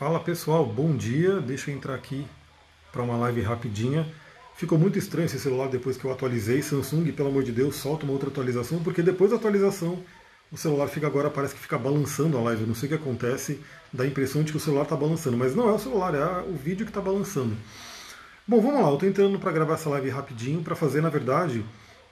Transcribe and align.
Fala 0.00 0.18
pessoal, 0.18 0.64
bom 0.64 0.96
dia. 0.96 1.40
Deixa 1.40 1.70
eu 1.70 1.74
entrar 1.74 1.94
aqui 1.94 2.26
para 2.90 3.02
uma 3.02 3.18
live 3.18 3.42
rapidinha. 3.42 4.08
Ficou 4.56 4.78
muito 4.78 4.98
estranho 4.98 5.26
esse 5.26 5.38
celular 5.38 5.68
depois 5.68 5.98
que 5.98 6.06
eu 6.06 6.10
atualizei. 6.10 6.62
Samsung, 6.62 7.12
pelo 7.12 7.28
amor 7.28 7.42
de 7.42 7.52
Deus, 7.52 7.76
solta 7.76 8.04
uma 8.04 8.14
outra 8.14 8.30
atualização, 8.30 8.82
porque 8.82 9.02
depois 9.02 9.30
da 9.30 9.36
atualização 9.36 10.02
o 10.50 10.56
celular 10.56 10.88
fica 10.88 11.06
agora, 11.06 11.28
parece 11.28 11.54
que 11.54 11.60
fica 11.60 11.76
balançando 11.76 12.38
a 12.38 12.40
live. 12.40 12.62
Eu 12.62 12.68
não 12.68 12.74
sei 12.74 12.86
o 12.86 12.88
que 12.88 12.94
acontece, 12.94 13.60
dá 13.92 14.04
a 14.04 14.06
impressão 14.06 14.42
de 14.42 14.52
que 14.52 14.56
o 14.56 14.60
celular 14.60 14.84
está 14.84 14.96
balançando, 14.96 15.36
mas 15.36 15.54
não 15.54 15.68
é 15.68 15.72
o 15.72 15.78
celular, 15.78 16.14
é 16.14 16.48
o 16.48 16.54
vídeo 16.54 16.86
que 16.86 16.90
está 16.90 17.02
balançando. 17.02 17.54
Bom, 18.48 18.58
vamos 18.58 18.80
lá, 18.80 18.88
eu 18.88 18.94
estou 18.94 19.06
entrando 19.06 19.38
para 19.38 19.52
gravar 19.52 19.74
essa 19.74 19.90
live 19.90 20.08
rapidinho 20.08 20.62
para 20.62 20.74
fazer, 20.74 21.02
na 21.02 21.10
verdade, 21.10 21.62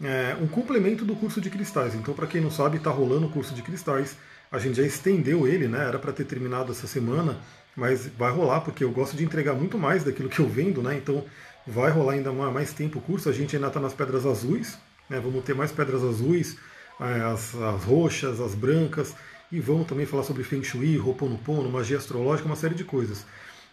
é, 0.04 0.36
um 0.42 0.46
complemento 0.46 1.06
do 1.06 1.16
curso 1.16 1.40
de 1.40 1.48
cristais. 1.48 1.94
Então, 1.94 2.12
para 2.12 2.26
quem 2.26 2.42
não 2.42 2.50
sabe, 2.50 2.76
está 2.76 2.90
rolando 2.90 3.28
o 3.28 3.30
curso 3.30 3.54
de 3.54 3.62
cristais. 3.62 4.14
A 4.52 4.58
gente 4.58 4.76
já 4.76 4.82
estendeu 4.82 5.48
ele, 5.48 5.68
né? 5.68 5.86
Era 5.86 5.98
para 5.98 6.12
ter 6.12 6.24
terminado 6.24 6.70
essa 6.72 6.86
semana, 6.86 7.38
mas 7.78 8.08
vai 8.08 8.32
rolar 8.32 8.62
porque 8.62 8.82
eu 8.82 8.90
gosto 8.90 9.16
de 9.16 9.22
entregar 9.22 9.54
muito 9.54 9.78
mais 9.78 10.02
daquilo 10.02 10.28
que 10.28 10.40
eu 10.40 10.48
vendo, 10.48 10.82
né? 10.82 10.96
Então, 10.96 11.24
vai 11.64 11.92
rolar 11.92 12.14
ainda 12.14 12.32
mais 12.32 12.72
tempo 12.72 12.98
o 12.98 13.00
curso. 13.00 13.28
A 13.28 13.32
gente 13.32 13.54
ainda 13.54 13.68
está 13.68 13.78
nas 13.78 13.94
pedras 13.94 14.26
azuis, 14.26 14.76
né? 15.08 15.20
Vamos 15.20 15.44
ter 15.44 15.54
mais 15.54 15.70
pedras 15.70 16.02
azuis, 16.02 16.56
é, 17.00 17.20
as, 17.20 17.54
as 17.54 17.84
roxas, 17.84 18.40
as 18.40 18.52
brancas, 18.52 19.14
e 19.52 19.60
vamos 19.60 19.86
também 19.86 20.06
falar 20.06 20.24
sobre 20.24 20.42
Feng 20.42 20.64
Shui, 20.64 20.98
Ho'oponopono, 20.98 21.70
magia 21.70 21.98
astrológica, 21.98 22.48
uma 22.48 22.56
série 22.56 22.74
de 22.74 22.82
coisas. 22.82 23.24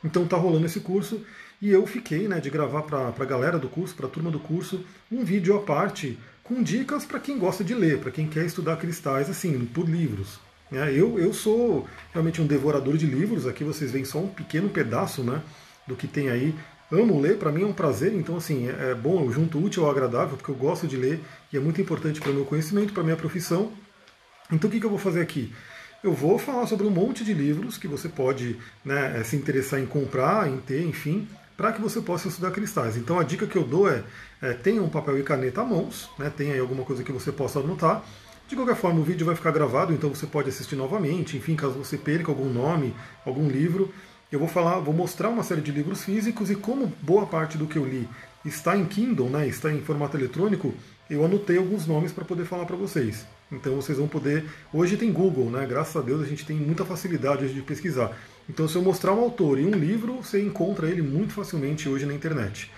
Então 0.03 0.27
tá 0.27 0.37
rolando 0.37 0.67
esse 0.67 0.81
curso 0.81 1.25
e 1.59 1.71
eu 1.71 1.87
fiquei 1.87 2.27
né, 2.27 2.39
de 2.39 2.51
gravar 2.51 2.83
para 2.83 3.07
a 3.07 3.25
galera 3.25 3.57
do 3.57 3.67
curso, 3.67 3.95
para 3.95 4.05
a 4.05 4.09
turma 4.09 4.29
do 4.29 4.39
curso, 4.39 4.85
um 5.11 5.25
vídeo 5.25 5.57
à 5.57 5.61
parte 5.61 6.19
com 6.43 6.61
dicas 6.61 7.05
para 7.05 7.19
quem 7.19 7.39
gosta 7.39 7.63
de 7.63 7.73
ler, 7.73 7.97
para 7.97 8.11
quem 8.11 8.27
quer 8.27 8.45
estudar 8.45 8.77
cristais, 8.77 9.31
assim, 9.31 9.65
por 9.65 9.89
livros. 9.89 10.44
É, 10.71 10.91
eu, 10.91 11.19
eu 11.19 11.33
sou 11.33 11.87
realmente 12.11 12.41
um 12.41 12.47
devorador 12.47 12.97
de 12.97 13.05
livros, 13.05 13.45
aqui 13.45 13.63
vocês 13.63 13.91
veem 13.91 14.03
só 14.03 14.19
um 14.19 14.27
pequeno 14.27 14.69
pedaço 14.69 15.23
né, 15.23 15.41
do 15.87 15.95
que 15.95 16.07
tem 16.07 16.29
aí. 16.29 16.55
Amo 16.91 17.19
ler, 17.19 17.37
para 17.37 17.51
mim 17.51 17.63
é 17.63 17.65
um 17.65 17.73
prazer, 17.73 18.13
então 18.13 18.37
assim, 18.37 18.67
é, 18.69 18.91
é 18.91 18.95
bom, 18.95 19.23
eu 19.23 19.31
junto 19.31 19.63
útil 19.63 19.85
ao 19.85 19.91
agradável, 19.91 20.37
porque 20.37 20.51
eu 20.51 20.55
gosto 20.55 20.87
de 20.87 20.97
ler 20.97 21.19
e 21.51 21.57
é 21.57 21.59
muito 21.59 21.81
importante 21.81 22.19
para 22.19 22.31
o 22.31 22.33
meu 22.33 22.45
conhecimento, 22.45 22.93
para 22.93 23.01
a 23.01 23.03
minha 23.03 23.17
profissão. 23.17 23.71
Então 24.51 24.69
o 24.69 24.71
que, 24.71 24.79
que 24.79 24.85
eu 24.85 24.89
vou 24.89 24.99
fazer 24.99 25.21
aqui? 25.21 25.53
Eu 26.03 26.13
vou 26.13 26.37
falar 26.37 26.67
sobre 26.67 26.85
um 26.85 26.91
monte 26.91 27.23
de 27.23 27.33
livros 27.33 27.77
que 27.77 27.87
você 27.87 28.07
pode 28.07 28.57
né, 28.83 29.23
se 29.23 29.35
interessar 29.35 29.79
em 29.79 29.87
comprar, 29.87 30.47
em 30.47 30.57
ter, 30.57 30.83
enfim, 30.83 31.27
para 31.57 31.71
que 31.71 31.81
você 31.81 32.01
possa 32.01 32.27
estudar 32.27 32.51
cristais. 32.51 32.97
Então 32.97 33.19
a 33.19 33.23
dica 33.23 33.47
que 33.47 33.55
eu 33.55 33.63
dou 33.63 33.89
é, 33.89 34.03
é 34.41 34.53
tenha 34.53 34.81
um 34.81 34.89
papel 34.89 35.17
e 35.17 35.23
caneta 35.23 35.61
à 35.61 35.65
mãos, 35.65 36.09
né, 36.19 36.31
tenha 36.35 36.53
aí 36.53 36.59
alguma 36.59 36.83
coisa 36.83 37.03
que 37.03 37.11
você 37.11 37.31
possa 37.31 37.59
anotar. 37.59 38.03
De 38.47 38.55
qualquer 38.55 38.75
forma, 38.75 38.99
o 38.99 39.03
vídeo 39.03 39.25
vai 39.25 39.35
ficar 39.35 39.49
gravado, 39.49 39.91
então 39.91 40.09
você 40.13 40.27
pode 40.27 40.49
assistir 40.49 40.75
novamente, 40.75 41.35
enfim, 41.35 41.55
caso 41.55 41.73
você 41.73 41.97
perca 41.97 42.31
algum 42.31 42.47
nome, 42.47 42.93
algum 43.25 43.49
livro. 43.49 43.91
Eu 44.31 44.37
vou 44.37 44.47
falar, 44.47 44.79
vou 44.79 44.93
mostrar 44.93 45.29
uma 45.29 45.41
série 45.41 45.61
de 45.61 45.71
livros 45.71 46.03
físicos 46.03 46.51
e 46.51 46.55
como 46.55 46.93
boa 47.01 47.25
parte 47.25 47.57
do 47.57 47.65
que 47.65 47.77
eu 47.77 47.85
li 47.85 48.07
está 48.45 48.77
em 48.77 48.85
Kindle, 48.85 49.29
né, 49.29 49.47
está 49.47 49.71
em 49.71 49.81
formato 49.81 50.15
eletrônico, 50.15 50.75
eu 51.09 51.25
anotei 51.25 51.57
alguns 51.57 51.87
nomes 51.87 52.11
para 52.11 52.23
poder 52.23 52.45
falar 52.45 52.65
para 52.65 52.75
vocês. 52.75 53.25
Então 53.51 53.75
vocês 53.75 53.97
vão 53.97 54.07
poder. 54.07 54.45
Hoje 54.73 54.97
tem 54.97 55.11
Google, 55.11 55.49
né? 55.49 55.65
Graças 55.67 55.95
a 55.95 56.01
Deus 56.01 56.21
a 56.21 56.25
gente 56.25 56.45
tem 56.45 56.55
muita 56.55 56.83
facilidade 56.85 57.51
de 57.53 57.61
pesquisar. 57.61 58.15
Então, 58.49 58.67
se 58.67 58.75
eu 58.75 58.81
mostrar 58.81 59.13
um 59.13 59.19
autor 59.19 59.59
e 59.59 59.65
um 59.65 59.71
livro, 59.71 60.17
você 60.17 60.41
encontra 60.41 60.87
ele 60.87 61.01
muito 61.01 61.33
facilmente 61.33 61.89
hoje 61.89 62.05
na 62.05 62.13
internet. 62.13 62.71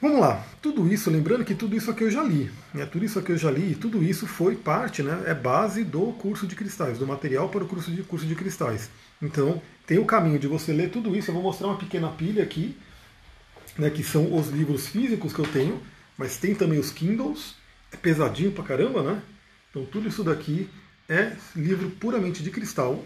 Vamos 0.00 0.18
lá, 0.18 0.42
tudo 0.62 0.90
isso, 0.90 1.10
lembrando 1.10 1.44
que 1.44 1.54
tudo 1.54 1.76
isso 1.76 1.90
aqui 1.90 2.04
eu 2.04 2.10
já 2.10 2.22
li, 2.22 2.50
né? 2.72 2.86
tudo 2.86 3.04
isso 3.04 3.18
aqui 3.18 3.32
eu 3.32 3.36
já 3.36 3.50
li, 3.50 3.74
tudo 3.74 4.02
isso 4.02 4.26
foi 4.26 4.56
parte, 4.56 5.02
né? 5.02 5.24
é 5.26 5.34
base 5.34 5.84
do 5.84 6.12
curso 6.14 6.46
de 6.46 6.56
cristais, 6.56 6.96
do 6.96 7.06
material 7.06 7.50
para 7.50 7.62
o 7.62 7.68
curso 7.68 7.90
de, 7.90 8.02
curso 8.02 8.24
de 8.24 8.34
cristais. 8.34 8.88
Então, 9.20 9.60
tem 9.86 9.98
o 9.98 10.06
caminho 10.06 10.38
de 10.38 10.46
você 10.46 10.72
ler 10.72 10.88
tudo 10.90 11.14
isso, 11.14 11.28
eu 11.28 11.34
vou 11.34 11.42
mostrar 11.42 11.66
uma 11.66 11.76
pequena 11.76 12.08
pilha 12.08 12.42
aqui, 12.42 12.74
né, 13.76 13.90
que 13.90 14.02
são 14.02 14.34
os 14.34 14.48
livros 14.48 14.86
físicos 14.86 15.34
que 15.34 15.38
eu 15.38 15.46
tenho, 15.46 15.82
mas 16.16 16.38
tem 16.38 16.54
também 16.54 16.78
os 16.78 16.90
Kindles, 16.90 17.54
é 17.92 17.96
pesadinho 17.98 18.52
pra 18.52 18.64
caramba, 18.64 19.02
né? 19.02 19.22
Então 19.68 19.84
tudo 19.84 20.08
isso 20.08 20.24
daqui 20.24 20.70
é 21.10 21.36
livro 21.54 21.90
puramente 21.90 22.42
de 22.42 22.50
cristal, 22.50 23.04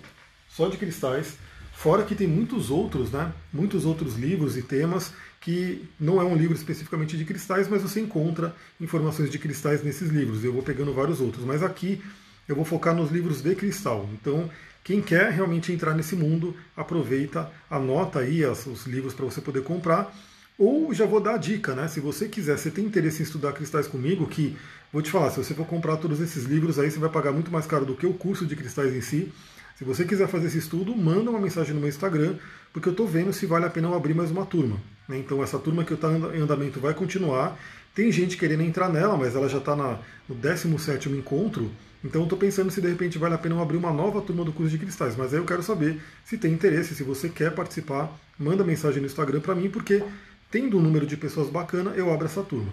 só 0.48 0.68
de 0.68 0.76
cristais, 0.76 1.36
fora 1.74 2.04
que 2.04 2.14
tem 2.14 2.26
muitos 2.26 2.70
outros, 2.70 3.10
né? 3.10 3.32
Muitos 3.52 3.84
outros 3.84 4.16
livros 4.16 4.56
e 4.56 4.62
temas 4.62 5.12
que 5.40 5.84
não 6.00 6.20
é 6.20 6.24
um 6.24 6.34
livro 6.34 6.56
especificamente 6.56 7.18
de 7.18 7.24
cristais, 7.24 7.68
mas 7.68 7.82
você 7.82 8.00
encontra 8.00 8.56
informações 8.80 9.30
de 9.30 9.38
cristais 9.38 9.84
nesses 9.84 10.08
livros. 10.08 10.42
Eu 10.42 10.54
vou 10.54 10.62
pegando 10.62 10.94
vários 10.94 11.20
outros, 11.20 11.44
mas 11.44 11.62
aqui 11.62 12.00
eu 12.48 12.56
vou 12.56 12.64
focar 12.64 12.94
nos 12.94 13.10
livros 13.10 13.42
de 13.42 13.54
cristal. 13.54 14.08
Então, 14.14 14.48
quem 14.82 15.02
quer 15.02 15.30
realmente 15.30 15.70
entrar 15.72 15.94
nesse 15.94 16.16
mundo, 16.16 16.56
aproveita, 16.74 17.50
anota 17.68 18.20
aí 18.20 18.44
os 18.46 18.86
livros 18.86 19.12
para 19.12 19.26
você 19.26 19.40
poder 19.40 19.62
comprar. 19.62 20.14
Ou 20.56 20.94
já 20.94 21.04
vou 21.04 21.20
dar 21.20 21.34
a 21.34 21.38
dica, 21.38 21.74
né? 21.74 21.88
Se 21.88 22.00
você 22.00 22.28
quiser, 22.28 22.56
você 22.56 22.70
tem 22.70 22.84
interesse 22.84 23.20
em 23.20 23.24
estudar 23.24 23.52
cristais 23.52 23.86
comigo, 23.86 24.26
que 24.26 24.56
vou 24.92 25.02
te 25.02 25.10
falar, 25.10 25.30
se 25.30 25.36
você 25.36 25.52
for 25.52 25.66
comprar 25.66 25.96
todos 25.96 26.20
esses 26.20 26.44
livros 26.44 26.78
aí, 26.78 26.90
você 26.90 26.98
vai 26.98 27.10
pagar 27.10 27.32
muito 27.32 27.50
mais 27.50 27.66
caro 27.66 27.84
do 27.84 27.96
que 27.96 28.06
o 28.06 28.14
curso 28.14 28.46
de 28.46 28.54
cristais 28.54 28.94
em 28.94 29.00
si. 29.00 29.32
Se 29.76 29.82
você 29.82 30.04
quiser 30.04 30.28
fazer 30.28 30.46
esse 30.46 30.58
estudo, 30.58 30.94
manda 30.94 31.30
uma 31.30 31.40
mensagem 31.40 31.74
no 31.74 31.80
meu 31.80 31.88
Instagram, 31.88 32.36
porque 32.72 32.88
eu 32.88 32.92
estou 32.92 33.08
vendo 33.08 33.32
se 33.32 33.44
vale 33.44 33.64
a 33.64 33.70
pena 33.70 33.88
eu 33.88 33.94
abrir 33.94 34.14
mais 34.14 34.30
uma 34.30 34.46
turma. 34.46 34.76
Né? 35.08 35.18
Então 35.18 35.42
essa 35.42 35.58
turma 35.58 35.82
que 35.82 35.92
está 35.92 36.08
em 36.12 36.40
andamento 36.40 36.78
vai 36.78 36.94
continuar. 36.94 37.58
Tem 37.92 38.10
gente 38.12 38.36
querendo 38.36 38.62
entrar 38.62 38.88
nela, 38.88 39.16
mas 39.16 39.34
ela 39.34 39.48
já 39.48 39.58
está 39.58 39.74
no 39.74 40.34
17 40.34 41.08
encontro. 41.10 41.72
Então 42.04 42.20
eu 42.20 42.24
estou 42.24 42.38
pensando 42.38 42.70
se 42.70 42.80
de 42.80 42.88
repente 42.88 43.18
vale 43.18 43.34
a 43.34 43.38
pena 43.38 43.56
eu 43.56 43.60
abrir 43.60 43.76
uma 43.76 43.92
nova 43.92 44.20
turma 44.20 44.44
do 44.44 44.52
curso 44.52 44.70
de 44.70 44.78
cristais. 44.78 45.16
Mas 45.16 45.34
aí 45.34 45.40
eu 45.40 45.44
quero 45.44 45.62
saber 45.62 46.00
se 46.24 46.38
tem 46.38 46.52
interesse, 46.52 46.94
se 46.94 47.02
você 47.02 47.28
quer 47.28 47.52
participar, 47.52 48.16
manda 48.38 48.62
mensagem 48.62 49.00
no 49.00 49.06
Instagram 49.06 49.40
para 49.40 49.56
mim, 49.56 49.68
porque 49.68 50.04
tendo 50.52 50.78
um 50.78 50.80
número 50.80 51.04
de 51.04 51.16
pessoas 51.16 51.50
bacana, 51.50 51.90
eu 51.96 52.12
abro 52.12 52.26
essa 52.26 52.44
turma. 52.44 52.72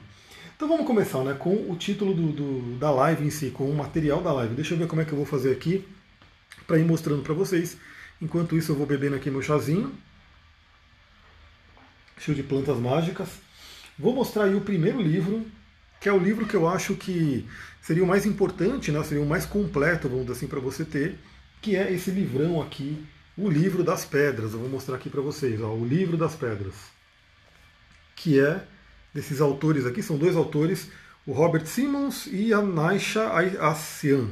Então 0.55 0.67
vamos 0.67 0.85
começar 0.85 1.23
né, 1.23 1.33
com 1.33 1.55
o 1.67 1.75
título 1.75 2.13
do, 2.13 2.31
do, 2.31 2.77
da 2.77 2.91
live 2.91 3.25
em 3.25 3.31
si, 3.31 3.49
com 3.49 3.67
o 3.67 3.75
material 3.75 4.21
da 4.21 4.31
live. 4.33 4.53
Deixa 4.53 4.75
eu 4.75 4.77
ver 4.77 4.85
como 4.85 5.01
é 5.01 5.05
que 5.05 5.11
eu 5.11 5.17
vou 5.17 5.25
fazer 5.25 5.51
aqui 5.51 5.83
para 6.67 6.77
ir 6.77 6.85
mostrando 6.85 7.23
para 7.23 7.33
vocês. 7.33 7.77
Enquanto 8.21 8.55
isso 8.55 8.71
eu 8.71 8.75
vou 8.75 8.85
bebendo 8.85 9.15
aqui 9.15 9.29
meu 9.29 9.41
chazinho, 9.41 9.93
cheio 12.17 12.35
de 12.35 12.43
plantas 12.43 12.77
mágicas. 12.77 13.29
Vou 13.97 14.13
mostrar 14.13 14.45
aí 14.45 14.55
o 14.55 14.61
primeiro 14.61 15.01
livro, 15.01 15.45
que 15.99 16.07
é 16.07 16.13
o 16.13 16.19
livro 16.19 16.45
que 16.45 16.55
eu 16.55 16.67
acho 16.67 16.95
que 16.95 17.47
seria 17.81 18.03
o 18.03 18.07
mais 18.07 18.25
importante, 18.25 18.91
né, 18.91 19.03
seria 19.03 19.23
o 19.23 19.27
mais 19.27 19.45
completo, 19.45 20.07
vamos 20.07 20.25
dizer 20.25 20.37
assim, 20.37 20.47
para 20.47 20.59
você 20.59 20.85
ter, 20.85 21.17
que 21.61 21.75
é 21.75 21.91
esse 21.91 22.11
livrão 22.11 22.61
aqui, 22.61 23.03
o 23.37 23.49
Livro 23.49 23.83
das 23.83 24.05
Pedras. 24.05 24.53
Eu 24.53 24.59
vou 24.59 24.69
mostrar 24.69 24.95
aqui 24.95 25.09
para 25.09 25.21
vocês, 25.21 25.61
ó, 25.61 25.73
o 25.73 25.85
Livro 25.85 26.17
das 26.17 26.35
Pedras 26.35 26.91
que 28.21 28.39
é 28.39 28.63
desses 29.11 29.41
autores 29.41 29.85
aqui, 29.85 30.03
são 30.03 30.15
dois 30.15 30.35
autores, 30.35 30.89
o 31.25 31.31
Robert 31.31 31.65
Simmons 31.65 32.27
e 32.27 32.53
a 32.53 32.61
Naisha 32.61 33.27
Asian. 33.59 34.29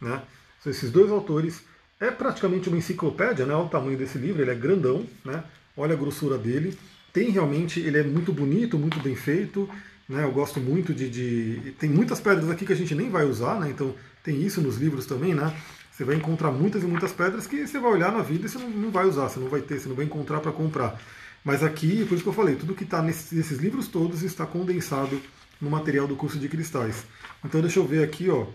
Né? 0.00 0.22
Esses 0.64 0.90
dois 0.90 1.10
autores. 1.10 1.62
É 1.98 2.10
praticamente 2.10 2.68
uma 2.68 2.76
enciclopédia, 2.76 3.46
né? 3.46 3.54
olha 3.54 3.64
o 3.64 3.68
tamanho 3.68 3.96
desse 3.96 4.18
livro, 4.18 4.42
ele 4.42 4.50
é 4.50 4.54
grandão, 4.54 5.06
né? 5.24 5.42
olha 5.76 5.94
a 5.94 5.96
grossura 5.96 6.36
dele. 6.36 6.76
Tem 7.12 7.30
realmente, 7.30 7.80
ele 7.80 7.98
é 7.98 8.02
muito 8.02 8.32
bonito, 8.32 8.78
muito 8.78 9.00
bem 9.00 9.16
feito. 9.16 9.68
Né? 10.08 10.22
Eu 10.22 10.30
gosto 10.30 10.60
muito 10.60 10.92
de, 10.92 11.08
de, 11.08 11.72
Tem 11.78 11.88
muitas 11.88 12.20
pedras 12.20 12.50
aqui 12.50 12.66
que 12.66 12.72
a 12.72 12.76
gente 12.76 12.94
nem 12.94 13.08
vai 13.08 13.24
usar, 13.24 13.58
né? 13.58 13.70
então 13.70 13.94
tem 14.22 14.42
isso 14.42 14.60
nos 14.60 14.76
livros 14.76 15.06
também. 15.06 15.34
Né? 15.34 15.56
Você 15.90 16.04
vai 16.04 16.16
encontrar 16.16 16.52
muitas 16.52 16.82
e 16.82 16.86
muitas 16.86 17.12
pedras 17.12 17.46
que 17.46 17.66
você 17.66 17.78
vai 17.78 17.90
olhar 17.90 18.12
na 18.12 18.20
vida 18.20 18.44
e 18.44 18.48
você 18.50 18.58
não, 18.58 18.68
não 18.68 18.90
vai 18.90 19.06
usar, 19.06 19.28
você 19.28 19.40
não 19.40 19.48
vai 19.48 19.62
ter, 19.62 19.80
você 19.80 19.88
não 19.88 19.96
vai 19.96 20.04
encontrar 20.04 20.40
para 20.40 20.52
comprar. 20.52 21.00
Mas 21.42 21.62
aqui, 21.62 22.04
por 22.04 22.14
isso 22.14 22.22
que 22.22 22.28
eu 22.28 22.34
falei, 22.34 22.56
tudo 22.56 22.74
que 22.74 22.84
está 22.84 23.00
nesses, 23.00 23.32
nesses, 23.32 23.58
livros 23.58 23.88
todos 23.88 24.22
está 24.22 24.44
condensado 24.44 25.18
no 25.60 25.70
material 25.70 26.06
do 26.06 26.16
curso 26.16 26.38
de 26.38 26.48
cristais. 26.48 27.06
Então 27.42 27.62
deixa 27.62 27.78
eu 27.78 27.86
ver 27.86 28.04
aqui, 28.04 28.28
ó. 28.28 28.46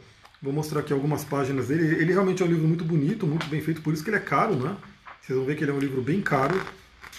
Vou 0.41 0.51
mostrar 0.51 0.79
aqui 0.79 0.91
algumas 0.91 1.23
páginas 1.23 1.67
dele. 1.67 2.01
Ele 2.01 2.13
realmente 2.13 2.41
é 2.41 2.45
um 2.45 2.49
livro 2.49 2.67
muito 2.67 2.83
bonito, 2.83 3.27
muito 3.27 3.45
bem 3.47 3.61
feito, 3.61 3.81
por 3.81 3.93
isso 3.93 4.03
que 4.03 4.09
ele 4.09 4.17
é 4.17 4.21
caro, 4.21 4.55
né? 4.55 4.75
Vocês 5.21 5.37
vão 5.37 5.45
ver 5.45 5.55
que 5.55 5.63
ele 5.63 5.69
é 5.71 5.73
um 5.73 5.79
livro 5.79 6.01
bem 6.01 6.19
caro. 6.19 6.59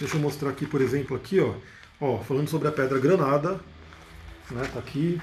Deixa 0.00 0.16
eu 0.16 0.20
mostrar 0.20 0.50
aqui, 0.50 0.66
por 0.66 0.80
exemplo, 0.80 1.16
aqui, 1.16 1.38
ó. 1.38 1.54
Ó, 2.00 2.18
falando 2.18 2.48
sobre 2.48 2.66
a 2.66 2.72
pedra 2.72 2.98
granada, 2.98 3.60
né? 4.50 4.68
Tá 4.72 4.80
aqui. 4.80 5.20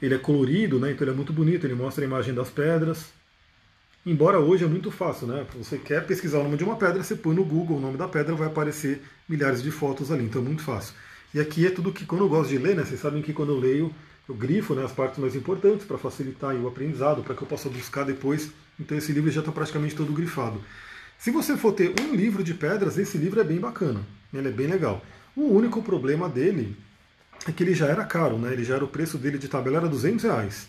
Ele 0.00 0.14
é 0.14 0.18
colorido, 0.18 0.80
né? 0.80 0.92
Então 0.92 1.04
ele 1.04 1.12
é 1.12 1.14
muito 1.14 1.34
bonito, 1.34 1.66
ele 1.66 1.74
mostra 1.74 2.02
a 2.02 2.06
imagem 2.06 2.32
das 2.32 2.48
pedras. 2.48 3.12
Embora 4.06 4.40
hoje 4.40 4.64
é 4.64 4.66
muito 4.66 4.90
fácil, 4.90 5.26
né? 5.26 5.46
Você 5.58 5.76
quer 5.76 6.06
pesquisar 6.06 6.38
o 6.38 6.44
nome 6.44 6.56
de 6.56 6.64
uma 6.64 6.76
pedra, 6.76 7.02
você 7.02 7.14
põe 7.14 7.36
no 7.36 7.44
Google 7.44 7.76
o 7.76 7.80
nome 7.80 7.98
da 7.98 8.08
pedra, 8.08 8.34
vai 8.34 8.48
aparecer 8.48 9.02
milhares 9.28 9.62
de 9.62 9.70
fotos 9.70 10.10
ali, 10.10 10.24
então 10.24 10.40
é 10.40 10.44
muito 10.44 10.62
fácil. 10.62 10.94
E 11.34 11.38
aqui 11.38 11.66
é 11.66 11.70
tudo 11.70 11.92
que, 11.92 12.04
quando 12.04 12.22
eu 12.22 12.28
gosto 12.28 12.48
de 12.48 12.58
ler, 12.58 12.74
né? 12.74 12.84
Vocês 12.84 13.00
sabem 13.00 13.22
que 13.22 13.32
quando 13.34 13.52
eu 13.52 13.58
leio, 13.60 13.94
eu 14.28 14.34
grifo 14.34 14.74
né, 14.74 14.84
as 14.84 14.92
partes 14.92 15.18
mais 15.18 15.34
importantes 15.34 15.86
para 15.86 15.98
facilitar 15.98 16.54
o 16.54 16.68
aprendizado, 16.68 17.22
para 17.22 17.34
que 17.34 17.42
eu 17.42 17.48
possa 17.48 17.68
buscar 17.68 18.04
depois. 18.04 18.50
Então 18.78 18.96
esse 18.96 19.12
livro 19.12 19.30
já 19.30 19.40
está 19.40 19.52
praticamente 19.52 19.94
todo 19.94 20.12
grifado. 20.12 20.60
Se 21.18 21.30
você 21.30 21.56
for 21.56 21.72
ter 21.72 21.94
um 22.00 22.14
livro 22.14 22.42
de 22.42 22.54
pedras, 22.54 22.98
esse 22.98 23.16
livro 23.18 23.40
é 23.40 23.44
bem 23.44 23.58
bacana, 23.58 24.00
ele 24.32 24.48
é 24.48 24.52
bem 24.52 24.66
legal. 24.66 25.04
O 25.36 25.42
único 25.42 25.82
problema 25.82 26.28
dele 26.28 26.76
é 27.46 27.52
que 27.52 27.62
ele 27.62 27.74
já 27.74 27.86
era 27.86 28.04
caro, 28.04 28.38
né? 28.38 28.52
Ele 28.52 28.64
já 28.64 28.76
era 28.76 28.84
o 28.84 28.88
preço 28.88 29.18
dele 29.18 29.38
de 29.38 29.48
tabela 29.48 29.78
era 29.78 29.88
200 29.88 30.24
reais. 30.24 30.68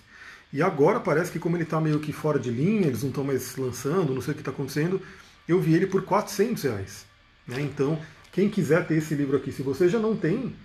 E 0.52 0.62
agora 0.62 1.00
parece 1.00 1.32
que 1.32 1.40
como 1.40 1.56
ele 1.56 1.64
está 1.64 1.82
meio 1.82 2.00
que 2.00 2.14
fora 2.14 2.40
de 2.40 2.52
linha, 2.52 2.88
eles 2.88 3.02
não 3.02 3.10
estão 3.10 3.24
mais 3.24 3.56
lançando, 3.58 4.14
não 4.14 4.22
sei 4.22 4.34
o 4.34 4.36
que 4.36 4.42
está 4.42 4.52
acontecendo, 4.52 5.02
eu 5.48 5.60
vi 5.60 5.74
ele 5.74 5.88
por 5.88 6.04
400 6.04 6.64
reais. 6.64 7.06
Né? 7.48 7.60
Então, 7.62 8.00
quem 8.32 8.50
quiser 8.50 8.86
ter 8.86 8.96
esse 8.96 9.16
livro 9.16 9.36
aqui, 9.36 9.52
se 9.52 9.64
você 9.64 9.90
já 9.90 10.00
não 10.00 10.16
tem, 10.16 10.56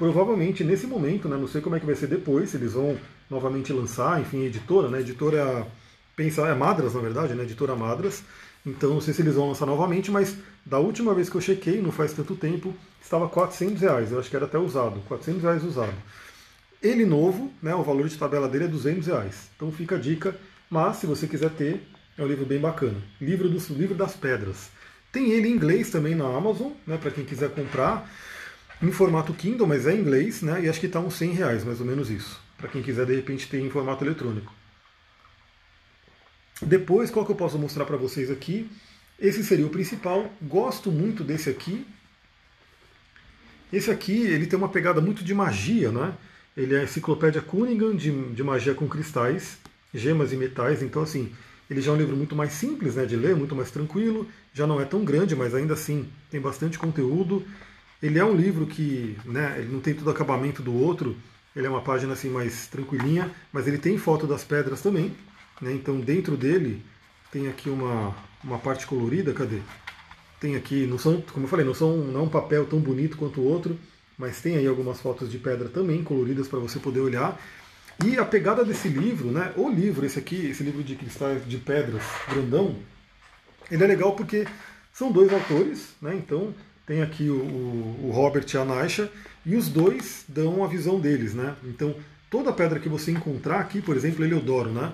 provavelmente 0.00 0.64
nesse 0.64 0.86
momento, 0.86 1.28
né, 1.28 1.36
não 1.36 1.46
sei 1.46 1.60
como 1.60 1.76
é 1.76 1.78
que 1.78 1.84
vai 1.84 1.94
ser 1.94 2.06
depois, 2.06 2.48
se 2.48 2.56
eles 2.56 2.72
vão 2.72 2.98
novamente 3.28 3.70
lançar, 3.70 4.18
enfim, 4.18 4.44
editora, 4.46 4.88
né, 4.88 5.00
editora 5.00 5.36
é, 5.36 5.66
pensa, 6.16 6.40
é 6.48 6.54
Madras, 6.54 6.94
na 6.94 7.02
verdade, 7.02 7.34
né, 7.34 7.42
editora 7.42 7.76
Madras, 7.76 8.24
então 8.64 8.94
não 8.94 9.00
sei 9.02 9.12
se 9.12 9.20
eles 9.20 9.34
vão 9.34 9.48
lançar 9.48 9.66
novamente, 9.66 10.10
mas 10.10 10.38
da 10.64 10.78
última 10.78 11.12
vez 11.12 11.28
que 11.28 11.36
eu 11.36 11.40
chequei, 11.42 11.82
não 11.82 11.92
faz 11.92 12.14
tanto 12.14 12.34
tempo, 12.34 12.74
estava 12.98 13.28
400 13.28 13.82
reais, 13.82 14.10
eu 14.10 14.18
acho 14.18 14.30
que 14.30 14.36
era 14.36 14.46
até 14.46 14.56
usado, 14.56 15.00
400 15.06 15.42
reais 15.42 15.64
usado. 15.64 15.92
Ele 16.82 17.04
novo, 17.04 17.52
né, 17.62 17.74
o 17.74 17.82
valor 17.82 18.08
de 18.08 18.16
tabela 18.16 18.48
dele 18.48 18.64
é 18.64 18.68
200 18.68 19.06
reais, 19.06 19.50
então 19.54 19.70
fica 19.70 19.96
a 19.96 19.98
dica, 19.98 20.34
mas 20.70 20.96
se 20.96 21.04
você 21.04 21.26
quiser 21.26 21.50
ter, 21.50 21.86
é 22.16 22.22
um 22.22 22.26
livro 22.26 22.46
bem 22.46 22.58
bacana. 22.58 22.96
Livro, 23.20 23.50
dos, 23.50 23.68
livro 23.68 23.94
das 23.94 24.16
Pedras. 24.16 24.70
Tem 25.12 25.30
ele 25.30 25.48
em 25.48 25.52
inglês 25.52 25.90
também 25.90 26.14
na 26.14 26.24
Amazon, 26.24 26.72
né, 26.86 26.96
para 26.96 27.10
quem 27.10 27.22
quiser 27.22 27.50
comprar, 27.50 28.08
em 28.82 28.90
formato 28.90 29.34
Kindle, 29.34 29.66
mas 29.66 29.86
é 29.86 29.94
em 29.94 30.00
inglês, 30.00 30.42
né, 30.42 30.62
e 30.62 30.68
acho 30.68 30.80
que 30.80 30.86
está 30.86 31.00
uns 31.00 31.14
100 31.14 31.32
reais, 31.32 31.64
mais 31.64 31.80
ou 31.80 31.86
menos 31.86 32.10
isso, 32.10 32.40
para 32.56 32.68
quem 32.68 32.82
quiser 32.82 33.06
de 33.06 33.14
repente 33.14 33.48
ter 33.48 33.60
em 33.60 33.70
formato 33.70 34.04
eletrônico. 34.04 34.52
Depois, 36.62 37.10
qual 37.10 37.24
que 37.24 37.32
eu 37.32 37.36
posso 37.36 37.58
mostrar 37.58 37.84
para 37.84 37.96
vocês 37.96 38.30
aqui? 38.30 38.70
Esse 39.18 39.42
seria 39.42 39.66
o 39.66 39.70
principal. 39.70 40.30
Gosto 40.42 40.90
muito 40.90 41.24
desse 41.24 41.48
aqui. 41.48 41.86
Esse 43.72 43.90
aqui, 43.90 44.22
ele 44.22 44.46
tem 44.46 44.58
uma 44.58 44.68
pegada 44.68 45.00
muito 45.00 45.24
de 45.24 45.32
magia, 45.32 45.90
né? 45.90 46.14
Ele 46.56 46.74
é 46.74 46.80
a 46.80 46.84
enciclopédia 46.84 47.40
Cunningham 47.40 47.94
de, 47.94 48.10
de 48.34 48.42
magia 48.42 48.74
com 48.74 48.88
cristais, 48.88 49.58
gemas 49.94 50.32
e 50.32 50.36
metais. 50.36 50.82
Então, 50.82 51.02
assim, 51.02 51.32
ele 51.70 51.80
já 51.80 51.92
é 51.92 51.94
um 51.94 51.98
livro 51.98 52.16
muito 52.16 52.34
mais 52.34 52.52
simples 52.52 52.96
né, 52.96 53.06
de 53.06 53.16
ler, 53.16 53.36
muito 53.36 53.54
mais 53.54 53.70
tranquilo, 53.70 54.26
já 54.52 54.66
não 54.66 54.80
é 54.80 54.84
tão 54.84 55.04
grande, 55.04 55.36
mas 55.36 55.54
ainda 55.54 55.74
assim 55.74 56.08
tem 56.28 56.40
bastante 56.40 56.78
conteúdo. 56.78 57.46
Ele 58.02 58.18
é 58.18 58.24
um 58.24 58.34
livro 58.34 58.66
que 58.66 59.16
né, 59.24 59.56
ele 59.58 59.72
não 59.72 59.80
tem 59.80 59.94
todo 59.94 60.06
o 60.06 60.10
acabamento 60.10 60.62
do 60.62 60.74
outro, 60.74 61.16
ele 61.54 61.66
é 61.66 61.70
uma 61.70 61.82
página 61.82 62.14
assim 62.14 62.30
mais 62.30 62.66
tranquilinha, 62.66 63.30
mas 63.52 63.66
ele 63.66 63.78
tem 63.78 63.98
foto 63.98 64.26
das 64.26 64.44
pedras 64.44 64.80
também. 64.80 65.14
Né, 65.60 65.72
então 65.72 66.00
dentro 66.00 66.36
dele 66.36 66.82
tem 67.30 67.48
aqui 67.48 67.68
uma, 67.68 68.14
uma 68.42 68.58
parte 68.58 68.86
colorida, 68.86 69.32
cadê? 69.32 69.58
Tem 70.40 70.56
aqui, 70.56 70.86
não 70.86 70.98
são, 70.98 71.20
como 71.20 71.44
eu 71.44 71.48
falei, 71.50 71.66
não 71.66 71.74
são 71.74 71.98
não 71.98 72.20
é 72.20 72.22
um 72.22 72.28
papel 72.28 72.64
tão 72.66 72.80
bonito 72.80 73.16
quanto 73.16 73.40
o 73.40 73.44
outro, 73.44 73.78
mas 74.16 74.40
tem 74.40 74.56
aí 74.56 74.66
algumas 74.66 75.00
fotos 75.00 75.30
de 75.30 75.38
pedra 75.38 75.68
também 75.68 76.02
coloridas 76.02 76.48
para 76.48 76.58
você 76.58 76.78
poder 76.78 77.00
olhar. 77.00 77.38
E 78.04 78.18
a 78.18 78.24
pegada 78.24 78.64
desse 78.64 78.88
livro, 78.88 79.30
né, 79.30 79.52
o 79.56 79.68
livro, 79.68 80.06
esse 80.06 80.18
aqui, 80.18 80.46
esse 80.46 80.62
livro 80.62 80.82
de 80.82 80.96
cristais 80.96 81.46
de 81.46 81.58
pedras 81.58 82.02
grandão, 82.26 82.76
ele 83.70 83.84
é 83.84 83.86
legal 83.86 84.14
porque 84.14 84.46
são 84.92 85.12
dois 85.12 85.30
autores, 85.32 85.90
né, 86.00 86.14
então 86.14 86.54
tem 86.90 87.02
aqui 87.02 87.30
o, 87.30 87.36
o 87.36 88.10
Robert 88.12 88.44
e 88.52 88.56
a 88.56 88.64
Naisha, 88.64 89.08
e 89.46 89.54
os 89.54 89.68
dois 89.68 90.24
dão 90.26 90.64
a 90.64 90.66
visão 90.66 90.98
deles. 90.98 91.34
Né, 91.34 91.54
então 91.62 91.94
toda 92.28 92.52
pedra 92.52 92.80
que 92.80 92.88
você 92.88 93.12
encontrar 93.12 93.60
aqui, 93.60 93.80
por 93.80 93.96
exemplo, 93.96 94.24
Eleodoro, 94.24 94.72
né, 94.72 94.92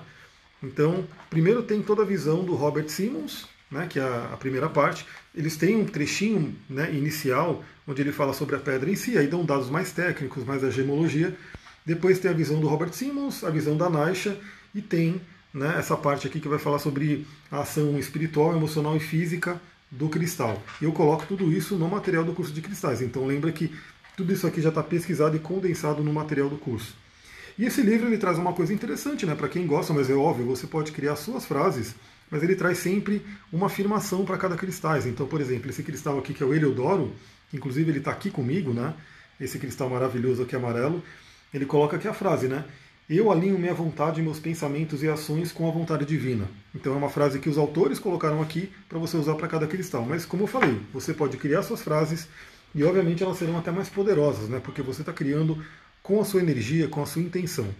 então 0.61 1.03
primeiro 1.27 1.63
tem 1.63 1.81
toda 1.81 2.03
a 2.03 2.05
visão 2.05 2.45
do 2.45 2.53
Robert 2.53 2.87
Simmons, 2.89 3.47
né, 3.71 3.87
que 3.89 3.99
é 3.99 4.03
a, 4.03 4.29
a 4.33 4.37
primeira 4.37 4.69
parte, 4.69 5.07
eles 5.33 5.57
têm 5.57 5.75
um 5.75 5.85
trechinho 5.85 6.55
né, 6.69 6.93
inicial 6.93 7.63
onde 7.87 7.99
ele 7.99 8.11
fala 8.11 8.31
sobre 8.31 8.55
a 8.55 8.59
pedra 8.59 8.91
em 8.91 8.95
si, 8.95 9.17
aí 9.17 9.25
dão 9.25 9.43
dados 9.43 9.67
mais 9.67 9.91
técnicos, 9.91 10.43
mais 10.43 10.61
da 10.61 10.69
gemologia, 10.69 11.35
depois 11.83 12.19
tem 12.19 12.29
a 12.29 12.33
visão 12.33 12.59
do 12.59 12.67
Robert 12.67 12.93
Simmons, 12.93 13.43
a 13.43 13.49
visão 13.49 13.75
da 13.75 13.89
Naisha 13.89 14.37
e 14.75 14.83
tem 14.83 15.19
né, 15.51 15.73
essa 15.79 15.97
parte 15.97 16.27
aqui 16.27 16.39
que 16.39 16.47
vai 16.47 16.59
falar 16.59 16.77
sobre 16.77 17.25
a 17.49 17.61
ação 17.61 17.97
espiritual, 17.97 18.55
emocional 18.55 18.95
e 18.95 18.99
física 18.99 19.59
do 19.89 20.09
cristal. 20.09 20.61
Eu 20.81 20.91
coloco 20.91 21.25
tudo 21.25 21.51
isso 21.51 21.75
no 21.75 21.87
material 21.87 22.23
do 22.23 22.33
curso 22.33 22.51
de 22.51 22.61
cristais. 22.61 23.01
Então 23.01 23.25
lembra 23.25 23.51
que 23.51 23.73
tudo 24.15 24.33
isso 24.33 24.47
aqui 24.47 24.61
já 24.61 24.69
está 24.69 24.83
pesquisado 24.83 25.35
e 25.35 25.39
condensado 25.39 26.03
no 26.03 26.13
material 26.13 26.49
do 26.49 26.57
curso. 26.57 26.95
E 27.57 27.65
esse 27.65 27.81
livro 27.81 28.07
ele 28.07 28.17
traz 28.17 28.37
uma 28.37 28.53
coisa 28.53 28.73
interessante, 28.73 29.25
né? 29.25 29.33
Para 29.33 29.49
quem 29.49 29.65
gosta, 29.65 29.93
mas 29.93 30.09
é 30.09 30.13
óbvio, 30.13 30.45
você 30.45 30.67
pode 30.67 30.91
criar 30.91 31.15
suas 31.15 31.45
frases, 31.45 31.95
mas 32.29 32.43
ele 32.43 32.55
traz 32.55 32.77
sempre 32.77 33.25
uma 33.51 33.67
afirmação 33.67 34.25
para 34.25 34.37
cada 34.37 34.55
cristal. 34.55 34.97
Então, 35.07 35.25
por 35.25 35.41
exemplo, 35.41 35.69
esse 35.69 35.81
cristal 35.81 36.19
aqui 36.19 36.33
que 36.33 36.43
é 36.43 36.45
o 36.45 36.53
Heliodoro, 36.53 37.13
inclusive 37.53 37.89
ele 37.89 37.99
está 37.99 38.11
aqui 38.11 38.29
comigo, 38.29 38.73
né? 38.73 38.93
Esse 39.39 39.57
cristal 39.57 39.89
maravilhoso 39.89 40.43
aqui 40.43 40.55
amarelo 40.55 41.03
ele 41.53 41.65
coloca 41.65 41.95
aqui 41.95 42.07
a 42.07 42.13
frase, 42.13 42.47
né? 42.47 42.65
Eu 43.09 43.31
alinho 43.31 43.57
minha 43.57 43.73
vontade, 43.73 44.21
meus 44.21 44.37
pensamentos 44.37 45.01
e 45.01 45.07
ações 45.07 45.53
com 45.53 45.65
a 45.65 45.71
vontade 45.71 46.03
divina. 46.03 46.45
Então 46.75 46.91
é 46.91 46.97
uma 46.97 47.09
frase 47.09 47.39
que 47.39 47.47
os 47.47 47.57
autores 47.57 47.99
colocaram 47.99 48.41
aqui 48.41 48.69
para 48.89 48.99
você 48.99 49.15
usar 49.15 49.35
para 49.35 49.47
cada 49.47 49.65
cristal. 49.65 50.05
Mas 50.05 50.25
como 50.25 50.43
eu 50.43 50.47
falei, 50.47 50.81
você 50.91 51.13
pode 51.13 51.37
criar 51.37 51.63
suas 51.63 51.81
frases 51.81 52.27
e 52.75 52.83
obviamente 52.83 53.23
elas 53.23 53.37
serão 53.37 53.57
até 53.57 53.71
mais 53.71 53.87
poderosas, 53.87 54.49
né? 54.49 54.59
Porque 54.61 54.81
você 54.81 55.03
está 55.03 55.13
criando 55.13 55.63
com 56.03 56.19
a 56.19 56.25
sua 56.25 56.41
energia, 56.41 56.89
com 56.89 57.01
a 57.01 57.05
sua 57.05 57.21
intenção. 57.21 57.73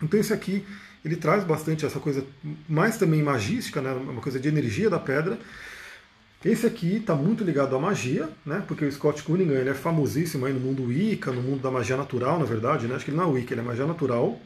Então 0.00 0.20
esse 0.20 0.32
aqui 0.32 0.64
ele 1.04 1.16
traz 1.16 1.42
bastante 1.42 1.84
essa 1.84 1.98
coisa 1.98 2.24
mais 2.68 2.96
também 2.96 3.24
magística, 3.24 3.82
né? 3.82 3.92
Uma 3.92 4.22
coisa 4.22 4.38
de 4.38 4.46
energia 4.46 4.88
da 4.88 5.00
pedra 5.00 5.36
esse 6.44 6.66
aqui 6.66 6.96
está 6.96 7.14
muito 7.14 7.42
ligado 7.42 7.74
à 7.74 7.78
magia, 7.78 8.28
né? 8.44 8.62
Porque 8.68 8.84
o 8.84 8.92
Scott 8.92 9.22
Cunningham 9.22 9.56
ele 9.56 9.70
é 9.70 9.74
famosíssimo 9.74 10.44
aí 10.44 10.52
no 10.52 10.60
mundo 10.60 10.84
Wicca, 10.84 11.32
no 11.32 11.40
mundo 11.40 11.62
da 11.62 11.70
magia 11.70 11.96
natural, 11.96 12.38
na 12.38 12.44
verdade, 12.44 12.86
né? 12.86 12.94
Acho 12.94 13.04
que 13.04 13.10
ele 13.10 13.16
não 13.16 13.24
é 13.24 13.32
Wicca, 13.32 13.54
ele 13.54 13.62
é 13.62 13.64
magia 13.64 13.86
natural. 13.86 14.38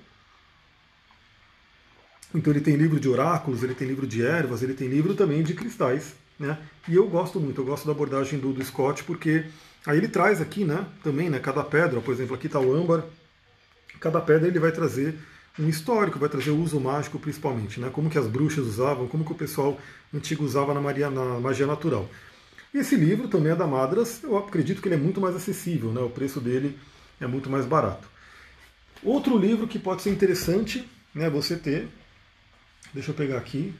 Então 2.32 2.52
ele 2.52 2.60
tem 2.60 2.76
livro 2.76 3.00
de 3.00 3.08
oráculos, 3.08 3.64
ele 3.64 3.74
tem 3.74 3.88
livro 3.88 4.06
de 4.06 4.24
ervas, 4.24 4.62
ele 4.62 4.74
tem 4.74 4.86
livro 4.86 5.14
também 5.14 5.42
de 5.42 5.54
cristais, 5.54 6.14
né? 6.38 6.56
E 6.86 6.94
eu 6.94 7.08
gosto 7.08 7.40
muito, 7.40 7.60
eu 7.60 7.64
gosto 7.64 7.84
da 7.84 7.92
abordagem 7.92 8.38
do, 8.38 8.52
do 8.52 8.64
Scott 8.64 9.02
porque 9.02 9.46
aí 9.84 9.98
ele 9.98 10.08
traz 10.08 10.40
aqui, 10.40 10.64
né? 10.64 10.86
Também, 11.02 11.28
né? 11.28 11.40
Cada 11.40 11.64
pedra, 11.64 12.00
por 12.00 12.14
exemplo, 12.14 12.36
aqui 12.36 12.46
está 12.46 12.60
o 12.60 12.72
âmbar. 12.72 13.02
Cada 13.98 14.20
pedra 14.20 14.46
ele 14.46 14.60
vai 14.60 14.70
trazer 14.70 15.18
um 15.58 15.68
histórico, 15.68 16.18
vai 16.18 16.28
trazer 16.28 16.50
o 16.50 16.60
uso 16.60 16.78
mágico 16.78 17.18
principalmente, 17.18 17.80
né? 17.80 17.90
como 17.90 18.08
que 18.08 18.18
as 18.18 18.26
bruxas 18.26 18.64
usavam, 18.64 19.08
como 19.08 19.24
que 19.24 19.32
o 19.32 19.34
pessoal 19.34 19.78
antigo 20.14 20.44
usava 20.44 20.72
na, 20.72 20.80
magia, 20.80 21.10
na 21.10 21.40
magia 21.40 21.66
natural. 21.66 22.08
Esse 22.72 22.94
livro 22.94 23.28
também 23.28 23.52
é 23.52 23.56
da 23.56 23.66
Madras, 23.66 24.22
eu 24.22 24.36
acredito 24.36 24.80
que 24.80 24.88
ele 24.88 24.94
é 24.94 24.98
muito 24.98 25.20
mais 25.20 25.34
acessível, 25.34 25.92
né? 25.92 26.00
o 26.00 26.10
preço 26.10 26.40
dele 26.40 26.78
é 27.20 27.26
muito 27.26 27.50
mais 27.50 27.66
barato. 27.66 28.08
Outro 29.02 29.36
livro 29.36 29.66
que 29.66 29.78
pode 29.78 30.02
ser 30.02 30.10
interessante 30.10 30.88
né, 31.14 31.28
você 31.28 31.56
ter, 31.56 31.88
deixa 32.92 33.10
eu 33.10 33.14
pegar 33.14 33.38
aqui, 33.38 33.74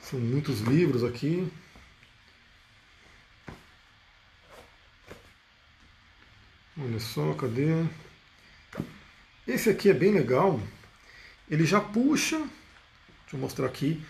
são 0.00 0.20
muitos 0.20 0.60
livros 0.60 1.02
aqui. 1.02 1.48
Olha 6.76 7.00
só, 7.00 7.32
cadê? 7.34 7.84
Esse 9.46 9.70
aqui 9.70 9.90
é 9.90 9.92
bem 9.92 10.12
legal. 10.12 10.60
Ele 11.50 11.64
já 11.64 11.80
puxa. 11.80 12.38
Deixa 12.38 13.34
eu 13.34 13.40
mostrar 13.40 13.66
aqui. 13.66 14.00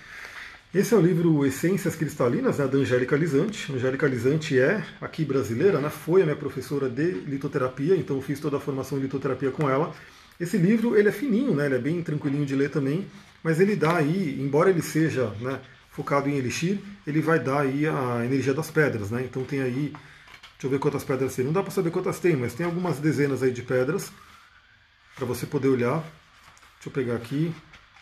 Esse 0.74 0.92
é 0.92 0.96
o 0.96 1.00
livro 1.00 1.46
Essências 1.46 1.96
Cristalinas, 1.96 2.58
né, 2.58 2.66
da 2.66 2.76
Angélica 2.76 3.16
Lisante. 3.16 3.72
Angélica 3.72 4.06
Lisante 4.06 4.58
é 4.58 4.84
aqui 5.00 5.24
brasileira, 5.24 5.80
né, 5.80 5.88
foi 5.88 6.20
a 6.20 6.24
minha 6.24 6.36
professora 6.36 6.88
de 6.88 7.12
litoterapia, 7.12 7.96
então 7.96 8.16
eu 8.16 8.22
fiz 8.22 8.40
toda 8.40 8.58
a 8.58 8.60
formação 8.60 8.98
em 8.98 9.02
litoterapia 9.02 9.50
com 9.50 9.68
ela. 9.68 9.94
Esse 10.40 10.56
livro 10.56 10.96
ele 10.96 11.08
é 11.08 11.12
fininho, 11.12 11.54
né, 11.54 11.66
ele 11.66 11.76
é 11.76 11.78
bem 11.78 12.02
tranquilinho 12.02 12.46
de 12.46 12.54
ler 12.54 12.70
também, 12.70 13.06
mas 13.42 13.60
ele 13.60 13.76
dá 13.76 13.96
aí, 13.96 14.38
embora 14.40 14.70
ele 14.70 14.80
seja 14.80 15.28
né, 15.40 15.60
focado 15.90 16.28
em 16.28 16.36
elixir, 16.36 16.78
ele 17.06 17.20
vai 17.20 17.38
dar 17.38 17.60
aí 17.60 17.86
a 17.86 18.22
energia 18.24 18.54
das 18.54 18.70
pedras. 18.70 19.10
Né, 19.10 19.24
então 19.24 19.44
tem 19.44 19.60
aí, 19.60 19.92
deixa 20.52 20.64
eu 20.64 20.70
ver 20.70 20.78
quantas 20.78 21.04
pedras 21.04 21.34
tem, 21.36 21.44
não 21.44 21.52
dá 21.52 21.62
para 21.62 21.70
saber 21.70 21.90
quantas 21.90 22.18
tem, 22.18 22.34
mas 22.34 22.54
tem 22.54 22.64
algumas 22.64 22.98
dezenas 22.98 23.42
aí 23.42 23.50
de 23.50 23.62
pedras 23.62 24.10
para 25.16 25.26
você 25.26 25.46
poder 25.46 25.68
olhar. 25.68 26.02
Deixa 26.74 26.88
eu 26.88 26.92
pegar 26.92 27.14
aqui 27.14 27.52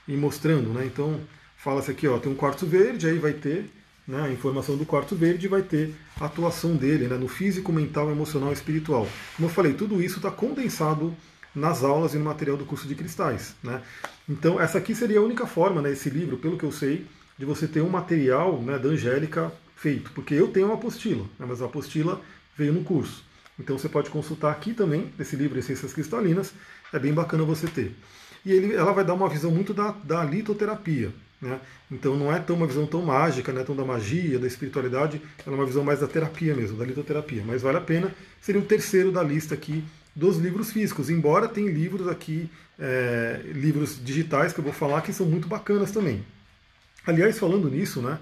e 0.09 0.17
mostrando, 0.17 0.71
né? 0.71 0.85
Então, 0.87 1.21
fala-se 1.57 1.91
aqui, 1.91 2.09
ó, 2.09 2.19
tem 2.19 2.33
um 2.33 2.35
quartzo 2.35 2.67
verde, 2.67 3.07
aí 3.07 3.19
vai 3.19 3.33
ter 3.33 3.71
né, 4.07 4.23
a 4.23 4.31
informação 4.31 4.77
do 4.77 4.85
quartzo 4.85 5.15
verde, 5.15 5.47
vai 5.47 5.63
ter 5.63 5.95
a 6.21 6.25
atuação 6.25 6.75
dele 6.75 7.07
né, 7.07 7.17
no 7.17 7.29
físico, 7.29 7.73
mental, 7.73 8.11
emocional 8.11 8.51
e 8.51 8.55
espiritual. 8.55 9.07
Como 9.37 9.49
eu 9.49 9.53
falei, 9.53 9.75
tudo 9.75 10.03
isso 10.03 10.17
está 10.17 10.31
condensado 10.31 11.15
nas 11.55 11.85
aulas 11.85 12.15
e 12.15 12.19
no 12.19 12.25
material 12.25 12.57
do 12.57 12.65
curso 12.65 12.89
de 12.89 12.95
cristais. 12.95 13.55
Né? 13.63 13.81
Então, 14.29 14.61
essa 14.61 14.79
aqui 14.79 14.95
seria 14.95 15.21
a 15.21 15.23
única 15.23 15.47
forma, 15.47 15.81
né, 15.81 15.93
esse 15.93 16.11
livro, 16.11 16.37
pelo 16.39 16.57
que 16.57 16.65
eu 16.65 16.73
sei, 16.73 17.07
de 17.39 17.45
você 17.45 17.67
ter 17.67 17.81
um 17.81 17.89
material 17.89 18.61
né, 18.61 18.79
da 18.79 18.89
Angélica 18.89 19.53
feito. 19.77 20.11
Porque 20.13 20.35
eu 20.35 20.49
tenho 20.49 20.67
uma 20.67 20.75
apostila, 20.75 21.23
né, 21.39 21.47
mas 21.49 21.63
a 21.63 21.67
apostila 21.67 22.21
veio 22.57 22.73
no 22.73 22.83
curso. 22.83 23.25
Então 23.61 23.79
você 23.79 23.91
pode 23.91 24.09
consultar 24.09 24.51
aqui 24.51 24.73
também, 24.73 25.13
nesse 25.19 25.37
livro 25.37 25.59
Essências 25.59 25.93
Cristalinas, 25.93 26.53
é 26.93 26.99
bem 26.99 27.13
bacana 27.13 27.45
você 27.45 27.67
ter. 27.67 27.95
E 28.45 28.51
ele, 28.51 28.75
ela 28.75 28.93
vai 28.93 29.05
dar 29.05 29.13
uma 29.13 29.29
visão 29.29 29.51
muito 29.51 29.75
da, 29.75 29.91
da 29.91 30.25
litoterapia. 30.25 31.13
Né? 31.41 31.61
Então 31.91 32.17
não 32.17 32.35
é 32.35 32.39
tão 32.39 32.57
uma 32.57 32.67
visão 32.67 32.87
tão 32.87 33.03
mágica, 33.03 33.53
não 33.53 33.61
é 33.61 33.65
tão 33.65 33.77
da 33.77 33.85
magia, 33.85 34.39
da 34.39 34.47
espiritualidade, 34.47 35.21
ela 35.47 35.57
é 35.57 35.59
uma 35.59 35.67
visão 35.67 35.85
mais 35.85 36.01
da 36.01 36.09
terapia 36.09 36.55
mesmo, 36.55 36.79
da 36.79 36.87
litoterapia. 36.87 37.45
Mas 37.47 37.61
vale 37.61 37.77
a 37.77 37.83
pena, 37.83 38.15
seria 38.41 38.61
o 38.61 38.65
terceiro 38.65 39.13
da 39.13 39.23
lista 39.23 39.55
aqui 39.55 39.85
dos 40.17 40.39
livros 40.39 40.73
físicos, 40.73 41.11
embora 41.11 41.47
tem 41.47 41.69
livros 41.69 42.09
aqui, 42.09 42.51
é, 42.79 43.43
livros 43.53 44.03
digitais 44.03 44.53
que 44.55 44.59
eu 44.59 44.65
vou 44.65 44.73
falar 44.73 45.03
que 45.03 45.13
são 45.13 45.27
muito 45.27 45.47
bacanas 45.47 45.93
também. 45.93 46.25
Aliás, 47.07 47.39
falando 47.39 47.71
nisso, 47.71 48.01
né, 48.01 48.19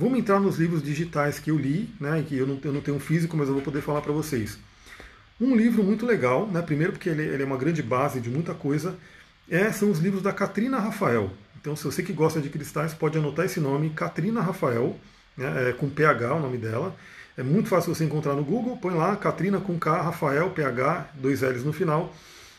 Vamos 0.00 0.18
entrar 0.18 0.40
nos 0.40 0.58
livros 0.58 0.82
digitais 0.82 1.38
que 1.38 1.50
eu 1.50 1.58
li, 1.58 1.90
né, 2.00 2.24
que 2.26 2.34
eu 2.34 2.46
não, 2.46 2.58
eu 2.64 2.72
não 2.72 2.80
tenho 2.80 2.96
um 2.96 3.00
físico, 3.00 3.36
mas 3.36 3.48
eu 3.48 3.54
vou 3.54 3.62
poder 3.62 3.82
falar 3.82 4.00
para 4.00 4.14
vocês. 4.14 4.58
Um 5.40 5.56
livro 5.56 5.82
muito 5.82 6.04
legal, 6.04 6.46
né, 6.46 6.60
primeiro 6.60 6.92
porque 6.92 7.08
ele, 7.08 7.22
ele, 7.22 7.42
é 7.42 7.46
uma 7.46 7.56
grande 7.56 7.82
base 7.82 8.20
de 8.20 8.28
muita 8.28 8.52
coisa, 8.52 8.94
é, 9.48 9.72
são 9.72 9.90
os 9.90 9.98
livros 9.98 10.22
da 10.22 10.32
Katrina 10.32 10.78
Rafael. 10.78 11.30
Então, 11.58 11.74
se 11.74 11.84
você 11.84 12.02
que 12.02 12.12
gosta 12.12 12.40
de 12.40 12.50
cristais, 12.50 12.92
pode 12.92 13.16
anotar 13.16 13.46
esse 13.46 13.58
nome, 13.58 13.88
Katrina 13.90 14.42
Rafael, 14.42 14.96
né, 15.36 15.70
é, 15.70 15.72
com 15.72 15.88
PH 15.88 16.34
o 16.34 16.40
nome 16.40 16.58
dela. 16.58 16.94
É 17.38 17.42
muito 17.42 17.70
fácil 17.70 17.94
você 17.94 18.04
encontrar 18.04 18.34
no 18.34 18.44
Google, 18.44 18.76
põe 18.76 18.94
lá 18.94 19.16
Katrina 19.16 19.58
com 19.60 19.78
K, 19.78 20.02
Rafael, 20.02 20.50
PH, 20.50 21.12
dois 21.14 21.40
L's 21.40 21.64
no 21.64 21.72
final. 21.72 22.14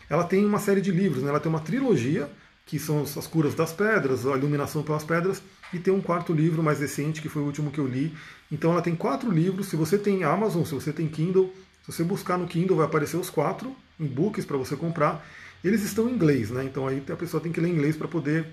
Ela 0.10 0.24
tem 0.24 0.44
uma 0.44 0.60
série 0.60 0.82
de 0.82 0.92
livros, 0.92 1.22
né, 1.22 1.30
ela 1.30 1.40
tem 1.40 1.52
uma 1.52 1.60
trilogia, 1.60 2.28
que 2.66 2.80
são 2.80 3.04
as 3.04 3.28
curas 3.28 3.54
das 3.54 3.72
pedras, 3.72 4.26
a 4.26 4.36
iluminação 4.36 4.82
pelas 4.82 5.04
pedras, 5.04 5.42
e 5.74 5.78
tem 5.78 5.94
um 5.94 6.02
quarto 6.02 6.34
livro 6.34 6.64
mais 6.64 6.80
recente, 6.80 7.22
que 7.22 7.30
foi 7.30 7.42
o 7.42 7.46
último 7.46 7.70
que 7.70 7.80
eu 7.80 7.86
li. 7.86 8.16
Então 8.52 8.72
ela 8.72 8.82
tem 8.82 8.96
quatro 8.96 9.32
livros. 9.32 9.68
Se 9.68 9.76
você 9.76 9.98
tem 9.98 10.24
Amazon, 10.24 10.64
se 10.64 10.74
você 10.74 10.92
tem 10.92 11.08
Kindle, 11.08 11.54
se 11.84 11.92
você 11.92 12.04
buscar 12.04 12.38
no 12.38 12.48
Kindle 12.48 12.78
vai 12.78 12.86
aparecer 12.86 13.18
os 13.18 13.30
quatro 13.30 13.76
e-books 14.00 14.46
para 14.46 14.58
você 14.58 14.76
comprar. 14.76 15.26
Eles 15.64 15.84
estão 15.84 16.10
em 16.10 16.14
inglês, 16.14 16.50
né? 16.50 16.64
Então 16.64 16.88
aí 16.88 17.04
a 17.10 17.16
pessoa 17.16 17.42
tem 17.42 17.52
que 17.52 17.60
ler 17.60 17.70
inglês 17.70 17.96
para 17.96 18.08
poder 18.08 18.46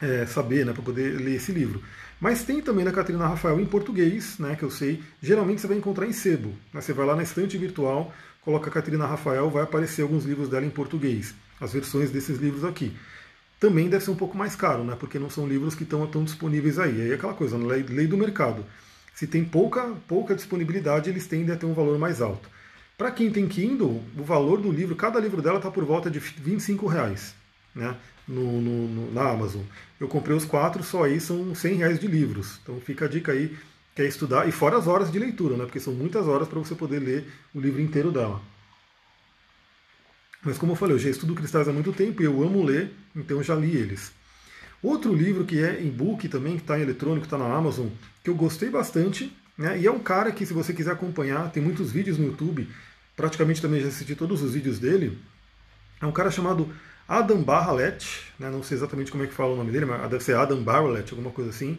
é, 0.00 0.26
saber, 0.26 0.64
né? 0.64 0.72
Para 0.72 0.82
poder 0.82 1.20
ler 1.20 1.36
esse 1.36 1.52
livro. 1.52 1.82
Mas 2.20 2.44
tem 2.44 2.60
também 2.60 2.84
na 2.84 2.92
Catarina 2.92 3.26
Rafael 3.26 3.60
em 3.60 3.66
português, 3.66 4.38
né? 4.38 4.56
Que 4.56 4.62
eu 4.62 4.70
sei. 4.70 5.02
Geralmente 5.22 5.60
você 5.60 5.66
vai 5.66 5.76
encontrar 5.76 6.06
em 6.06 6.12
sebo. 6.12 6.50
Né? 6.72 6.80
Você 6.80 6.92
vai 6.92 7.06
lá 7.06 7.16
na 7.16 7.22
estante 7.22 7.58
virtual, 7.58 8.12
coloca 8.42 8.68
a 8.68 8.72
Catarina 8.72 9.06
Rafael, 9.06 9.50
vai 9.50 9.62
aparecer 9.62 10.02
alguns 10.02 10.24
livros 10.24 10.48
dela 10.48 10.64
em 10.64 10.70
português. 10.70 11.34
As 11.60 11.72
versões 11.72 12.10
desses 12.10 12.38
livros 12.38 12.64
aqui 12.64 12.92
também 13.62 13.88
deve 13.88 14.04
ser 14.04 14.10
um 14.10 14.16
pouco 14.16 14.36
mais 14.36 14.56
caro, 14.56 14.82
né? 14.82 14.96
Porque 14.98 15.20
não 15.20 15.30
são 15.30 15.46
livros 15.46 15.76
que 15.76 15.84
estão 15.84 16.04
tão 16.08 16.24
disponíveis 16.24 16.80
aí. 16.80 17.00
Aí 17.00 17.10
é 17.12 17.14
aquela 17.14 17.32
coisa, 17.32 17.56
lei, 17.56 17.84
lei 17.84 18.08
do 18.08 18.16
mercado. 18.16 18.66
Se 19.14 19.26
tem 19.26 19.44
pouca, 19.44 19.94
pouca 20.08 20.34
disponibilidade, 20.34 21.10
eles 21.10 21.26
tendem 21.26 21.54
a 21.54 21.58
ter 21.58 21.66
um 21.66 21.74
valor 21.74 21.98
mais 21.98 22.20
alto. 22.20 22.48
Para 22.96 23.10
quem 23.10 23.30
tem 23.30 23.48
Kindle, 23.48 24.02
o 24.16 24.22
valor 24.22 24.60
do 24.60 24.70
livro, 24.70 24.94
cada 24.94 25.18
livro 25.18 25.42
dela 25.42 25.56
está 25.56 25.70
por 25.70 25.84
volta 25.84 26.10
de 26.10 26.18
25 26.18 26.86
reais 26.86 27.34
né, 27.74 27.96
no, 28.26 28.60
no, 28.60 28.88
no, 28.88 29.12
na 29.12 29.30
Amazon. 29.30 29.62
Eu 29.98 30.08
comprei 30.08 30.36
os 30.36 30.44
quatro, 30.44 30.82
só 30.82 31.04
aí 31.04 31.20
são 31.20 31.54
100 31.54 31.74
reais 31.74 31.98
de 31.98 32.06
livros. 32.06 32.58
Então 32.62 32.80
fica 32.80 33.06
a 33.06 33.08
dica 33.08 33.32
aí, 33.32 33.56
quer 33.94 34.06
estudar, 34.06 34.48
e 34.48 34.52
fora 34.52 34.76
as 34.76 34.86
horas 34.86 35.10
de 35.10 35.18
leitura, 35.18 35.56
né, 35.56 35.64
porque 35.64 35.80
são 35.80 35.92
muitas 35.92 36.26
horas 36.26 36.48
para 36.48 36.58
você 36.58 36.74
poder 36.74 37.00
ler 37.00 37.26
o 37.54 37.60
livro 37.60 37.80
inteiro 37.80 38.10
dela. 38.10 38.40
Mas 40.44 40.58
como 40.58 40.72
eu 40.72 40.76
falei, 40.76 40.96
eu 40.96 40.98
já 40.98 41.08
estudo 41.08 41.34
cristais 41.34 41.68
há 41.68 41.72
muito 41.72 41.92
tempo 41.92 42.20
e 42.20 42.24
eu 42.24 42.42
amo 42.42 42.64
ler, 42.64 42.92
então 43.14 43.42
já 43.42 43.54
li 43.54 43.76
eles. 43.76 44.12
Outro 44.82 45.14
livro 45.14 45.44
que 45.44 45.62
é 45.62 45.80
em 45.80 45.90
book 45.90 46.28
também, 46.28 46.56
que 46.56 46.62
está 46.62 46.78
em 46.78 46.82
eletrônico, 46.82 47.24
está 47.24 47.38
na 47.38 47.46
Amazon, 47.54 47.86
que 48.24 48.28
eu 48.28 48.34
gostei 48.34 48.68
bastante, 48.68 49.32
né? 49.56 49.78
e 49.78 49.86
é 49.86 49.90
um 49.90 50.00
cara 50.00 50.32
que, 50.32 50.44
se 50.44 50.52
você 50.52 50.72
quiser 50.72 50.92
acompanhar, 50.92 51.50
tem 51.52 51.62
muitos 51.62 51.92
vídeos 51.92 52.18
no 52.18 52.26
YouTube, 52.26 52.68
praticamente 53.16 53.62
também 53.62 53.80
já 53.80 53.88
assisti 53.88 54.16
todos 54.16 54.42
os 54.42 54.54
vídeos 54.54 54.80
dele. 54.80 55.18
É 56.00 56.06
um 56.06 56.10
cara 56.10 56.32
chamado 56.32 56.68
Adam 57.06 57.42
Barrett, 57.42 58.22
né? 58.38 58.50
não 58.50 58.62
sei 58.62 58.76
exatamente 58.76 59.12
como 59.12 59.22
é 59.22 59.26
que 59.28 59.34
fala 59.34 59.52
o 59.52 59.56
nome 59.56 59.70
dele, 59.70 59.84
mas 59.84 60.10
deve 60.10 60.24
ser 60.24 60.34
Adam 60.34 60.60
Barrett, 60.62 61.12
alguma 61.12 61.30
coisa 61.30 61.50
assim. 61.50 61.78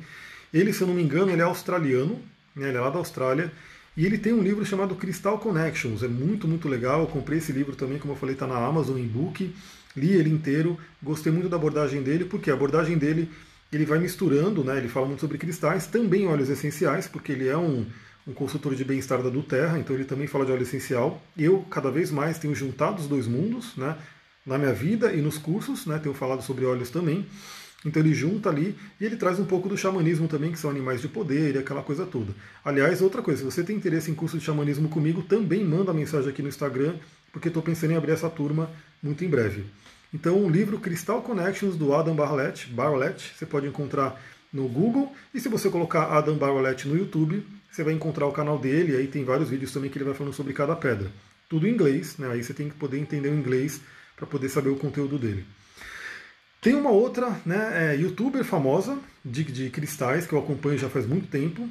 Ele, 0.53 0.71
se 0.71 0.81
eu 0.81 0.87
não 0.87 0.93
me 0.93 1.03
engano, 1.03 1.29
ele 1.29 1.41
é 1.41 1.45
australiano, 1.45 2.21
né? 2.55 2.69
ele 2.69 2.77
é 2.77 2.81
lá 2.81 2.89
da 2.89 2.99
Austrália, 2.99 3.51
e 3.97 4.05
ele 4.05 4.17
tem 4.17 4.33
um 4.33 4.41
livro 4.41 4.65
chamado 4.65 4.95
Crystal 4.95 5.37
Connections, 5.37 6.03
é 6.03 6.07
muito, 6.07 6.47
muito 6.47 6.69
legal. 6.69 7.01
Eu 7.01 7.07
comprei 7.07 7.37
esse 7.37 7.51
livro 7.51 7.75
também, 7.75 7.99
como 7.99 8.13
eu 8.13 8.17
falei, 8.17 8.33
está 8.33 8.47
na 8.47 8.57
Amazon 8.57 8.97
em 8.97 9.07
book. 9.07 9.53
Li 9.95 10.11
ele 10.11 10.29
inteiro, 10.29 10.77
gostei 11.01 11.31
muito 11.31 11.49
da 11.49 11.55
abordagem 11.55 12.01
dele, 12.01 12.25
porque 12.25 12.49
a 12.49 12.53
abordagem 12.53 12.97
dele 12.97 13.29
ele 13.71 13.85
vai 13.85 13.99
misturando, 13.99 14.63
né? 14.63 14.77
Ele 14.77 14.87
fala 14.87 15.07
muito 15.07 15.21
sobre 15.21 15.37
cristais, 15.37 15.87
também 15.87 16.27
óleos 16.27 16.49
essenciais, 16.49 17.07
porque 17.07 17.31
ele 17.31 17.47
é 17.47 17.57
um, 17.57 17.85
um 18.27 18.33
consultor 18.33 18.75
de 18.75 18.83
bem-estar 18.83 19.21
da 19.21 19.29
Duterra, 19.29 19.77
então 19.79 19.95
ele 19.95 20.05
também 20.05 20.27
fala 20.27 20.45
de 20.45 20.51
óleo 20.51 20.63
essencial. 20.63 21.21
Eu, 21.37 21.65
cada 21.69 21.89
vez 21.89 22.11
mais, 22.11 22.37
tenho 22.37 22.55
juntado 22.55 23.01
os 23.01 23.07
dois 23.07 23.27
mundos, 23.27 23.75
né? 23.75 23.97
Na 24.45 24.57
minha 24.57 24.73
vida 24.73 25.13
e 25.13 25.21
nos 25.21 25.37
cursos, 25.37 25.85
né? 25.85 25.99
Tenho 25.99 26.13
falado 26.13 26.41
sobre 26.41 26.65
óleos 26.65 26.89
também. 26.89 27.25
Então 27.85 28.01
ele 28.01 28.13
junta 28.13 28.49
ali 28.49 28.75
e 28.99 29.05
ele 29.05 29.17
traz 29.17 29.39
um 29.39 29.45
pouco 29.45 29.67
do 29.67 29.77
xamanismo 29.77 30.27
também, 30.27 30.51
que 30.51 30.59
são 30.59 30.69
animais 30.69 31.01
de 31.01 31.07
poder 31.07 31.55
e 31.55 31.57
aquela 31.57 31.81
coisa 31.81 32.05
toda. 32.05 32.33
Aliás, 32.63 33.01
outra 33.01 33.21
coisa, 33.21 33.39
se 33.39 33.45
você 33.45 33.63
tem 33.63 33.75
interesse 33.75 34.09
em 34.09 34.15
curso 34.15 34.37
de 34.37 34.43
xamanismo 34.43 34.87
comigo, 34.87 35.21
também 35.21 35.65
manda 35.65 35.93
mensagem 35.93 36.29
aqui 36.29 36.41
no 36.41 36.47
Instagram, 36.47 36.95
porque 37.31 37.49
estou 37.49 37.61
pensando 37.61 37.91
em 37.91 37.95
abrir 37.97 38.11
essa 38.11 38.29
turma 38.29 38.69
muito 39.01 39.25
em 39.25 39.27
breve. 39.27 39.65
Então 40.13 40.45
o 40.45 40.49
livro 40.49 40.79
Crystal 40.79 41.21
Connections 41.21 41.75
do 41.75 41.93
Adam 41.93 42.15
Barlett, 42.15 42.67
Barlett, 42.67 43.33
você 43.35 43.45
pode 43.45 43.67
encontrar 43.67 44.21
no 44.51 44.67
Google 44.67 45.11
e 45.33 45.39
se 45.39 45.49
você 45.49 45.69
colocar 45.69 46.15
Adam 46.15 46.37
Barlett 46.37 46.87
no 46.87 46.95
YouTube, 46.95 47.43
você 47.71 47.83
vai 47.83 47.93
encontrar 47.93 48.27
o 48.27 48.31
canal 48.31 48.59
dele, 48.59 48.95
aí 48.95 49.07
tem 49.07 49.23
vários 49.25 49.49
vídeos 49.49 49.71
também 49.71 49.89
que 49.89 49.97
ele 49.97 50.05
vai 50.05 50.13
falando 50.13 50.33
sobre 50.33 50.53
cada 50.53 50.75
pedra. 50.75 51.11
Tudo 51.49 51.67
em 51.67 51.71
inglês, 51.71 52.17
né? 52.19 52.29
Aí 52.31 52.43
você 52.43 52.53
tem 52.53 52.69
que 52.69 52.75
poder 52.75 52.99
entender 52.99 53.29
o 53.29 53.33
inglês 53.33 53.81
para 54.15 54.27
poder 54.27 54.49
saber 54.49 54.69
o 54.69 54.75
conteúdo 54.75 55.17
dele. 55.17 55.43
Tem 56.61 56.75
uma 56.75 56.91
outra 56.91 57.41
né, 57.45 57.93
é, 57.93 57.95
youtuber 57.95 58.43
famosa 58.43 58.97
de, 59.25 59.43
de 59.43 59.69
cristais 59.69 60.27
que 60.27 60.33
eu 60.33 60.39
acompanho 60.39 60.77
já 60.77 60.87
faz 60.87 61.05
muito 61.05 61.27
tempo. 61.27 61.67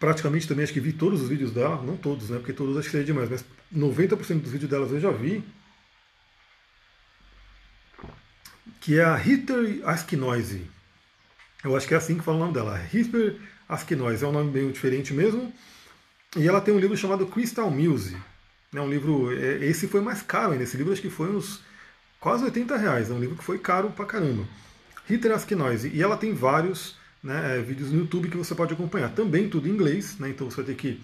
Praticamente 0.00 0.48
também 0.48 0.64
acho 0.64 0.72
que 0.72 0.80
vi 0.80 0.92
todos 0.92 1.22
os 1.22 1.28
vídeos 1.28 1.52
dela, 1.52 1.80
não 1.82 1.96
todos, 1.96 2.30
né? 2.30 2.38
Porque 2.38 2.52
todos 2.52 2.76
acho 2.76 2.86
que 2.86 2.92
seria 2.92 3.06
demais, 3.06 3.28
mas 3.28 3.44
90% 3.72 4.40
dos 4.40 4.50
vídeos 4.50 4.70
delas 4.70 4.90
eu 4.90 4.98
já 4.98 5.10
vi. 5.10 5.44
Que 8.82 8.98
é 8.98 9.04
a 9.04 9.14
Hitler 9.14 9.80
Askinoise. 9.84 10.66
Eu 11.62 11.76
acho 11.76 11.86
que 11.86 11.94
é 11.94 11.96
assim 11.96 12.18
que 12.18 12.24
fala 12.24 12.36
o 12.36 12.40
nome 12.40 12.52
dela. 12.52 12.76
Hitler 12.76 13.36
Askinoise. 13.68 14.24
É 14.24 14.26
um 14.26 14.32
nome 14.32 14.50
meio 14.50 14.72
diferente 14.72 15.14
mesmo. 15.14 15.52
E 16.36 16.48
ela 16.48 16.60
tem 16.60 16.74
um 16.74 16.80
livro 16.80 16.96
chamado 16.96 17.24
Crystal 17.28 17.70
Muse. 17.70 18.16
É 18.74 18.80
um 18.80 18.90
livro. 18.90 19.32
É, 19.40 19.64
esse 19.64 19.86
foi 19.86 20.00
mais 20.00 20.20
caro 20.20 20.50
ainda. 20.50 20.64
Esse 20.64 20.76
livro 20.76 20.92
acho 20.92 21.00
que 21.00 21.08
foi 21.08 21.30
uns 21.30 21.60
quase 22.18 22.42
80 22.42 22.76
reais. 22.76 23.08
É 23.08 23.14
um 23.14 23.20
livro 23.20 23.36
que 23.36 23.44
foi 23.44 23.56
caro 23.56 23.88
pra 23.90 24.04
caramba. 24.04 24.44
Rita 25.06 25.32
Askinoise. 25.32 25.88
E 25.94 26.02
ela 26.02 26.16
tem 26.16 26.34
vários 26.34 26.96
né, 27.22 27.58
é, 27.58 27.62
vídeos 27.62 27.92
no 27.92 28.00
YouTube 28.00 28.30
que 28.30 28.36
você 28.36 28.52
pode 28.52 28.74
acompanhar. 28.74 29.10
Também 29.10 29.48
tudo 29.48 29.68
em 29.68 29.70
inglês, 29.70 30.18
né, 30.18 30.30
então 30.30 30.50
você 30.50 30.56
vai 30.56 30.64
ter 30.64 30.74
que 30.74 31.00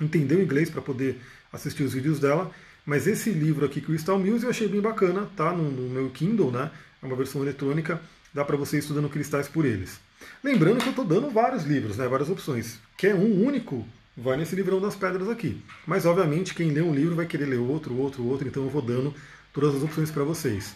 entender 0.00 0.36
o 0.36 0.42
inglês 0.42 0.70
para 0.70 0.80
poder 0.80 1.20
assistir 1.52 1.82
os 1.82 1.92
vídeos 1.92 2.18
dela. 2.18 2.50
Mas 2.86 3.06
esse 3.06 3.30
livro 3.30 3.66
aqui, 3.66 3.82
Crystal 3.82 4.18
Muse, 4.18 4.44
eu 4.44 4.50
achei 4.50 4.68
bem 4.68 4.80
bacana, 4.80 5.28
tá 5.36 5.52
no, 5.52 5.70
no 5.70 5.90
meu 5.90 6.08
Kindle, 6.10 6.50
né? 6.50 6.70
É 7.04 7.06
uma 7.06 7.16
versão 7.16 7.42
eletrônica, 7.42 8.00
dá 8.32 8.42
para 8.44 8.56
você 8.56 8.76
ir 8.76 8.80
estudando 8.80 9.10
cristais 9.10 9.46
por 9.46 9.66
eles. 9.66 10.00
Lembrando 10.42 10.78
que 10.78 10.86
eu 10.86 10.90
estou 10.90 11.04
dando 11.04 11.28
vários 11.28 11.64
livros, 11.64 11.98
né, 11.98 12.08
várias 12.08 12.30
opções. 12.30 12.78
Quer 12.96 13.14
um 13.14 13.44
único, 13.44 13.86
vai 14.16 14.38
nesse 14.38 14.56
livrão 14.56 14.80
das 14.80 14.96
pedras 14.96 15.28
aqui. 15.28 15.62
Mas, 15.86 16.06
obviamente, 16.06 16.54
quem 16.54 16.70
lê 16.70 16.80
um 16.80 16.94
livro 16.94 17.14
vai 17.14 17.26
querer 17.26 17.44
ler 17.44 17.58
outro, 17.58 17.94
outro, 17.98 18.24
outro, 18.24 18.48
então 18.48 18.64
eu 18.64 18.70
vou 18.70 18.80
dando 18.80 19.14
todas 19.52 19.74
as 19.74 19.82
opções 19.82 20.10
para 20.10 20.24
vocês. 20.24 20.74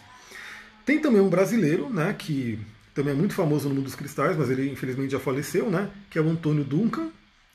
Tem 0.85 0.99
também 0.99 1.19
um 1.19 1.29
brasileiro, 1.29 1.89
né, 1.89 2.13
que 2.13 2.59
também 2.93 3.13
é 3.13 3.17
muito 3.17 3.33
famoso 3.33 3.67
no 3.67 3.73
mundo 3.73 3.85
dos 3.85 3.95
cristais, 3.95 4.37
mas 4.37 4.51
ele 4.51 4.69
infelizmente 4.69 5.11
já 5.11 5.19
faleceu, 5.19 5.69
né, 5.71 5.89
que 6.11 6.19
é 6.19 6.21
o 6.21 6.29
Antônio 6.29 6.63
Duncan, 6.63 7.09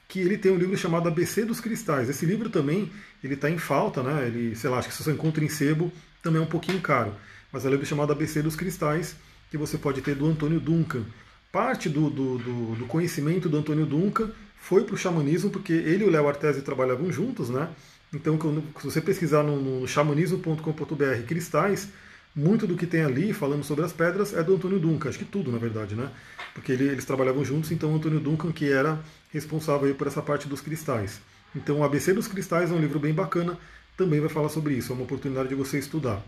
que 0.09 0.19
ele 0.19 0.37
tem 0.37 0.53
um 0.53 0.57
livro 0.57 0.77
chamado 0.77 1.09
ABC 1.09 1.45
dos 1.45 1.61
Cristais. 1.61 2.09
Esse 2.09 2.27
livro 2.27 2.51
também 2.51 2.91
ele 3.23 3.35
está 3.35 3.51
em 3.51 3.59
falta, 3.59 4.03
né? 4.03 4.27
Ele, 4.27 4.55
sei 4.55 4.69
lá, 4.71 4.79
acho 4.79 4.89
que 4.89 4.95
se 4.95 5.03
você 5.03 5.13
encontra 5.13 5.45
em 5.45 5.49
sebo 5.49 5.91
também 6.23 6.41
é 6.41 6.45
um 6.45 6.49
pouquinho 6.49 6.81
caro. 6.81 7.15
Mas 7.55 7.65
é 7.65 7.69
um 7.69 7.71
livro 7.71 7.87
chamado 7.87 8.11
ABC 8.11 8.43
dos 8.43 8.57
Cristais, 8.57 9.15
que 9.49 9.57
você 9.57 9.79
pode 9.79 10.03
ter 10.03 10.17
do 10.17 10.27
Antônio 10.27 10.59
Duncan. 10.59 11.05
Parte 11.53 11.89
do, 11.89 12.11
do, 12.11 12.37
do, 12.37 12.75
do 12.75 12.87
conhecimento 12.87 13.49
do 13.49 13.57
Antônio 13.57 13.87
Duncan 13.87 14.29
foi 14.57 14.83
para 14.83 14.97
o 14.97 14.99
xamanismo, 14.99 15.51
porque 15.51 15.73
ele 15.73 16.03
e 16.03 16.09
o 16.09 16.11
Léo 16.11 16.27
Artesi 16.27 16.63
trabalhavam 16.63 17.13
juntos, 17.13 17.51
né? 17.51 17.69
Então, 18.13 18.37
se 18.81 18.85
você 18.85 19.01
pesquisar 19.01 19.45
no, 19.45 19.81
no 19.81 19.87
xamanismo.com.br 19.87 21.23
cristais, 21.29 21.91
muito 22.35 22.67
do 22.67 22.75
que 22.77 22.89
tem 22.89 23.05
ali 23.05 23.33
falando 23.33 23.63
sobre 23.63 23.85
as 23.85 23.93
pedras 23.93 24.35
é 24.35 24.43
do 24.43 24.57
Antônio 24.57 24.81
Duncan, 24.81 25.11
acho 25.11 25.21
que 25.21 25.25
tudo 25.25 25.53
na 25.53 25.59
verdade, 25.59 25.95
né? 25.95 26.11
Porque 26.55 26.73
ele, 26.73 26.89
eles 26.89 27.05
trabalhavam 27.05 27.45
juntos, 27.45 27.71
então 27.71 27.93
o 27.93 27.95
Antônio 27.95 28.19
Duncan 28.19 28.51
que 28.51 28.69
era 28.69 28.99
responsável 29.33 29.95
por 29.95 30.09
essa 30.09 30.21
parte 30.21 30.49
dos 30.49 30.61
cristais. 30.61 31.21
Então 31.55 31.79
o 31.79 31.85
ABC 31.85 32.13
dos 32.13 32.27
Cristais 32.27 32.73
é 32.73 32.75
um 32.75 32.81
livro 32.81 32.99
bem 32.99 33.15
bacana, 33.15 33.57
também 33.97 34.19
vai 34.19 34.29
falar 34.29 34.49
sobre 34.49 34.75
isso, 34.75 34.91
é 34.91 34.97
uma 34.97 35.05
oportunidade 35.05 35.51
de 35.51 35.55
você 35.55 35.79
estudar. 35.79 36.21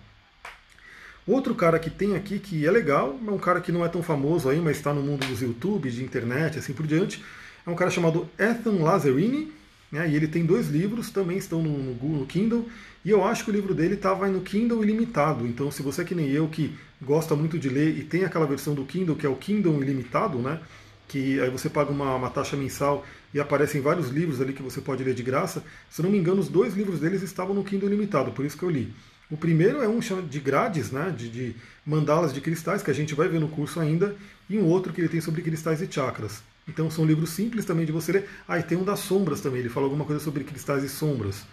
Outro 1.27 1.55
cara 1.55 1.79
que 1.79 1.91
tem 1.91 2.15
aqui 2.15 2.39
que 2.39 2.65
é 2.65 2.71
legal, 2.71 3.19
é 3.27 3.31
um 3.31 3.39
cara 3.39 3.61
que 3.61 3.73
não 3.73 3.85
é 3.85 3.89
tão 3.89 4.03
famoso 4.03 4.49
aí, 4.49 4.61
mas 4.61 4.77
está 4.77 4.95
no 4.95 5.03
mundo 5.03 5.27
dos 5.27 5.43
YouTube, 5.43 5.91
de 5.91 6.05
internet, 6.05 6.59
assim 6.59 6.73
por 6.73 6.87
diante, 6.87 7.23
é 7.67 7.71
um 7.71 7.75
cara 7.75 7.91
chamado 7.91 8.29
Ethan 8.39 8.83
Lazzarini, 8.83 9.53
né? 9.91 10.09
E 10.09 10.15
ele 10.15 10.29
tem 10.29 10.45
dois 10.45 10.69
livros, 10.69 11.11
também 11.11 11.37
estão 11.37 11.61
no, 11.61 11.79
no, 11.79 12.19
no 12.21 12.27
Kindle, 12.27 12.69
e 13.05 13.11
eu 13.11 13.25
acho 13.25 13.45
que 13.45 13.51
o 13.51 13.53
livro 13.53 13.75
dele 13.75 13.95
estava 13.95 14.29
no 14.29 14.41
Kindle 14.41 14.83
ilimitado. 14.85 15.47
Então, 15.47 15.71
se 15.71 15.83
você 15.83 16.03
é 16.03 16.05
que 16.05 16.15
nem 16.15 16.29
eu, 16.31 16.47
que 16.49 16.77
gosta 17.03 17.35
muito 17.35 17.59
de 17.59 17.69
ler 17.69 17.99
e 17.99 18.05
tem 18.05 18.25
aquela 18.25 18.47
versão 18.47 18.75
do 18.75 18.85
Kindle, 18.85 19.17
que 19.17 19.27
é 19.27 19.29
o 19.29 19.37
Kindle 19.37 19.83
ilimitado, 19.83 20.39
né? 20.39 20.61
que 21.09 21.41
aí 21.41 21.51
você 21.51 21.71
paga 21.71 21.91
uma, 21.91 22.17
uma, 22.17 22.31
taxa 22.31 22.57
mensal 22.57 23.05
e 23.33 23.39
aparecem 23.41 23.81
vários 23.81 24.09
livros 24.09 24.41
ali 24.41 24.53
que 24.53 24.63
você 24.63 24.81
pode 24.81 25.05
ler 25.05 25.15
de 25.15 25.23
graça. 25.23 25.63
Se 25.89 26.03
não 26.03 26.11
me 26.11 26.19
engano, 26.19 26.41
os 26.41 26.49
dois 26.49 26.75
livros 26.75 27.01
deles 27.01 27.23
estavam 27.23 27.55
no 27.55 27.65
Kindle 27.65 27.89
Ilimitado, 27.89 28.33
por 28.33 28.45
isso 28.45 28.57
que 28.57 28.65
eu 28.65 28.71
li. 28.71 28.93
O 29.31 29.37
primeiro 29.37 29.83
é 29.83 29.89
um 29.89 29.99
de 29.99 30.41
grades, 30.41 30.93
né, 30.93 31.13
de, 31.17 31.29
de 31.29 31.57
mandalas 31.85 32.33
de 32.33 32.41
cristais, 32.41 32.83
que 32.83 32.91
a 32.91 32.95
gente 32.95 33.15
vai 33.15 33.29
ver 33.29 33.41
no 33.41 33.49
curso 33.49 33.81
ainda, 33.81 34.15
e 34.49 34.57
um 34.57 34.65
outro 34.65 34.93
que 34.93 35.01
ele 35.01 35.09
tem 35.09 35.21
sobre 35.21 35.43
cristais 35.43 35.83
e 35.83 35.91
chakras. 35.91 36.43
Então 36.69 36.91
são 36.91 37.05
livros 37.05 37.31
simples 37.31 37.65
também 37.65 37.85
de 37.85 37.93
você 37.93 38.13
ler. 38.13 38.29
Ah, 38.47 38.59
e 38.59 38.63
tem 38.63 38.79
um 38.79 38.85
das 38.85 39.01
sombras 39.01 39.41
também, 39.41 39.61
ele 39.61 39.69
fala 39.69 39.87
alguma 39.87 40.05
coisa 40.05 40.23
sobre 40.23 40.45
cristais 40.45 40.85
e 40.85 40.89
sombras. 40.89 41.45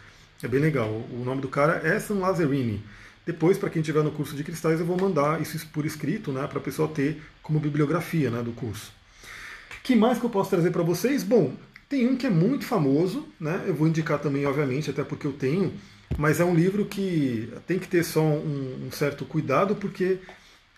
É 0.42 0.48
bem 0.48 0.60
legal. 0.60 0.89
O 0.89 1.24
nome 1.24 1.42
do 1.42 1.48
cara 1.48 1.82
é 1.84 2.00
San 2.00 2.15
Lazzarini. 2.15 2.84
Depois, 3.25 3.58
para 3.58 3.70
quem 3.70 3.82
estiver 3.82 4.03
no 4.03 4.12
curso 4.12 4.36
de 4.36 4.44
cristais, 4.44 4.80
eu 4.80 4.86
vou 4.86 4.98
mandar 4.98 5.42
isso 5.42 5.65
por 5.68 5.86
escrito, 5.86 6.32
né, 6.32 6.46
para 6.46 6.60
a 6.60 6.62
pessoa 6.62 6.89
ter 6.89 7.22
como 7.42 7.60
bibliografia 7.60 8.30
né, 8.30 8.44
do 8.44 8.51
curso. 8.51 8.92
que 9.82 9.96
mais 9.96 10.20
que 10.20 10.25
eu 10.25 10.30
posso 10.30 10.50
trazer 10.50 10.72
para 10.72 10.84
vocês? 10.84 11.24
Bom, 11.24 11.53
tem 11.88 12.08
um 12.08 12.18
que 12.18 12.27
é 12.27 12.30
muito 12.30 12.65
famoso, 12.65 13.25
né, 13.39 13.63
eu 13.65 13.74
vou 13.74 13.88
indicar 13.88 14.20
também, 14.20 14.46
obviamente, 14.46 14.89
até 14.89 15.03
porque 15.03 15.25
eu 15.25 15.32
tenho, 15.32 15.74
mas 16.17 16.39
é 16.39 16.46
um 16.46 16.55
livro 16.55 16.86
que 16.86 17.51
tem 17.65 17.79
que 17.79 17.88
ter 17.88 18.03
só 18.03 18.22
um, 18.22 18.88
um 18.88 18.91
certo 18.91 19.25
cuidado, 19.25 19.75
porque 19.75 20.20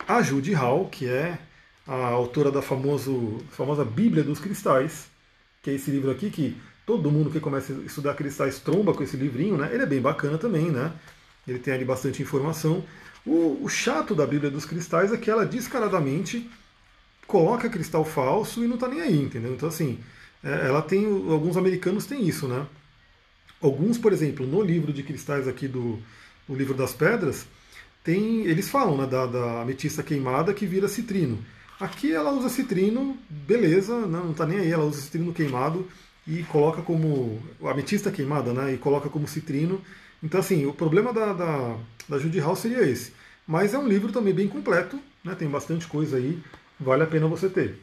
a 0.07 0.21
Judy 0.21 0.53
Hall, 0.53 0.87
que 0.87 1.07
é 1.07 1.37
a 1.87 2.07
autora 2.07 2.51
da 2.51 2.61
famoso, 2.61 3.43
famosa 3.51 3.85
Bíblia 3.85 4.23
dos 4.23 4.39
Cristais, 4.39 5.07
que 5.61 5.69
é 5.69 5.73
esse 5.73 5.91
livro 5.91 6.11
aqui 6.11 6.29
que 6.29 6.55
todo 6.85 7.11
mundo 7.11 7.31
que 7.31 7.39
começa 7.39 7.73
a 7.73 7.77
estudar 7.77 8.13
cristais 8.13 8.59
tromba 8.59 8.93
com 8.93 9.03
esse 9.03 9.17
livrinho, 9.17 9.57
né? 9.57 9.69
Ele 9.73 9.83
é 9.83 9.87
bem 9.87 10.01
bacana 10.01 10.37
também, 10.37 10.69
né? 10.69 10.91
Ele 11.47 11.59
tem 11.59 11.73
ali 11.73 11.85
bastante 11.85 12.21
informação. 12.21 12.83
O, 13.25 13.59
o 13.63 13.69
chato 13.69 14.13
da 14.13 14.25
Bíblia 14.25 14.51
dos 14.51 14.65
Cristais 14.65 15.11
é 15.11 15.17
que 15.17 15.29
ela 15.29 15.45
descaradamente 15.45 16.49
coloca 17.25 17.69
cristal 17.69 18.05
falso 18.05 18.63
e 18.63 18.67
não 18.67 18.75
está 18.75 18.87
nem 18.87 19.01
aí, 19.01 19.19
entendeu? 19.19 19.53
Então, 19.53 19.67
assim, 19.67 19.99
é, 20.43 20.67
ela 20.67 20.81
tem. 20.81 21.05
Alguns 21.05 21.57
americanos 21.57 22.05
têm 22.05 22.27
isso, 22.27 22.47
né? 22.47 22.65
Alguns, 23.65 23.97
por 23.97 24.13
exemplo, 24.13 24.45
no 24.45 24.61
livro 24.61 24.93
de 24.93 25.03
cristais 25.03 25.47
aqui 25.47 25.67
do, 25.67 25.99
livro 26.49 26.73
das 26.73 26.93
pedras, 26.93 27.45
tem, 28.03 28.45
eles 28.45 28.69
falam 28.69 28.97
né, 28.97 29.07
da, 29.07 29.25
da 29.25 29.61
ametista 29.61 30.03
queimada 30.03 30.53
que 30.53 30.65
vira 30.65 30.87
citrino. 30.87 31.39
Aqui 31.79 32.13
ela 32.13 32.31
usa 32.31 32.47
citrino, 32.49 33.17
beleza, 33.29 34.05
né, 34.05 34.19
não 34.23 34.31
está 34.31 34.45
nem 34.45 34.59
aí, 34.59 34.71
ela 34.71 34.85
usa 34.85 35.01
citrino 35.01 35.33
queimado 35.33 35.87
e 36.27 36.43
coloca 36.43 36.81
como 36.81 37.41
ametista 37.63 38.11
queimada, 38.11 38.53
né? 38.53 38.73
E 38.73 38.77
coloca 38.77 39.09
como 39.09 39.27
citrino 39.27 39.81
então, 40.25 40.39
assim, 40.39 40.65
o 40.65 40.73
problema 40.73 41.13
da, 41.13 41.33
da, 41.33 41.77
da 42.09 42.17
Judy 42.17 42.39
Hall 42.39 42.55
seria 42.55 42.81
esse. 42.81 43.13
Mas 43.45 43.75
é 43.75 43.77
um 43.77 43.87
livro 43.87 44.11
também 44.11 44.33
bem 44.33 44.47
completo, 44.47 44.99
né? 45.23 45.35
tem 45.35 45.47
bastante 45.47 45.85
coisa 45.85 46.17
aí, 46.17 46.39
vale 46.79 47.03
a 47.03 47.07
pena 47.07 47.27
você 47.27 47.47
ter. 47.47 47.79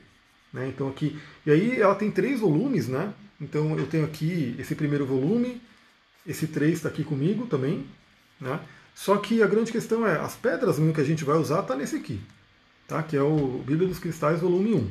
Né? 0.53 0.67
Então 0.69 0.89
aqui, 0.89 1.17
e 1.47 1.53
aí 1.53 1.81
ela 1.81 1.95
tem 1.95 2.11
três 2.11 2.41
volumes, 2.41 2.89
né? 2.89 3.15
Então 3.41 3.79
eu 3.79 3.87
tenho 3.87 4.05
aqui 4.05 4.57
esse 4.59 4.75
primeiro 4.75 5.07
volume, 5.07 5.61
esse 6.26 6.47
três 6.47 6.75
está 6.75 6.88
aqui 6.88 7.05
comigo 7.05 7.47
também, 7.47 7.87
né? 8.41 8.61
Só 8.95 9.17
que 9.17 9.43
a 9.43 9.47
grande 9.47 9.73
questão 9.73 10.07
é, 10.07 10.19
as 10.19 10.35
pedras 10.35 10.76
que 10.76 11.00
a 11.00 11.05
gente 11.05 11.25
vai 11.25 11.37
usar 11.37 11.61
está 11.61 11.75
nesse 11.75 11.97
aqui, 11.97 12.21
tá? 12.87 13.02
Que 13.02 13.17
é 13.17 13.23
o 13.23 13.62
Bíblia 13.67 13.88
dos 13.88 13.99
Cristais, 13.99 14.41
volume 14.41 14.75
1. 14.75 14.91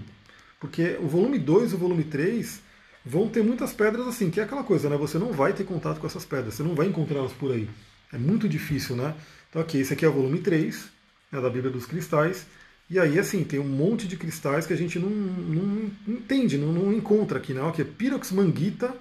Porque 0.60 0.98
o 1.00 1.08
volume 1.08 1.40
2 1.40 1.72
e 1.72 1.76
o 1.76 1.78
volume 1.78 2.04
3 2.04 2.62
vão 3.06 3.28
ter 3.28 3.44
muitas 3.44 3.74
pedras 3.74 4.08
assim, 4.08 4.30
que 4.30 4.40
é 4.40 4.44
aquela 4.44 4.64
coisa, 4.64 4.90
né? 4.90 4.98
Você 4.98 5.18
não 5.18 5.32
vai 5.32 5.54
ter 5.54 5.64
contato 5.64 6.00
com 6.00 6.08
essas 6.08 6.26
pedras, 6.26 6.56
você 6.56 6.64
não 6.64 6.76
vai 6.76 6.88
encontrá-las 6.88 7.34
por 7.34 7.52
aí. 7.52 7.70
É 8.12 8.18
muito 8.18 8.48
difícil, 8.48 8.96
né? 8.96 9.16
Então 9.50 9.62
aqui, 9.62 9.80
esse 9.80 9.94
aqui 9.94 10.06
é 10.06 10.10
o 10.10 10.14
volume 10.14 10.40
3, 10.40 10.88
né, 11.32 11.42
da 11.42 11.50
Bíblia 11.50 11.72
dos 11.72 11.86
Cristais. 11.86 12.46
E 12.90 13.00
aí, 13.00 13.18
assim, 13.18 13.44
tem 13.44 13.60
um 13.60 13.68
monte 13.68 14.06
de 14.06 14.18
cristais 14.18 14.68
que 14.68 14.74
a 14.74 14.76
gente 14.76 15.00
não, 15.00 15.10
não 15.10 15.92
entende, 16.06 16.58
não, 16.58 16.74
não 16.74 16.92
encontra 16.92 17.38
aqui, 17.38 17.54
né? 17.54 17.66
Aqui 17.66 17.82
é 17.82 17.86
Pyrox 17.86 18.34
manguita, 18.34 18.94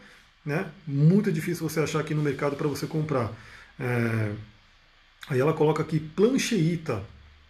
né? 0.44 0.70
Muito 0.86 1.30
difícil 1.32 1.68
você 1.68 1.80
achar 1.80 2.00
aqui 2.00 2.14
no 2.14 2.22
mercado 2.22 2.56
para 2.56 2.68
você 2.68 2.86
comprar. 2.86 3.32
É... 3.78 4.32
Aí 5.28 5.38
ela 5.40 5.52
coloca 5.52 5.82
aqui 5.82 6.00
plancheita. 6.00 7.02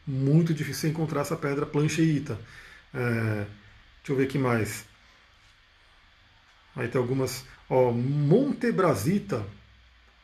Muito 0.06 0.52
difícil 0.52 0.90
encontrar 0.90 1.22
essa 1.22 1.36
pedra 1.36 1.66
plancheita. 1.66 2.38
É... 2.92 3.46
Deixa 3.98 4.10
eu 4.10 4.16
ver 4.16 4.24
aqui 4.24 4.38
mais. 4.38 4.84
Aí 6.74 6.88
tem 6.88 7.00
algumas, 7.00 7.44
ó, 7.68 7.90
Montebrasita, 7.90 9.44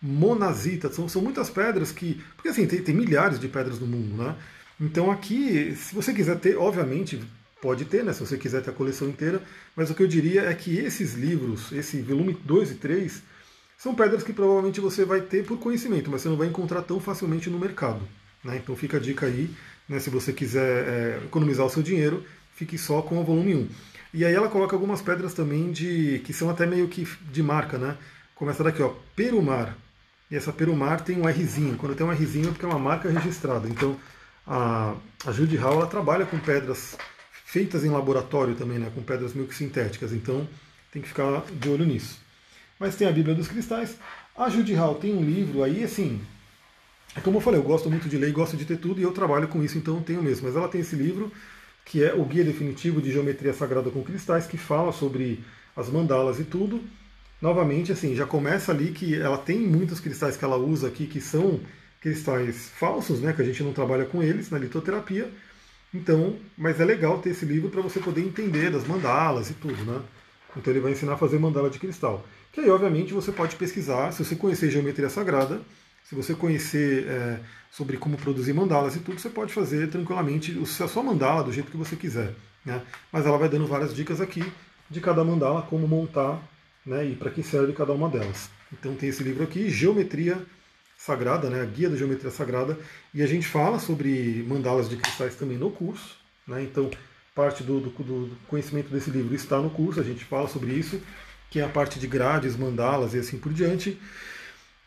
Monazita, 0.01 0.93
são, 0.93 1.09
são 1.09 1.21
muitas 1.23 1.51
pedras 1.51 1.91
que. 1.93 2.23
Porque 2.37 2.49
assim, 2.49 2.67
tem, 2.67 2.83
tem 2.83 2.95
milhares 2.95 3.39
de 3.39 3.49
pedras 3.49 3.79
no 3.79 3.87
mundo, 3.87 4.23
né? 4.23 4.37
Então 4.81 5.11
aqui, 5.11 5.75
se 5.75 5.95
você 5.95 6.13
quiser 6.13 6.39
ter, 6.39 6.57
obviamente, 6.57 7.21
pode 7.61 7.85
ter, 7.85 8.05
né? 8.05 8.13
Se 8.13 8.21
você 8.21 8.37
quiser 8.37 8.63
ter 8.63 8.71
a 8.71 8.73
coleção 8.73 9.09
inteira, 9.09 9.43
mas 9.75 9.91
o 9.91 9.95
que 9.95 10.03
eu 10.03 10.07
diria 10.07 10.43
é 10.43 10.55
que 10.55 10.79
esses 10.79 11.15
livros, 11.15 11.73
esse 11.73 12.01
volume 12.03 12.37
2 12.45 12.73
e 12.73 12.75
3, 12.75 13.23
são 13.79 13.95
pedras 13.95 14.23
que 14.23 14.33
provavelmente 14.33 14.81
você 14.81 15.05
vai 15.05 15.21
ter 15.21 15.45
por 15.45 15.59
conhecimento, 15.59 16.11
mas 16.11 16.23
você 16.23 16.29
não 16.29 16.37
vai 16.37 16.49
encontrar 16.49 16.83
tão 16.83 16.99
facilmente 16.99 17.51
no 17.51 17.59
mercado. 17.59 18.01
Né? 18.43 18.57
Então 18.57 18.77
fica 18.77 18.97
a 18.97 19.01
dica 19.01 19.27
aí, 19.27 19.51
né? 19.89 19.99
se 19.99 20.11
você 20.11 20.33
quiser 20.33 20.89
é, 20.89 21.21
economizar 21.25 21.67
o 21.67 21.71
seu 21.71 21.83
dinheiro, 21.83 22.25
fique 22.55 22.79
só 22.79 23.03
com 23.03 23.19
o 23.21 23.25
volume 23.25 23.55
1. 23.55 23.69
E 24.15 24.25
aí 24.25 24.33
ela 24.33 24.49
coloca 24.49 24.75
algumas 24.75 25.03
pedras 25.03 25.35
também 25.35 25.73
de 25.73 26.21
que 26.25 26.33
são 26.33 26.49
até 26.49 26.65
meio 26.65 26.89
que 26.89 27.07
de 27.31 27.43
marca, 27.43 27.77
né? 27.77 27.99
Começa 28.35 28.65
daqui, 28.65 28.83
ó, 28.83 28.95
Perumar. 29.15 29.77
E 30.31 30.37
essa 30.37 30.53
Perumar 30.53 31.03
tem 31.03 31.21
um 31.21 31.27
Rzinho. 31.27 31.77
Quando 31.77 31.95
tem 31.95 32.07
um 32.07 32.11
Rzinho 32.11 32.49
é 32.49 32.53
porque 32.53 32.65
é 32.65 32.69
uma 32.69 32.79
marca 32.79 33.11
registrada. 33.11 33.69
Então 33.69 33.97
a, 34.47 34.95
a 35.27 35.33
Judy 35.33 35.57
Hall 35.57 35.75
ela 35.75 35.87
trabalha 35.87 36.25
com 36.25 36.39
pedras 36.39 36.97
feitas 37.57 37.87
em 37.87 37.89
laboratório 37.89 38.55
também, 38.55 38.79
né? 38.79 38.93
Com 38.95 39.03
pedras 39.03 39.33
meio 39.33 39.49
que 39.49 39.55
sintéticas. 39.55 40.13
Então 40.13 40.47
tem 40.93 41.01
que 41.01 41.09
ficar 41.09 41.43
de 41.59 41.71
olho 41.71 41.87
nisso. 41.87 42.21
Mas 42.79 42.97
tem 42.97 43.09
a 43.09 43.11
Bíblia 43.11 43.35
dos 43.35 43.49
Cristais. 43.49 43.97
A 44.37 44.51
Judy 44.51 44.75
Hall 44.75 44.97
tem 44.97 45.15
um 45.15 45.25
livro 45.25 45.63
aí, 45.63 45.83
assim, 45.83 46.21
é 47.17 47.21
como 47.21 47.39
eu 47.39 47.41
falei, 47.41 47.59
eu 47.59 47.65
gosto 47.65 47.89
muito 47.89 48.11
de 48.11 48.19
ler, 48.19 48.31
gosto 48.31 48.59
de 48.59 48.67
ter 48.67 48.77
tudo 48.77 49.01
e 49.01 49.03
eu 49.03 49.11
trabalho 49.11 49.49
com 49.49 49.65
isso, 49.65 49.79
então 49.79 50.03
tenho 50.03 50.23
mesmo. 50.23 50.47
Mas 50.47 50.55
ela 50.55 50.69
tem 50.69 50.83
esse 50.83 50.95
livro 50.95 51.33
que 51.83 52.05
é 52.05 52.13
o 52.13 52.27
Guia 52.27 52.45
Definitivo 52.45 53.01
de 53.01 53.11
Geometria 53.11 53.55
Sagrada 53.55 53.89
com 53.89 54.03
Cristais, 54.03 54.47
que 54.47 54.59
fala 54.59 54.93
sobre 54.93 55.43
as 55.75 55.89
mandalas 55.89 56.39
e 56.39 56.45
tudo. 56.45 56.83
Novamente, 57.41 57.91
assim, 57.91 58.15
já 58.15 58.27
começa 58.27 58.71
ali 58.71 58.91
que 58.91 59.15
ela 59.15 59.39
tem 59.39 59.61
muitos 59.61 59.99
cristais 59.99 60.37
que 60.37 60.45
ela 60.45 60.59
usa 60.59 60.89
aqui 60.89 61.07
que 61.07 61.23
são 61.23 61.59
cristais 62.03 62.69
falsos, 62.77 63.21
né, 63.21 63.33
que 63.33 63.41
a 63.41 63.45
gente 63.47 63.63
não 63.63 63.73
trabalha 63.73 64.05
com 64.05 64.23
eles 64.23 64.51
na 64.51 64.59
litoterapia. 64.59 65.31
Então, 65.95 66.37
mas 66.57 66.81
é 66.81 66.85
legal 66.85 67.19
ter 67.19 67.31
esse 67.31 67.45
livro 67.45 67.71
para 67.71 67.81
você 67.81 68.01
poder 68.01 68.21
entender 68.21 68.71
das 68.71 68.87
mandalas 68.87 69.51
e 69.51 69.55
tudo, 69.55 69.85
né? 69.85 70.03
Então 70.57 70.73
ele 70.73 70.81
vai 70.81 70.93
ensinar 70.93 71.15
a 71.15 71.17
fazer 71.17 71.39
mandala 71.39 71.71
de 71.71 71.79
cristal. 71.79 72.27
Que 72.53 72.61
aí, 72.61 72.71
obviamente, 72.71 73.13
você 73.13 73.31
pode 73.31 73.57
pesquisar, 73.57 74.13
se 74.13 74.25
você 74.25 74.35
conhecer 74.35 74.71
geometria 74.71 75.09
sagrada, 75.11 75.61
se 76.03 76.15
você 76.15 76.35
conhecer 76.35 77.07
é, 77.07 77.41
sobre 77.71 77.97
como 77.97 78.17
produzir 78.17 78.53
mandalas 78.53 78.97
e 78.97 79.01
tudo, 79.01 79.21
você 79.21 79.29
pode 79.29 79.53
fazer 79.53 79.89
tranquilamente 79.89 80.59
a 80.63 80.89
sua 80.89 81.03
mandala 81.03 81.43
do 81.43 81.53
jeito 81.53 81.71
que 81.71 81.77
você 81.77 81.97
quiser. 81.97 82.33
Né? 82.65 82.81
Mas 83.13 83.27
ela 83.27 83.37
vai 83.37 83.49
dando 83.49 83.67
várias 83.67 83.95
dicas 83.95 84.21
aqui 84.21 84.43
de 84.89 85.01
cada 85.01 85.25
mandala, 85.25 85.63
como 85.63 85.87
montar 85.87 86.41
né, 86.85 87.05
e 87.05 87.17
para 87.17 87.31
que 87.31 87.43
serve 87.43 87.73
cada 87.73 87.93
uma 87.93 88.09
delas. 88.09 88.49
Então 88.73 88.95
tem 88.95 89.09
esse 89.09 89.23
livro 89.23 89.43
aqui, 89.43 89.69
Geometria 89.69 90.45
Sagrada, 91.07 91.49
né, 91.49 91.63
a 91.63 91.65
Guia 91.65 91.89
da 91.89 91.97
Geometria 91.97 92.31
Sagrada, 92.31 92.79
e 93.15 93.23
a 93.23 93.27
gente 93.27 93.47
fala 93.47 93.79
sobre 93.79 94.45
mandalas 94.47 94.89
de 94.89 94.97
cristais 94.97 95.37
também 95.37 95.57
no 95.57 95.71
curso. 95.71 96.17
Né? 96.47 96.63
Então 96.63 96.91
parte 97.35 97.63
do, 97.63 97.81
do, 97.81 97.91
do 97.91 98.37
conhecimento 98.49 98.89
desse 98.89 99.11
livro 99.11 99.35
está 99.35 99.59
no 99.59 99.71
curso, 99.71 100.01
a 100.01 100.03
gente 100.03 100.25
fala 100.25 100.49
sobre 100.49 100.73
isso, 100.73 101.01
que 101.51 101.61
é 101.61 101.65
a 101.65 101.69
parte 101.69 101.99
de 101.99 102.07
grades, 102.07 102.57
mandalas 102.57 103.15
e 103.15 103.19
assim 103.19 103.39
por 103.39 103.53
diante 103.53 103.99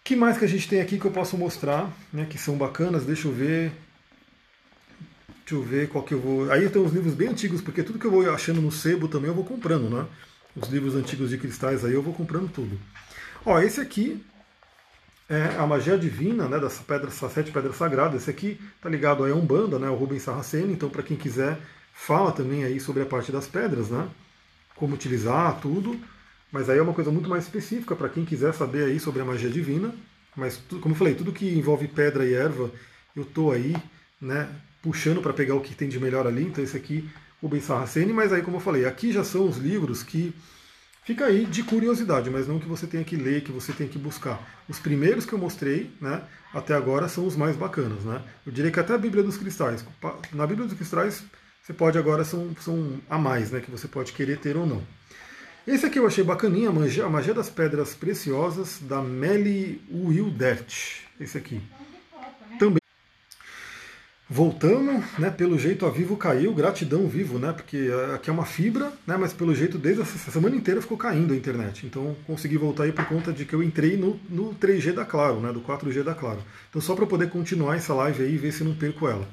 que 0.10 0.16
mais 0.16 0.40
que 0.40 0.46
a 0.46 0.48
gente 0.48 0.68
tem 0.68 0.82
aqui 0.82 0.98
que 0.98 1.06
eu 1.06 1.12
posso 1.12 1.38
mostrar, 1.38 1.88
né, 2.12 2.26
que 2.28 2.36
são 2.36 2.58
bacanas? 2.58 3.06
Deixa 3.06 3.28
eu 3.28 3.32
ver. 3.32 3.72
Deixa 5.42 5.54
eu 5.54 5.62
ver 5.62 5.88
qual 5.88 6.04
que 6.04 6.16
eu 6.16 6.20
vou. 6.20 6.52
Aí 6.52 6.68
tem 6.68 6.82
uns 6.82 6.92
livros 6.92 7.14
bem 7.14 7.28
antigos, 7.28 7.62
porque 7.62 7.84
tudo 7.84 8.00
que 8.00 8.06
eu 8.06 8.12
vou 8.12 8.28
achando 8.34 8.60
no 8.60 8.72
sebo 8.72 9.08
também 9.08 9.30
eu 9.30 9.36
vou 9.36 9.46
comprando, 9.46 9.88
né? 9.88 10.08
Os 10.56 10.68
livros 10.70 10.96
antigos 10.96 11.30
de 11.30 11.38
cristais 11.38 11.86
aí 11.86 11.94
eu 11.94 12.02
vou 12.02 12.12
comprando 12.12 12.52
tudo. 12.52 12.80
Ó, 13.46 13.60
esse 13.60 13.80
aqui 13.80 14.20
é 15.30 15.56
a 15.58 15.68
magia 15.68 15.98
divina, 15.98 16.48
né, 16.48 16.60
dessa 16.60 16.82
pedra, 16.82 17.08
essas 17.08 17.32
sete 17.32 17.52
pedras 17.52 17.76
sagradas. 17.76 18.24
Esse 18.24 18.32
aqui 18.32 18.60
tá 18.82 18.90
ligado 18.90 19.24
a 19.24 19.28
Umbanda, 19.34 19.78
né, 19.78 19.88
o 19.88 19.96
Rubens 19.96 20.24
Sarraceno, 20.24 20.72
então 20.72 20.90
para 20.90 21.04
quem 21.04 21.16
quiser, 21.16 21.60
fala 21.94 22.32
também 22.32 22.64
aí 22.64 22.80
sobre 22.80 23.04
a 23.04 23.06
parte 23.06 23.32
das 23.32 23.46
pedras, 23.46 23.90
né? 23.90 24.10
Como 24.76 24.96
utilizar 24.96 25.60
tudo. 25.62 26.00
Mas 26.52 26.68
aí 26.68 26.80
é 26.80 26.82
uma 26.82 26.94
coisa 26.94 27.12
muito 27.12 27.30
mais 27.30 27.44
específica 27.44 27.96
para 27.96 28.10
quem 28.10 28.26
quiser 28.26 28.54
saber 28.54 28.86
aí 28.86 29.00
sobre 29.00 29.22
a 29.22 29.26
magia 29.26 29.50
divina. 29.50 29.94
Mas, 30.36 30.60
como 30.82 30.96
eu 30.96 30.98
falei, 30.98 31.14
tudo 31.14 31.32
que 31.32 31.46
envolve 31.46 31.88
pedra 31.88 32.26
e 32.26 32.34
erva, 32.34 32.72
eu 33.16 33.22
estou 33.24 33.52
aí, 33.52 33.76
né, 34.20 34.50
puxando 34.82 35.22
para 35.22 35.34
pegar 35.34 35.54
o 35.56 35.62
que 35.62 35.76
tem 35.76 35.90
de 35.90 36.00
melhor 36.00 36.26
ali. 36.26 36.44
Então, 36.44 36.64
esse 36.64 36.76
aqui, 36.76 37.08
o 37.40 37.48
Ben 37.48 37.62
Sarraceni. 37.62 38.14
Mas 38.14 38.34
aí, 38.34 38.42
como 38.42 38.58
eu 38.58 38.62
falei, 38.62 38.86
aqui 38.86 39.12
já 39.12 39.24
são 39.24 39.48
os 39.48 39.58
livros 39.58 40.02
que 40.02 40.34
fica 41.04 41.26
aí 41.26 41.46
de 41.46 41.64
curiosidade, 41.64 42.30
mas 42.30 42.48
não 42.48 42.60
que 42.60 42.68
você 42.68 42.86
tenha 42.88 43.04
que 43.04 43.16
ler, 43.16 43.42
que 43.42 43.52
você 43.52 43.74
tenha 43.74 43.90
que 43.90 43.98
buscar. 43.98 44.40
Os 44.68 44.80
primeiros 44.80 45.26
que 45.26 45.34
eu 45.34 45.40
mostrei, 45.40 45.92
né, 46.00 46.22
até 46.54 46.74
agora 46.74 47.08
são 47.08 47.26
os 47.26 47.36
mais 47.36 47.56
bacanas, 47.56 48.04
né? 48.04 48.22
Eu 48.46 48.52
diria 48.52 48.72
que 48.72 48.80
até 48.80 48.94
a 48.94 48.98
Bíblia 48.98 49.24
dos 49.24 49.38
Cristais. 49.38 49.86
Na 50.34 50.46
Bíblia 50.46 50.68
dos 50.68 50.78
Cristais, 50.78 51.24
você 51.62 51.74
pode 51.74 51.98
agora 51.98 52.24
são, 52.24 52.56
são 52.60 53.00
a 53.10 53.18
mais, 53.18 53.52
né, 53.52 53.60
que 53.60 53.72
você 53.72 53.88
pode 53.88 54.14
querer 54.14 54.38
ter 54.40 54.58
ou 54.58 54.66
não. 54.66 54.84
Esse 55.68 55.86
aqui 55.86 56.00
eu 56.00 56.08
achei 56.08 56.24
bacaninha, 56.24 56.70
a 56.70 57.10
magia, 57.10 57.34
das 57.34 57.50
pedras 57.50 57.94
preciosas 57.94 58.80
da 58.82 59.02
Melly 59.02 59.82
Wildert. 59.92 61.04
Esse 61.20 61.38
aqui. 61.38 61.62
Voltamos, 64.32 65.04
né? 65.18 65.32
Pelo 65.32 65.58
jeito 65.58 65.88
a 65.88 65.90
Vivo 65.90 66.16
caiu, 66.16 66.54
gratidão 66.54 67.08
Vivo, 67.08 67.40
né? 67.40 67.52
Porque 67.52 67.90
aqui 68.14 68.30
é 68.30 68.34
uma 68.34 68.46
fibra, 68.46 68.94
né? 69.08 69.18
Mas 69.18 69.34
pelo 69.34 69.56
jeito 69.56 69.76
desde 69.80 70.04
essa 70.04 70.30
semana 70.30 70.56
inteira 70.56 70.80
ficou 70.84 71.00
caindo 71.00 71.34
a 71.34 71.36
internet. 71.36 71.88
Então 71.88 72.16
consegui 72.28 72.56
voltar 72.56 72.84
aí 72.84 72.92
por 72.92 73.06
conta 73.06 73.34
de 73.34 73.44
que 73.44 73.56
eu 73.56 73.64
entrei 73.64 73.98
no, 73.98 74.20
no 74.30 74.54
3G 74.54 74.94
da 74.94 75.04
Claro, 75.04 75.40
né? 75.40 75.52
Do 75.52 75.62
4G 75.62 76.04
da 76.04 76.14
Claro. 76.14 76.44
Então 76.70 76.80
só 76.80 76.94
para 76.96 77.08
poder 77.08 77.32
continuar 77.32 77.76
essa 77.76 77.92
live 77.96 78.22
aí 78.22 78.36
e 78.36 78.38
ver 78.38 78.52
se 78.52 78.64
não 78.64 78.76
perco 78.76 79.08
ela. 79.08 79.28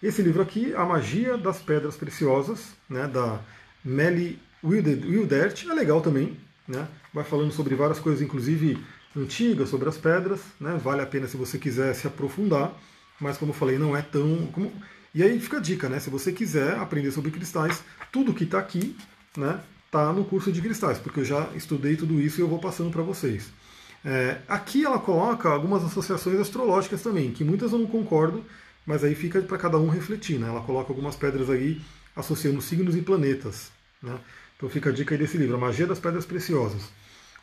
Esse 0.00 0.22
livro 0.22 0.40
aqui, 0.40 0.72
A 0.76 0.84
Magia 0.84 1.36
das 1.36 1.60
Pedras 1.60 1.96
Preciosas, 1.96 2.68
né? 2.88 3.08
Da 3.08 3.40
Melly 3.84 4.38
Wildert, 4.62 5.66
é 5.68 5.74
legal 5.74 6.00
também, 6.00 6.36
né? 6.68 6.86
Vai 7.12 7.24
falando 7.24 7.50
sobre 7.50 7.74
várias 7.74 7.98
coisas, 7.98 8.22
inclusive 8.22 8.78
antigas, 9.16 9.70
sobre 9.70 9.88
as 9.88 9.96
pedras, 9.96 10.40
né? 10.60 10.78
Vale 10.80 11.02
a 11.02 11.06
pena 11.06 11.26
se 11.26 11.36
você 11.36 11.58
quiser 11.58 11.92
se 11.94 12.06
aprofundar 12.06 12.72
mas 13.20 13.38
como 13.38 13.50
eu 13.50 13.56
falei, 13.56 13.78
não 13.78 13.96
é 13.96 14.02
tão. 14.02 14.46
Como... 14.52 14.72
E 15.14 15.22
aí 15.22 15.38
fica 15.40 15.56
a 15.56 15.60
dica, 15.60 15.88
né? 15.88 15.98
Se 15.98 16.10
você 16.10 16.32
quiser 16.32 16.76
aprender 16.78 17.10
sobre 17.10 17.30
cristais, 17.30 17.82
tudo 18.12 18.34
que 18.34 18.44
está 18.44 18.58
aqui, 18.58 18.96
né, 19.36 19.60
tá 19.90 20.12
no 20.12 20.24
curso 20.24 20.52
de 20.52 20.60
cristais, 20.60 20.98
porque 20.98 21.20
eu 21.20 21.24
já 21.24 21.48
estudei 21.54 21.96
tudo 21.96 22.20
isso 22.20 22.40
e 22.40 22.42
eu 22.42 22.48
vou 22.48 22.58
passando 22.58 22.90
para 22.90 23.02
vocês. 23.02 23.50
É, 24.04 24.38
aqui 24.46 24.84
ela 24.84 24.98
coloca 24.98 25.48
algumas 25.48 25.84
associações 25.84 26.38
astrológicas 26.38 27.02
também, 27.02 27.32
que 27.32 27.44
muitas 27.44 27.72
eu 27.72 27.78
não 27.78 27.86
concordo, 27.86 28.44
mas 28.84 29.02
aí 29.02 29.14
fica 29.14 29.40
para 29.42 29.58
cada 29.58 29.78
um 29.78 29.88
refletir, 29.88 30.38
né? 30.38 30.48
Ela 30.48 30.60
coloca 30.60 30.92
algumas 30.92 31.16
pedras 31.16 31.50
aí 31.50 31.80
associando 32.14 32.62
signos 32.62 32.94
e 32.96 33.02
planetas, 33.02 33.70
né? 34.02 34.18
Então 34.56 34.68
fica 34.68 34.90
a 34.90 34.92
dica 34.92 35.14
aí 35.14 35.18
desse 35.18 35.36
livro, 35.36 35.56
A 35.56 35.58
Magia 35.58 35.86
das 35.86 35.98
Pedras 35.98 36.24
Preciosas. 36.24 36.82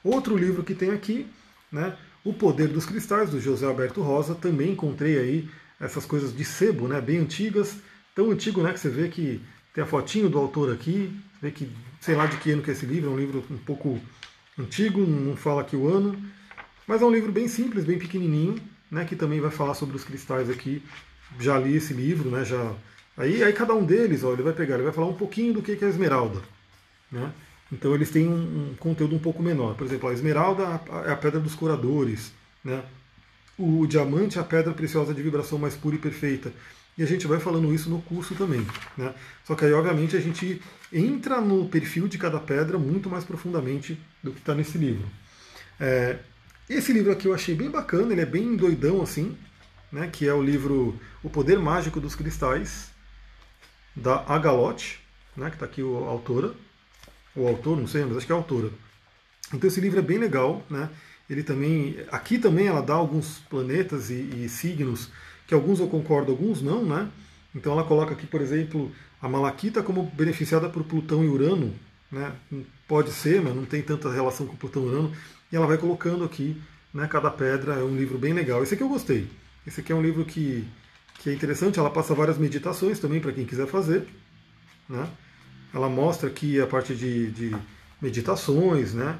Outro 0.03 0.36
livro 0.36 0.63
que 0.63 0.73
tem 0.73 0.91
aqui, 0.91 1.27
né? 1.71 1.95
O 2.23 2.33
Poder 2.33 2.69
dos 2.69 2.86
Cristais, 2.86 3.29
do 3.29 3.39
José 3.39 3.65
Alberto 3.65 4.01
Rosa, 4.01 4.33
também 4.33 4.71
encontrei 4.71 5.17
aí 5.19 5.49
essas 5.84 6.06
coisas 6.06 6.36
de 6.36 6.46
sebo, 6.46 6.88
né, 6.88 7.02
bem 7.02 7.17
antigas, 7.17 7.76
tão 8.15 8.32
antigo 8.32 8.62
né, 8.62 8.72
que 8.72 8.80
você 8.80 8.89
vê 8.89 9.10
que 9.10 9.41
tem 9.74 9.84
a 9.84 9.88
fotinho 9.88 10.30
do 10.30 10.38
autor 10.38 10.74
aqui, 10.74 11.13
vê 11.41 11.52
que 11.52 11.69
sei 12.00 12.15
lá 12.15 12.26
de 12.26 12.38
que 12.38 12.52
ano 12.52 12.62
que 12.62 12.69
é 12.69 12.74
esse 12.74 12.86
livro, 12.86 13.10
é 13.10 13.13
um 13.13 13.17
livro 13.17 13.43
um 13.50 13.58
pouco 13.58 14.00
antigo, 14.58 15.02
não 15.02 15.36
fala 15.36 15.62
aqui 15.62 15.76
o 15.76 15.88
ano, 15.88 16.17
mas 16.88 17.02
é 17.02 17.06
um 17.06 17.12
livro 17.12 17.32
bem 17.32 17.48
simples, 17.48 17.84
bem 17.84 18.00
pequenininho, 18.00 18.56
né, 18.89 19.04
que 19.04 19.15
também 19.15 19.41
vai 19.41 19.52
falar 19.52 19.74
sobre 19.74 19.96
os 19.96 20.04
cristais 20.04 20.50
aqui. 20.50 20.82
Já 21.39 21.58
li 21.58 21.76
esse 21.76 21.93
livro, 21.93 22.30
né, 22.30 22.46
já 22.46 22.74
aí, 23.17 23.43
aí 23.43 23.52
cada 23.52 23.74
um 23.74 23.84
deles, 23.84 24.24
ó, 24.24 24.32
ele 24.32 24.43
vai 24.43 24.54
pegar, 24.54 24.76
ele 24.76 24.84
vai 24.84 24.93
falar 24.93 25.08
um 25.08 25.15
pouquinho 25.15 25.54
do 25.54 25.62
que 25.62 25.72
é 25.74 25.86
a 25.86 25.89
esmeralda, 25.89 26.41
né? 27.12 27.32
Então 27.72 27.96
eles 27.96 28.12
têm 28.12 28.28
um, 28.28 28.69
um 28.72 28.76
conteúdo 28.76 29.15
um 29.15 29.19
pouco 29.19 29.41
menor. 29.41 29.76
Por 29.76 29.88
exemplo, 29.88 30.08
a 30.08 30.13
esmeralda 30.13 30.80
é 31.08 31.12
a 31.12 31.15
pedra 31.15 31.39
dos 31.39 31.56
curadores, 31.56 32.32
né? 32.63 32.84
O 33.57 33.85
diamante 33.85 34.37
é 34.37 34.41
a 34.41 34.43
pedra 34.43 34.73
preciosa 34.73 35.13
de 35.13 35.21
vibração 35.21 35.59
mais 35.59 35.75
pura 35.75 35.95
e 35.95 35.99
perfeita. 35.99 36.51
E 36.97 37.03
a 37.03 37.05
gente 37.05 37.25
vai 37.25 37.39
falando 37.39 37.73
isso 37.73 37.89
no 37.89 38.01
curso 38.01 38.35
também. 38.35 38.65
Né? 38.97 39.13
Só 39.43 39.55
que 39.55 39.65
aí, 39.65 39.73
obviamente, 39.73 40.15
a 40.15 40.19
gente 40.19 40.61
entra 40.91 41.41
no 41.41 41.67
perfil 41.67 42.07
de 42.07 42.17
cada 42.17 42.39
pedra 42.39 42.77
muito 42.77 43.09
mais 43.09 43.23
profundamente 43.23 43.99
do 44.21 44.31
que 44.31 44.39
está 44.39 44.53
nesse 44.53 44.77
livro. 44.77 45.07
É, 45.79 46.19
esse 46.69 46.93
livro 46.93 47.11
aqui 47.11 47.27
eu 47.27 47.33
achei 47.33 47.55
bem 47.55 47.69
bacana, 47.69 48.11
ele 48.11 48.21
é 48.21 48.25
bem 48.25 48.55
doidão 48.55 49.01
assim, 49.01 49.35
né? 49.91 50.07
que 50.11 50.27
é 50.27 50.33
o 50.33 50.41
livro 50.41 50.99
O 51.23 51.29
Poder 51.29 51.57
Mágico 51.57 51.99
dos 51.99 52.15
Cristais, 52.15 52.91
da 53.95 54.23
Agalote, 54.27 54.99
né? 55.35 55.49
que 55.49 55.55
está 55.55 55.65
aqui 55.65 55.81
a 55.81 56.09
autora, 56.09 56.53
o 57.35 57.47
autor, 57.47 57.77
não 57.77 57.87
sei, 57.87 58.05
mas 58.05 58.17
acho 58.17 58.25
que 58.27 58.31
é 58.31 58.35
a 58.35 58.37
autora. 58.37 58.69
Então 59.51 59.67
esse 59.67 59.81
livro 59.81 59.99
é 59.99 60.01
bem 60.01 60.17
legal, 60.17 60.63
né? 60.69 60.89
Ele 61.29 61.43
também. 61.43 61.97
Aqui 62.12 62.38
também 62.38 62.67
ela 62.67 62.81
dá 62.81 62.93
alguns 62.93 63.39
planetas 63.49 64.09
e, 64.09 64.43
e, 64.43 64.49
signos, 64.49 65.09
que 65.47 65.53
alguns 65.53 65.79
eu 65.79 65.88
concordo, 65.88 66.31
alguns 66.31 66.62
não, 66.62 66.83
né? 66.83 67.09
Então 67.55 67.73
ela 67.73 67.83
coloca 67.83 68.13
aqui, 68.13 68.25
por 68.25 68.41
exemplo, 68.41 68.91
a 69.21 69.29
Malaquita 69.29 69.83
como 69.83 70.03
beneficiada 70.15 70.69
por 70.69 70.83
Plutão 70.83 71.23
e 71.23 71.27
Urano, 71.27 71.73
né? 72.12 72.33
Pode 72.88 73.12
ser, 73.12 73.41
mas 73.41 73.55
não 73.55 73.65
tem 73.65 73.81
tanta 73.81 74.12
relação 74.12 74.45
com 74.45 74.55
Plutão 74.55 74.83
e 74.83 74.88
Urano. 74.88 75.13
E 75.51 75.55
ela 75.55 75.67
vai 75.67 75.77
colocando 75.77 76.23
aqui, 76.23 76.62
né? 76.93 77.07
Cada 77.07 77.29
pedra 77.29 77.73
é 77.73 77.83
um 77.83 77.95
livro 77.95 78.17
bem 78.17 78.33
legal. 78.33 78.63
Esse 78.63 78.73
aqui 78.73 78.83
eu 78.83 78.89
gostei. 78.89 79.27
Esse 79.65 79.81
aqui 79.81 79.91
é 79.91 79.95
um 79.95 80.01
livro 80.01 80.25
que, 80.25 80.67
que 81.19 81.29
é 81.29 81.33
interessante. 81.33 81.79
Ela 81.79 81.89
passa 81.89 82.13
várias 82.13 82.38
meditações 82.38 82.99
também 82.99 83.19
para 83.19 83.31
quem 83.31 83.45
quiser 83.45 83.67
fazer, 83.67 84.07
né? 84.89 85.07
Ela 85.73 85.89
mostra 85.89 86.29
aqui 86.29 86.62
a 86.62 86.67
parte 86.67 86.93
de, 86.95 87.31
de 87.31 87.55
meditações, 88.01 88.93
né? 88.93 89.17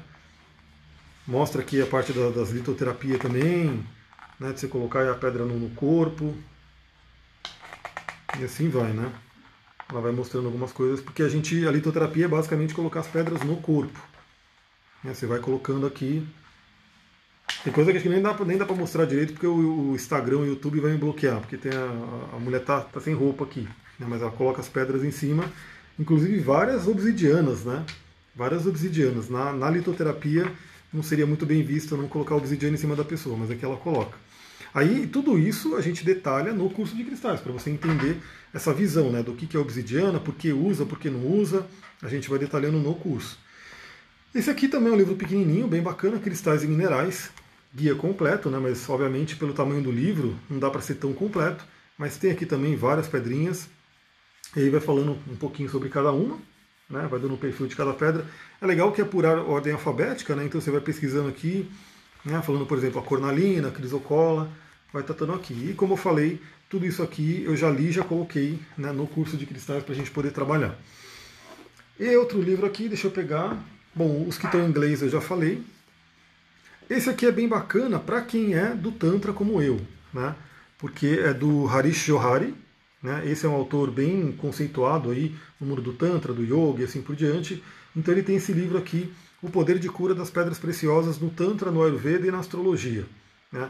Mostra 1.26 1.62
aqui 1.62 1.80
a 1.80 1.86
parte 1.86 2.12
da, 2.12 2.28
das 2.28 2.50
litoterapia 2.50 3.18
também, 3.18 3.82
né, 4.38 4.52
de 4.52 4.60
você 4.60 4.68
colocar 4.68 5.10
a 5.10 5.14
pedra 5.14 5.44
no, 5.44 5.58
no 5.58 5.70
corpo. 5.70 6.34
E 8.38 8.44
assim 8.44 8.68
vai, 8.68 8.92
né? 8.92 9.10
Ela 9.88 10.02
vai 10.02 10.12
mostrando 10.12 10.46
algumas 10.46 10.72
coisas, 10.72 11.00
porque 11.00 11.22
a 11.22 11.28
gente, 11.28 11.66
a 11.66 11.70
litoterapia 11.70 12.26
é 12.26 12.28
basicamente 12.28 12.74
colocar 12.74 13.00
as 13.00 13.06
pedras 13.06 13.42
no 13.42 13.56
corpo. 13.56 13.98
Né, 15.02 15.14
você 15.14 15.26
vai 15.26 15.38
colocando 15.38 15.86
aqui. 15.86 16.26
Tem 17.62 17.72
coisa 17.72 17.92
que 17.92 18.08
nem 18.08 18.20
dá, 18.20 18.36
nem 18.44 18.58
dá 18.58 18.66
pra 18.66 18.76
mostrar 18.76 19.06
direito, 19.06 19.32
porque 19.32 19.46
o, 19.46 19.92
o 19.92 19.94
Instagram 19.94 20.38
e 20.38 20.40
o 20.40 20.46
YouTube 20.46 20.80
vai 20.80 20.92
me 20.92 20.98
bloquear, 20.98 21.40
porque 21.40 21.56
tem 21.56 21.72
a, 21.72 22.36
a 22.36 22.38
mulher 22.38 22.62
tá, 22.62 22.82
tá 22.82 23.00
sem 23.00 23.14
roupa 23.14 23.44
aqui. 23.44 23.66
Né, 23.98 24.06
mas 24.06 24.20
ela 24.20 24.30
coloca 24.30 24.60
as 24.60 24.68
pedras 24.68 25.02
em 25.02 25.10
cima, 25.10 25.50
inclusive 25.98 26.38
várias 26.40 26.86
obsidianas, 26.86 27.64
né? 27.64 27.82
Várias 28.36 28.66
obsidianas. 28.66 29.30
Na, 29.30 29.54
na 29.54 29.70
litoterapia 29.70 30.52
não 30.94 31.02
seria 31.02 31.26
muito 31.26 31.44
bem 31.44 31.60
visto 31.62 31.96
não 31.96 32.06
colocar 32.06 32.36
obsidiana 32.36 32.76
em 32.76 32.78
cima 32.78 32.94
da 32.94 33.04
pessoa, 33.04 33.36
mas 33.36 33.50
aqui 33.50 33.64
ela 33.64 33.76
coloca. 33.76 34.16
Aí 34.72 35.08
tudo 35.08 35.36
isso 35.36 35.74
a 35.74 35.80
gente 35.80 36.04
detalha 36.04 36.52
no 36.52 36.70
curso 36.70 36.96
de 36.96 37.02
cristais, 37.02 37.40
para 37.40 37.52
você 37.52 37.68
entender 37.68 38.20
essa 38.52 38.72
visão 38.72 39.10
né, 39.10 39.22
do 39.22 39.34
que 39.34 39.56
é 39.56 39.60
obsidiana, 39.60 40.20
por 40.20 40.34
que 40.34 40.52
usa, 40.52 40.86
por 40.86 40.98
que 40.98 41.10
não 41.10 41.26
usa, 41.26 41.66
a 42.00 42.08
gente 42.08 42.30
vai 42.30 42.38
detalhando 42.38 42.78
no 42.78 42.94
curso. 42.94 43.38
Esse 44.32 44.50
aqui 44.50 44.68
também 44.68 44.90
é 44.90 44.94
um 44.94 44.98
livro 44.98 45.16
pequenininho, 45.16 45.66
bem 45.66 45.82
bacana, 45.82 46.18
Cristais 46.18 46.62
e 46.62 46.68
Minerais, 46.68 47.30
guia 47.74 47.94
completo, 47.96 48.48
né, 48.48 48.58
mas 48.58 48.88
obviamente 48.88 49.34
pelo 49.34 49.52
tamanho 49.52 49.82
do 49.82 49.90
livro 49.90 50.36
não 50.48 50.60
dá 50.60 50.70
para 50.70 50.80
ser 50.80 50.94
tão 50.94 51.12
completo, 51.12 51.64
mas 51.98 52.16
tem 52.16 52.30
aqui 52.30 52.46
também 52.46 52.76
várias 52.76 53.08
pedrinhas, 53.08 53.68
e 54.56 54.60
aí 54.60 54.70
vai 54.70 54.80
falando 54.80 55.18
um 55.28 55.36
pouquinho 55.36 55.68
sobre 55.68 55.88
cada 55.88 56.12
uma, 56.12 56.38
né, 56.94 57.06
vai 57.10 57.18
dando 57.18 57.34
o 57.34 57.38
perfil 57.38 57.66
de 57.66 57.76
cada 57.76 57.92
pedra. 57.92 58.24
É 58.60 58.66
legal 58.66 58.92
que 58.92 59.02
é 59.02 59.04
por 59.04 59.24
ordem 59.24 59.72
alfabética, 59.72 60.34
né, 60.34 60.44
então 60.44 60.60
você 60.60 60.70
vai 60.70 60.80
pesquisando 60.80 61.28
aqui, 61.28 61.70
né, 62.24 62.40
falando, 62.40 62.64
por 62.64 62.78
exemplo, 62.78 63.00
a 63.00 63.02
cornalina, 63.02 63.68
a 63.68 63.70
crisocola, 63.70 64.50
vai 64.92 65.02
tratando 65.02 65.32
aqui. 65.32 65.70
E 65.70 65.74
como 65.74 65.94
eu 65.94 65.96
falei, 65.96 66.40
tudo 66.70 66.86
isso 66.86 67.02
aqui 67.02 67.42
eu 67.44 67.56
já 67.56 67.68
li, 67.68 67.92
já 67.92 68.04
coloquei 68.04 68.58
né, 68.78 68.92
no 68.92 69.06
curso 69.06 69.36
de 69.36 69.44
cristais 69.44 69.82
para 69.82 69.92
a 69.92 69.96
gente 69.96 70.10
poder 70.10 70.30
trabalhar. 70.30 70.78
E 71.98 72.16
outro 72.16 72.40
livro 72.40 72.66
aqui, 72.66 72.88
deixa 72.88 73.08
eu 73.08 73.10
pegar. 73.10 73.56
Bom, 73.94 74.26
os 74.26 74.38
que 74.38 74.46
estão 74.46 74.60
em 74.60 74.68
inglês 74.68 75.02
eu 75.02 75.08
já 75.08 75.20
falei. 75.20 75.62
Esse 76.88 77.08
aqui 77.10 77.26
é 77.26 77.32
bem 77.32 77.48
bacana 77.48 77.98
para 77.98 78.20
quem 78.22 78.54
é 78.54 78.74
do 78.74 78.92
Tantra 78.92 79.32
como 79.32 79.60
eu, 79.60 79.80
né? 80.12 80.34
porque 80.78 81.20
é 81.24 81.32
do 81.32 81.66
Harish 81.66 82.04
Johari, 82.04 82.54
né? 83.04 83.22
Esse 83.26 83.44
é 83.44 83.48
um 83.48 83.52
autor 83.52 83.90
bem 83.90 84.32
conceituado 84.32 85.10
aí 85.10 85.34
no 85.60 85.66
mundo 85.66 85.82
do 85.82 85.92
Tantra, 85.92 86.32
do 86.32 86.42
Yoga 86.42 86.80
e 86.80 86.84
assim 86.84 87.02
por 87.02 87.14
diante. 87.14 87.62
Então 87.94 88.14
ele 88.14 88.22
tem 88.22 88.36
esse 88.36 88.50
livro 88.50 88.78
aqui, 88.78 89.12
O 89.42 89.50
Poder 89.50 89.78
de 89.78 89.90
Cura 89.90 90.14
das 90.14 90.30
Pedras 90.30 90.58
Preciosas 90.58 91.18
no 91.18 91.28
Tantra, 91.28 91.70
no 91.70 91.84
Ayurveda 91.84 92.26
e 92.26 92.30
na 92.30 92.38
Astrologia. 92.38 93.04
Né? 93.52 93.68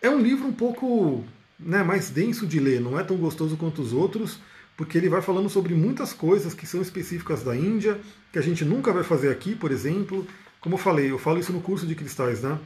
É 0.00 0.08
um 0.08 0.20
livro 0.20 0.46
um 0.46 0.52
pouco 0.52 1.24
né, 1.58 1.82
mais 1.82 2.08
denso 2.08 2.46
de 2.46 2.60
ler, 2.60 2.80
não 2.80 2.96
é 2.96 3.02
tão 3.02 3.16
gostoso 3.16 3.56
quanto 3.56 3.82
os 3.82 3.92
outros, 3.92 4.38
porque 4.76 4.96
ele 4.96 5.08
vai 5.08 5.20
falando 5.20 5.50
sobre 5.50 5.74
muitas 5.74 6.12
coisas 6.12 6.54
que 6.54 6.64
são 6.64 6.80
específicas 6.80 7.42
da 7.42 7.56
Índia, 7.56 8.00
que 8.32 8.38
a 8.38 8.42
gente 8.42 8.64
nunca 8.64 8.92
vai 8.92 9.02
fazer 9.02 9.30
aqui, 9.30 9.56
por 9.56 9.72
exemplo. 9.72 10.24
Como 10.60 10.76
eu 10.76 10.78
falei, 10.78 11.10
eu 11.10 11.18
falo 11.18 11.40
isso 11.40 11.52
no 11.52 11.60
curso 11.60 11.84
de 11.84 11.96
cristais, 11.96 12.42
né? 12.42 12.56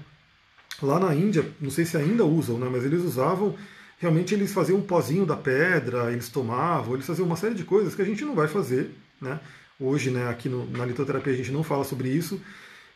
Lá 0.82 1.00
na 1.00 1.14
Índia, 1.14 1.42
não 1.58 1.70
sei 1.70 1.86
se 1.86 1.96
ainda 1.96 2.22
usam, 2.22 2.58
né, 2.58 2.68
mas 2.70 2.84
eles 2.84 3.00
usavam 3.00 3.56
realmente 4.02 4.34
eles 4.34 4.52
faziam 4.52 4.80
um 4.80 4.82
pozinho 4.82 5.24
da 5.24 5.36
pedra, 5.36 6.10
eles 6.10 6.28
tomavam, 6.28 6.94
eles 6.94 7.06
faziam 7.06 7.24
uma 7.24 7.36
série 7.36 7.54
de 7.54 7.62
coisas 7.62 7.94
que 7.94 8.02
a 8.02 8.04
gente 8.04 8.24
não 8.24 8.34
vai 8.34 8.48
fazer. 8.48 8.90
Né? 9.20 9.38
Hoje, 9.78 10.10
né, 10.10 10.28
aqui 10.28 10.48
no, 10.48 10.68
na 10.68 10.84
litoterapia, 10.84 11.32
a 11.32 11.36
gente 11.36 11.52
não 11.52 11.62
fala 11.62 11.84
sobre 11.84 12.08
isso. 12.08 12.40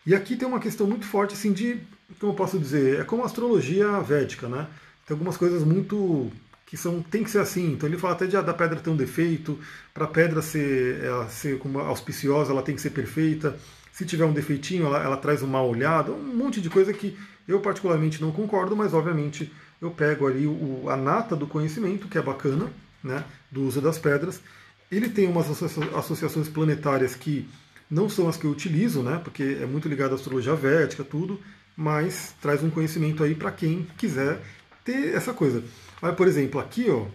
E 0.04 0.16
aqui 0.16 0.34
tem 0.34 0.48
uma 0.48 0.58
questão 0.58 0.84
muito 0.84 1.06
forte 1.06 1.34
assim, 1.34 1.52
de, 1.52 1.78
como 2.18 2.32
eu 2.32 2.36
posso 2.36 2.58
dizer, 2.58 2.98
é 2.98 3.04
como 3.04 3.22
a 3.22 3.26
astrologia 3.26 4.00
védica. 4.00 4.48
Né? 4.48 4.66
Tem 5.06 5.14
algumas 5.14 5.36
coisas 5.36 5.62
muito 5.62 6.28
que 6.66 6.76
são 6.76 7.00
tem 7.00 7.22
que 7.22 7.30
ser 7.30 7.38
assim. 7.38 7.74
Então 7.74 7.88
ele 7.88 7.98
fala 7.98 8.14
até 8.14 8.26
de, 8.26 8.32
da 8.32 8.52
pedra 8.52 8.80
ter 8.80 8.90
um 8.90 8.96
defeito, 8.96 9.56
para 9.94 10.06
a 10.06 10.08
pedra 10.08 10.42
ser, 10.42 11.04
ela 11.04 11.28
ser 11.28 11.60
como 11.60 11.78
auspiciosa, 11.78 12.50
ela 12.50 12.62
tem 12.62 12.74
que 12.74 12.82
ser 12.82 12.90
perfeita. 12.90 13.56
Se 13.92 14.04
tiver 14.04 14.24
um 14.24 14.32
defeitinho, 14.32 14.86
ela, 14.86 15.00
ela 15.04 15.16
traz 15.16 15.40
uma 15.40 15.62
olhada, 15.62 16.10
um 16.10 16.34
monte 16.34 16.60
de 16.60 16.68
coisa 16.68 16.92
que 16.92 17.16
eu 17.46 17.60
particularmente 17.60 18.20
não 18.20 18.32
concordo, 18.32 18.74
mas 18.74 18.92
obviamente 18.92 19.52
eu 19.80 19.90
pego 19.90 20.26
ali 20.26 20.46
o, 20.46 20.88
a 20.88 20.96
nata 20.96 21.36
do 21.36 21.46
conhecimento, 21.46 22.08
que 22.08 22.18
é 22.18 22.22
bacana, 22.22 22.70
né, 23.02 23.24
do 23.50 23.62
uso 23.62 23.80
das 23.80 23.98
pedras. 23.98 24.40
Ele 24.90 25.08
tem 25.08 25.26
umas 25.26 25.48
associações 25.94 26.48
planetárias 26.48 27.14
que 27.14 27.48
não 27.90 28.08
são 28.08 28.28
as 28.28 28.36
que 28.36 28.44
eu 28.44 28.50
utilizo, 28.50 29.02
né, 29.02 29.20
porque 29.22 29.58
é 29.60 29.66
muito 29.66 29.88
ligado 29.88 30.12
à 30.12 30.14
astrologia 30.14 30.54
védica, 30.54 31.04
tudo, 31.04 31.40
mas 31.76 32.34
traz 32.40 32.62
um 32.62 32.70
conhecimento 32.70 33.22
aí 33.22 33.34
para 33.34 33.52
quem 33.52 33.86
quiser 33.98 34.40
ter 34.84 35.14
essa 35.14 35.32
coisa. 35.32 35.62
Olha, 36.00 36.12
por 36.12 36.26
exemplo, 36.26 36.60
aqui, 36.60 36.88
ó, 36.88 37.06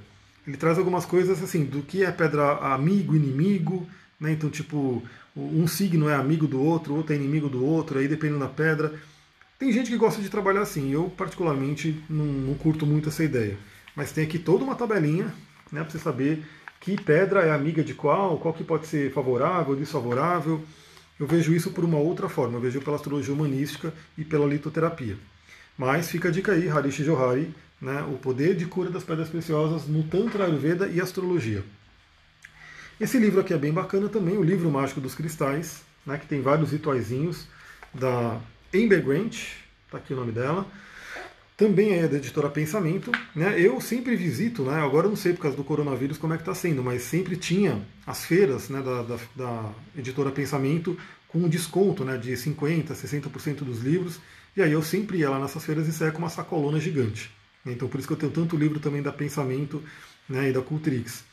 ele 0.45 0.57
traz 0.57 0.77
algumas 0.77 1.05
coisas 1.05 1.41
assim, 1.41 1.65
do 1.65 1.81
que 1.81 2.03
é 2.03 2.11
pedra 2.11 2.57
amigo, 2.57 3.15
inimigo, 3.15 3.87
né? 4.19 4.31
Então, 4.31 4.49
tipo, 4.49 5.03
um 5.35 5.67
signo 5.67 6.09
é 6.09 6.15
amigo 6.15 6.47
do 6.47 6.61
outro, 6.61 6.95
outro 6.95 7.13
é 7.13 7.15
inimigo 7.15 7.47
do 7.47 7.63
outro, 7.65 7.99
aí 7.99 8.07
dependendo 8.07 8.39
da 8.39 8.47
pedra. 8.47 8.93
Tem 9.61 9.71
gente 9.71 9.91
que 9.91 9.95
gosta 9.97 10.19
de 10.19 10.27
trabalhar 10.27 10.61
assim, 10.61 10.91
eu 10.91 11.07
particularmente 11.15 12.03
não, 12.09 12.25
não 12.25 12.55
curto 12.55 12.83
muito 12.83 13.09
essa 13.09 13.23
ideia. 13.23 13.55
Mas 13.95 14.11
tem 14.11 14.23
aqui 14.23 14.39
toda 14.39 14.63
uma 14.63 14.73
tabelinha, 14.73 15.31
né, 15.71 15.81
para 15.83 15.91
você 15.91 15.99
saber 15.99 16.43
que 16.79 16.99
pedra 16.99 17.41
é 17.41 17.51
amiga 17.51 17.83
de 17.83 17.93
qual, 17.93 18.39
qual 18.39 18.55
que 18.55 18.63
pode 18.63 18.87
ser 18.87 19.13
favorável, 19.13 19.75
desfavorável. 19.75 20.63
Eu 21.19 21.27
vejo 21.27 21.53
isso 21.53 21.69
por 21.69 21.85
uma 21.85 21.99
outra 21.99 22.27
forma, 22.27 22.57
eu 22.57 22.59
vejo 22.59 22.81
pela 22.81 22.95
astrologia 22.95 23.31
humanística 23.31 23.93
e 24.17 24.25
pela 24.25 24.47
litoterapia. 24.47 25.15
Mas 25.77 26.09
fica 26.09 26.29
a 26.29 26.31
dica 26.31 26.53
aí, 26.53 26.67
Harishi 26.67 27.03
Johari, 27.03 27.53
né, 27.79 28.01
o 28.11 28.17
poder 28.17 28.55
de 28.55 28.65
cura 28.65 28.89
das 28.89 29.03
pedras 29.03 29.29
preciosas 29.29 29.87
no 29.87 30.01
Tantra 30.01 30.45
Ayurveda 30.45 30.87
e 30.87 30.99
astrologia. 30.99 31.63
Esse 32.99 33.19
livro 33.19 33.39
aqui 33.39 33.53
é 33.53 33.59
bem 33.59 33.71
bacana 33.71 34.09
também, 34.09 34.39
o 34.39 34.43
livro 34.43 34.71
mágico 34.71 34.99
dos 34.99 35.13
cristais, 35.13 35.83
né, 36.03 36.17
que 36.17 36.25
tem 36.25 36.41
vários 36.41 36.71
rituaizinhos 36.71 37.47
da 37.93 38.41
Amber 38.73 39.03
Grant, 39.03 39.35
está 39.87 39.97
aqui 39.97 40.13
o 40.13 40.17
nome 40.17 40.31
dela 40.31 40.65
também 41.61 41.93
é 41.93 42.07
da 42.07 42.17
editora 42.17 42.49
Pensamento. 42.49 43.11
Né? 43.35 43.61
Eu 43.61 43.79
sempre 43.79 44.15
visito, 44.15 44.63
né? 44.63 44.81
agora 44.81 45.07
não 45.07 45.15
sei 45.15 45.31
por 45.33 45.43
causa 45.43 45.55
do 45.55 45.63
coronavírus 45.63 46.17
como 46.17 46.33
é 46.33 46.35
que 46.35 46.41
está 46.41 46.55
sendo, 46.55 46.81
mas 46.81 47.03
sempre 47.03 47.35
tinha 47.35 47.85
as 48.07 48.25
feiras 48.25 48.67
né, 48.67 48.81
da, 48.81 49.03
da, 49.03 49.19
da 49.35 49.69
editora 49.95 50.31
Pensamento 50.31 50.97
com 51.27 51.47
desconto 51.47 52.03
né, 52.03 52.17
de 52.17 52.31
50%, 52.31 52.87
60% 52.87 53.57
dos 53.57 53.79
livros. 53.79 54.19
E 54.57 54.61
aí 54.63 54.71
eu 54.71 54.81
sempre 54.81 55.19
ia 55.19 55.29
lá 55.29 55.37
nessas 55.37 55.63
feiras 55.63 55.87
e 55.87 55.93
saía 55.93 56.11
com 56.11 56.17
uma 56.17 56.29
sacolona 56.29 56.79
gigante. 56.79 57.29
Então 57.63 57.87
por 57.87 57.99
isso 57.99 58.07
que 58.07 58.13
eu 58.15 58.17
tenho 58.17 58.31
tanto 58.31 58.57
livro 58.57 58.79
também 58.79 59.03
da 59.03 59.11
Pensamento 59.11 59.83
né, 60.27 60.49
e 60.49 60.51
da 60.51 60.61
Cultrix. 60.61 61.23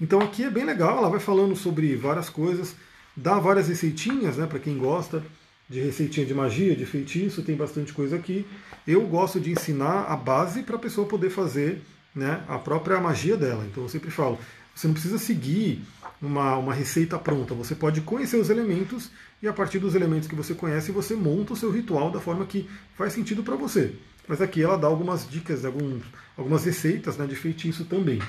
Então 0.00 0.20
aqui 0.20 0.42
é 0.42 0.50
bem 0.50 0.64
legal, 0.64 0.98
ela 0.98 1.08
vai 1.08 1.20
falando 1.20 1.54
sobre 1.54 1.94
várias 1.94 2.28
coisas, 2.28 2.74
dá 3.16 3.38
várias 3.38 3.68
receitinhas 3.68 4.36
né, 4.36 4.46
para 4.46 4.58
quem 4.58 4.76
gosta 4.76 5.22
de 5.68 5.80
receitinha 5.80 6.24
de 6.24 6.34
magia, 6.34 6.76
de 6.76 6.86
feitiço, 6.86 7.42
tem 7.42 7.56
bastante 7.56 7.92
coisa 7.92 8.16
aqui. 8.16 8.46
Eu 8.86 9.06
gosto 9.06 9.40
de 9.40 9.50
ensinar 9.50 10.04
a 10.04 10.16
base 10.16 10.62
para 10.62 10.76
a 10.76 10.78
pessoa 10.78 11.06
poder 11.06 11.30
fazer 11.30 11.82
né, 12.14 12.42
a 12.48 12.58
própria 12.58 13.00
magia 13.00 13.36
dela. 13.36 13.64
Então 13.64 13.82
eu 13.82 13.88
sempre 13.88 14.10
falo, 14.10 14.38
você 14.74 14.86
não 14.86 14.94
precisa 14.94 15.18
seguir 15.18 15.82
uma, 16.22 16.56
uma 16.56 16.72
receita 16.72 17.18
pronta, 17.18 17.54
você 17.54 17.74
pode 17.74 18.00
conhecer 18.00 18.36
os 18.36 18.48
elementos 18.48 19.10
e 19.42 19.48
a 19.48 19.52
partir 19.52 19.78
dos 19.78 19.94
elementos 19.94 20.28
que 20.28 20.34
você 20.34 20.54
conhece, 20.54 20.92
você 20.92 21.14
monta 21.14 21.52
o 21.52 21.56
seu 21.56 21.70
ritual 21.70 22.10
da 22.10 22.20
forma 22.20 22.46
que 22.46 22.68
faz 22.96 23.12
sentido 23.12 23.42
para 23.42 23.56
você. 23.56 23.92
Mas 24.26 24.40
aqui 24.40 24.62
ela 24.62 24.78
dá 24.78 24.86
algumas 24.86 25.28
dicas, 25.28 25.64
alguns, 25.64 26.02
algumas 26.36 26.64
receitas 26.64 27.16
né, 27.16 27.26
de 27.26 27.36
feitiço 27.36 27.84
também. 27.84 28.20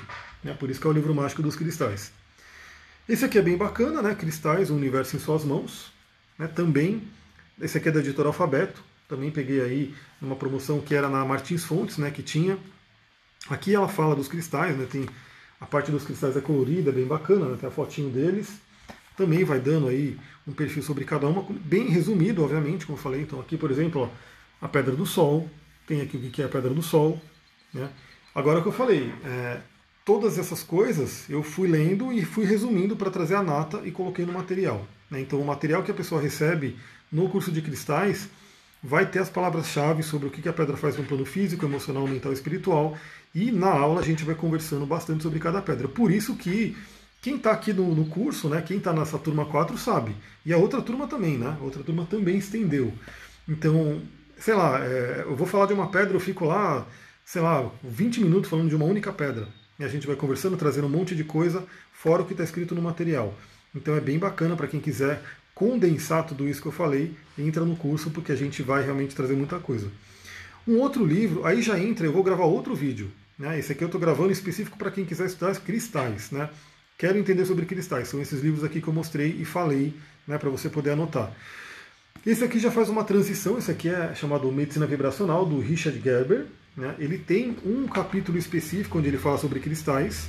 Né, 0.42 0.54
por 0.54 0.70
isso 0.70 0.80
que 0.80 0.86
é 0.86 0.90
o 0.90 0.92
livro 0.92 1.14
mágico 1.14 1.42
dos 1.42 1.56
cristais. 1.56 2.12
Esse 3.08 3.24
aqui 3.24 3.38
é 3.38 3.42
bem 3.42 3.56
bacana, 3.56 4.02
né? 4.02 4.14
Cristais, 4.14 4.68
o 4.68 4.74
universo 4.74 5.16
em 5.16 5.18
suas 5.18 5.42
mãos. 5.42 5.90
Né, 6.38 6.46
também 6.46 7.02
esse 7.60 7.78
aqui 7.78 7.88
é 7.88 7.92
da 7.92 8.00
editora 8.00 8.28
Alfabeto, 8.28 8.82
também 9.08 9.30
peguei 9.30 9.60
aí 9.60 9.94
numa 10.20 10.36
promoção 10.36 10.80
que 10.80 10.94
era 10.94 11.08
na 11.08 11.24
Martins 11.24 11.64
Fontes, 11.64 11.96
né, 11.96 12.10
que 12.10 12.22
tinha. 12.22 12.58
Aqui 13.48 13.74
ela 13.74 13.88
fala 13.88 14.14
dos 14.14 14.28
cristais, 14.28 14.76
né, 14.76 14.86
tem 14.90 15.08
a 15.60 15.66
parte 15.66 15.90
dos 15.90 16.04
cristais 16.04 16.36
é 16.36 16.40
colorida, 16.40 16.92
bem 16.92 17.06
bacana, 17.06 17.46
né, 17.46 17.56
tem 17.58 17.68
a 17.68 17.72
fotinho 17.72 18.10
deles. 18.10 18.60
Também 19.16 19.42
vai 19.44 19.58
dando 19.58 19.88
aí 19.88 20.16
um 20.46 20.52
perfil 20.52 20.82
sobre 20.82 21.04
cada 21.04 21.26
uma, 21.26 21.44
bem 21.50 21.88
resumido, 21.88 22.44
obviamente, 22.44 22.86
como 22.86 22.96
eu 22.96 23.02
falei. 23.02 23.22
Então 23.22 23.40
aqui, 23.40 23.56
por 23.56 23.70
exemplo, 23.70 24.02
ó, 24.02 24.64
a 24.64 24.68
Pedra 24.68 24.94
do 24.94 25.04
Sol, 25.04 25.48
tem 25.86 26.00
aqui 26.00 26.16
o 26.16 26.30
que 26.30 26.42
é 26.42 26.44
a 26.44 26.48
Pedra 26.48 26.70
do 26.70 26.82
Sol. 26.82 27.20
Né. 27.72 27.88
Agora 28.34 28.60
que 28.60 28.68
eu 28.68 28.72
falei, 28.72 29.12
é, 29.24 29.60
todas 30.04 30.38
essas 30.38 30.62
coisas 30.62 31.28
eu 31.28 31.42
fui 31.42 31.68
lendo 31.68 32.12
e 32.12 32.24
fui 32.24 32.44
resumindo 32.44 32.94
para 32.94 33.10
trazer 33.10 33.34
a 33.34 33.42
nata 33.42 33.82
e 33.84 33.90
coloquei 33.90 34.24
no 34.24 34.32
material. 34.32 34.86
Né. 35.10 35.20
Então 35.20 35.40
o 35.40 35.44
material 35.44 35.82
que 35.82 35.90
a 35.90 35.94
pessoa 35.94 36.20
recebe 36.20 36.76
no 37.10 37.28
curso 37.28 37.50
de 37.50 37.62
cristais, 37.62 38.28
vai 38.82 39.06
ter 39.06 39.18
as 39.18 39.28
palavras-chave 39.28 40.02
sobre 40.02 40.28
o 40.28 40.30
que 40.30 40.48
a 40.48 40.52
pedra 40.52 40.76
faz 40.76 40.96
no 40.96 41.04
plano 41.04 41.24
físico, 41.24 41.64
emocional, 41.64 42.06
mental 42.06 42.32
e 42.32 42.34
espiritual. 42.34 42.96
E 43.34 43.50
na 43.50 43.70
aula 43.70 44.00
a 44.00 44.04
gente 44.04 44.24
vai 44.24 44.34
conversando 44.34 44.86
bastante 44.86 45.22
sobre 45.22 45.38
cada 45.38 45.60
pedra. 45.60 45.88
Por 45.88 46.10
isso 46.10 46.36
que 46.36 46.76
quem 47.20 47.36
está 47.36 47.50
aqui 47.50 47.72
no, 47.72 47.94
no, 47.94 48.06
curso, 48.06 48.48
né, 48.48 48.62
quem 48.62 48.78
está 48.78 48.92
nessa 48.92 49.18
turma 49.18 49.44
4 49.44 49.76
sabe. 49.76 50.14
E 50.46 50.52
a 50.52 50.58
outra 50.58 50.80
turma 50.80 51.06
também, 51.06 51.36
né? 51.36 51.56
A 51.60 51.64
outra 51.64 51.82
turma 51.82 52.06
também 52.06 52.38
estendeu. 52.38 52.92
Então, 53.48 54.00
sei 54.38 54.54
lá, 54.54 54.78
é, 54.84 55.24
eu 55.26 55.34
vou 55.34 55.46
falar 55.46 55.66
de 55.66 55.72
uma 55.72 55.90
pedra, 55.90 56.14
eu 56.14 56.20
fico 56.20 56.44
lá, 56.44 56.86
sei 57.24 57.42
lá, 57.42 57.70
20 57.82 58.20
minutos 58.20 58.48
falando 58.48 58.68
de 58.68 58.76
uma 58.76 58.84
única 58.84 59.12
pedra. 59.12 59.48
E 59.78 59.84
a 59.84 59.88
gente 59.88 60.06
vai 60.06 60.16
conversando, 60.16 60.56
trazendo 60.56 60.86
um 60.86 60.90
monte 60.90 61.14
de 61.14 61.24
coisa, 61.24 61.64
fora 61.92 62.22
o 62.22 62.24
que 62.24 62.32
está 62.32 62.44
escrito 62.44 62.74
no 62.74 62.82
material. 62.82 63.34
Então 63.74 63.96
é 63.96 64.00
bem 64.00 64.18
bacana 64.18 64.56
para 64.56 64.66
quem 64.66 64.80
quiser 64.80 65.22
condensar 65.58 66.24
tudo 66.24 66.48
isso 66.48 66.62
que 66.62 66.68
eu 66.68 66.72
falei, 66.72 67.16
entra 67.36 67.64
no 67.64 67.74
curso 67.74 68.12
porque 68.12 68.30
a 68.30 68.36
gente 68.36 68.62
vai 68.62 68.84
realmente 68.84 69.16
trazer 69.16 69.34
muita 69.34 69.58
coisa. 69.58 69.90
Um 70.64 70.76
outro 70.78 71.04
livro, 71.04 71.44
aí 71.44 71.60
já 71.62 71.76
entra, 71.76 72.06
eu 72.06 72.12
vou 72.12 72.22
gravar 72.22 72.44
outro 72.44 72.76
vídeo. 72.76 73.10
Né? 73.36 73.58
Esse 73.58 73.72
aqui 73.72 73.82
eu 73.82 73.86
estou 73.86 74.00
gravando 74.00 74.30
específico 74.30 74.78
para 74.78 74.88
quem 74.92 75.04
quiser 75.04 75.26
estudar 75.26 75.56
cristais. 75.56 76.30
Né? 76.30 76.48
Quero 76.96 77.18
entender 77.18 77.44
sobre 77.44 77.66
cristais. 77.66 78.06
São 78.06 78.22
esses 78.22 78.40
livros 78.40 78.62
aqui 78.62 78.80
que 78.80 78.86
eu 78.86 78.94
mostrei 78.94 79.34
e 79.36 79.44
falei 79.44 79.92
né, 80.28 80.38
para 80.38 80.48
você 80.48 80.68
poder 80.68 80.90
anotar. 80.90 81.32
Esse 82.24 82.44
aqui 82.44 82.60
já 82.60 82.70
faz 82.70 82.88
uma 82.88 83.02
transição, 83.02 83.58
esse 83.58 83.70
aqui 83.70 83.88
é 83.88 84.14
chamado 84.14 84.52
Medicina 84.52 84.86
Vibracional, 84.86 85.44
do 85.44 85.58
Richard 85.58 86.00
Gerber. 86.00 86.46
Né? 86.76 86.94
Ele 87.00 87.18
tem 87.18 87.56
um 87.66 87.88
capítulo 87.88 88.38
específico 88.38 88.96
onde 88.96 89.08
ele 89.08 89.18
fala 89.18 89.38
sobre 89.38 89.58
cristais. 89.58 90.28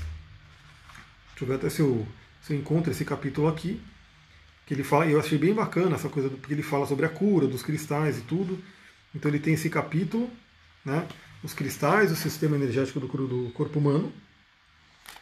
Deixa 1.29 1.43
eu 1.43 1.47
ver 1.47 1.53
até 1.53 1.69
se 1.69 1.81
eu, 1.81 2.07
se 2.41 2.51
eu 2.51 2.57
encontro 2.57 2.91
esse 2.91 3.05
capítulo 3.05 3.47
aqui 3.47 3.79
que 4.69 4.75
ele 4.75 4.83
fala, 4.83 5.07
eu 5.07 5.19
achei 5.19 5.35
bem 5.35 5.51
bacana 5.51 5.95
essa 5.95 6.07
coisa, 6.09 6.29
porque 6.29 6.53
ele 6.53 6.61
fala 6.61 6.85
sobre 6.85 7.03
a 7.03 7.09
cura 7.09 7.47
dos 7.47 7.63
cristais 7.63 8.19
e 8.19 8.21
tudo. 8.21 8.59
Então 9.15 9.31
ele 9.31 9.39
tem 9.39 9.55
esse 9.55 9.67
capítulo, 9.67 10.29
né, 10.85 11.07
os 11.43 11.55
cristais, 11.55 12.11
o 12.11 12.15
sistema 12.15 12.55
energético 12.55 12.99
do, 12.99 13.07
do 13.07 13.49
corpo 13.53 13.79
humano. 13.79 14.13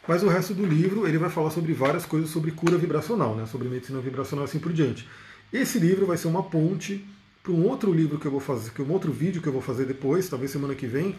Mas 0.06 0.22
o 0.22 0.28
resto 0.28 0.52
do 0.52 0.66
livro 0.66 1.08
ele 1.08 1.16
vai 1.16 1.30
falar 1.30 1.48
sobre 1.48 1.72
várias 1.72 2.04
coisas 2.04 2.28
sobre 2.28 2.50
cura 2.50 2.76
vibracional, 2.76 3.34
né, 3.34 3.46
sobre 3.46 3.68
medicina 3.68 4.00
vibracional 4.00 4.44
e 4.44 4.48
assim 4.48 4.58
por 4.58 4.70
diante. 4.70 5.08
Esse 5.50 5.78
livro 5.78 6.04
vai 6.04 6.18
ser 6.18 6.28
uma 6.28 6.42
ponte 6.42 7.02
para 7.42 7.52
um 7.52 7.66
outro 7.66 7.90
livro 7.90 8.18
que 8.18 8.26
eu 8.26 8.30
vou 8.30 8.40
fazer, 8.40 8.70
que 8.72 8.82
um 8.82 8.92
outro 8.92 9.10
vídeo 9.10 9.40
que 9.40 9.48
eu 9.48 9.52
vou 9.54 9.62
fazer 9.62 9.86
depois, 9.86 10.28
talvez 10.28 10.50
semana 10.50 10.74
que 10.74 10.86
vem, 10.86 11.16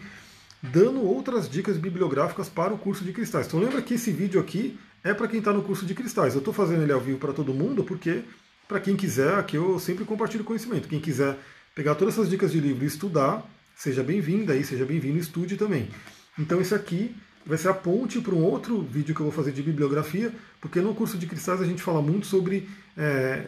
dando 0.62 1.02
outras 1.02 1.50
dicas 1.50 1.76
bibliográficas 1.76 2.48
para 2.48 2.72
o 2.72 2.78
curso 2.78 3.02
de 3.02 3.12
cristais. 3.12 3.48
Então 3.48 3.58
lembra 3.58 3.82
que 3.82 3.94
esse 3.94 4.12
vídeo 4.12 4.40
aqui 4.40 4.78
é 5.02 5.14
para 5.14 5.28
quem 5.28 5.38
está 5.38 5.52
no 5.52 5.62
curso 5.62 5.86
de 5.86 5.94
cristais. 5.94 6.34
Eu 6.34 6.40
estou 6.40 6.52
fazendo 6.52 6.82
ele 6.82 6.92
ao 6.92 7.00
vivo 7.00 7.18
para 7.18 7.32
todo 7.32 7.54
mundo 7.54 7.84
porque, 7.84 8.22
para 8.68 8.80
quem 8.80 8.96
quiser, 8.96 9.34
aqui 9.34 9.56
eu 9.56 9.78
sempre 9.78 10.04
compartilho 10.04 10.44
conhecimento. 10.44 10.88
Quem 10.88 11.00
quiser 11.00 11.38
pegar 11.74 11.94
todas 11.94 12.14
essas 12.14 12.28
dicas 12.28 12.52
de 12.52 12.60
livro 12.60 12.84
e 12.84 12.86
estudar, 12.86 13.44
seja 13.76 14.02
bem-vindo 14.02 14.52
aí, 14.52 14.64
seja 14.64 14.84
bem-vindo, 14.84 15.18
estude 15.18 15.56
também. 15.56 15.88
Então 16.38 16.60
esse 16.60 16.74
aqui 16.74 17.14
vai 17.44 17.56
ser 17.56 17.68
a 17.68 17.74
ponte 17.74 18.20
para 18.20 18.34
um 18.34 18.42
outro 18.42 18.82
vídeo 18.82 19.14
que 19.14 19.20
eu 19.20 19.24
vou 19.24 19.32
fazer 19.32 19.52
de 19.52 19.62
bibliografia, 19.62 20.32
porque 20.60 20.80
no 20.80 20.94
curso 20.94 21.16
de 21.16 21.26
cristais 21.26 21.60
a 21.60 21.64
gente 21.64 21.82
fala 21.82 22.02
muito 22.02 22.26
sobre 22.26 22.68
é, 22.96 23.46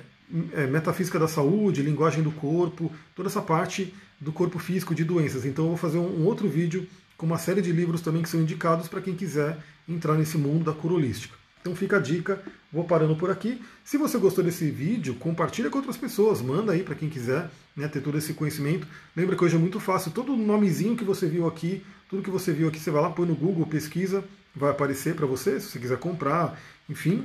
é, 0.52 0.66
metafísica 0.66 1.18
da 1.18 1.28
saúde, 1.28 1.82
linguagem 1.82 2.22
do 2.22 2.32
corpo, 2.32 2.90
toda 3.14 3.28
essa 3.28 3.42
parte 3.42 3.92
do 4.18 4.32
corpo 4.32 4.58
físico 4.58 4.94
de 4.94 5.04
doenças. 5.04 5.44
Então 5.44 5.64
eu 5.64 5.68
vou 5.70 5.76
fazer 5.76 5.98
um 5.98 6.24
outro 6.24 6.48
vídeo 6.48 6.88
com 7.16 7.26
uma 7.26 7.38
série 7.38 7.60
de 7.60 7.70
livros 7.70 8.00
também 8.00 8.22
que 8.22 8.28
são 8.28 8.40
indicados 8.40 8.88
para 8.88 9.00
quem 9.00 9.14
quiser 9.14 9.58
entrar 9.88 10.14
nesse 10.14 10.38
mundo 10.38 10.64
da 10.64 10.72
cura 10.72 10.94
holística. 10.94 11.41
Então 11.62 11.76
fica 11.76 11.96
a 11.96 12.00
dica, 12.00 12.42
vou 12.72 12.82
parando 12.82 13.14
por 13.14 13.30
aqui. 13.30 13.62
Se 13.84 13.96
você 13.96 14.18
gostou 14.18 14.42
desse 14.42 14.68
vídeo, 14.68 15.14
compartilha 15.14 15.70
com 15.70 15.78
outras 15.78 15.96
pessoas, 15.96 16.42
manda 16.42 16.72
aí 16.72 16.82
para 16.82 16.96
quem 16.96 17.08
quiser 17.08 17.48
né, 17.76 17.86
ter 17.86 18.00
todo 18.00 18.18
esse 18.18 18.34
conhecimento. 18.34 18.86
Lembra 19.16 19.36
que 19.36 19.44
hoje 19.44 19.54
é 19.54 19.58
muito 19.58 19.78
fácil, 19.78 20.10
todo 20.10 20.36
nomezinho 20.36 20.96
que 20.96 21.04
você 21.04 21.26
viu 21.26 21.46
aqui, 21.46 21.84
tudo 22.10 22.20
que 22.20 22.30
você 22.30 22.52
viu 22.52 22.68
aqui, 22.68 22.80
você 22.80 22.90
vai 22.90 23.00
lá, 23.00 23.10
põe 23.10 23.26
no 23.26 23.36
Google, 23.36 23.64
pesquisa, 23.64 24.24
vai 24.54 24.72
aparecer 24.72 25.14
para 25.14 25.24
você, 25.24 25.60
se 25.60 25.68
você 25.68 25.78
quiser 25.78 25.98
comprar, 25.98 26.60
enfim. 26.90 27.24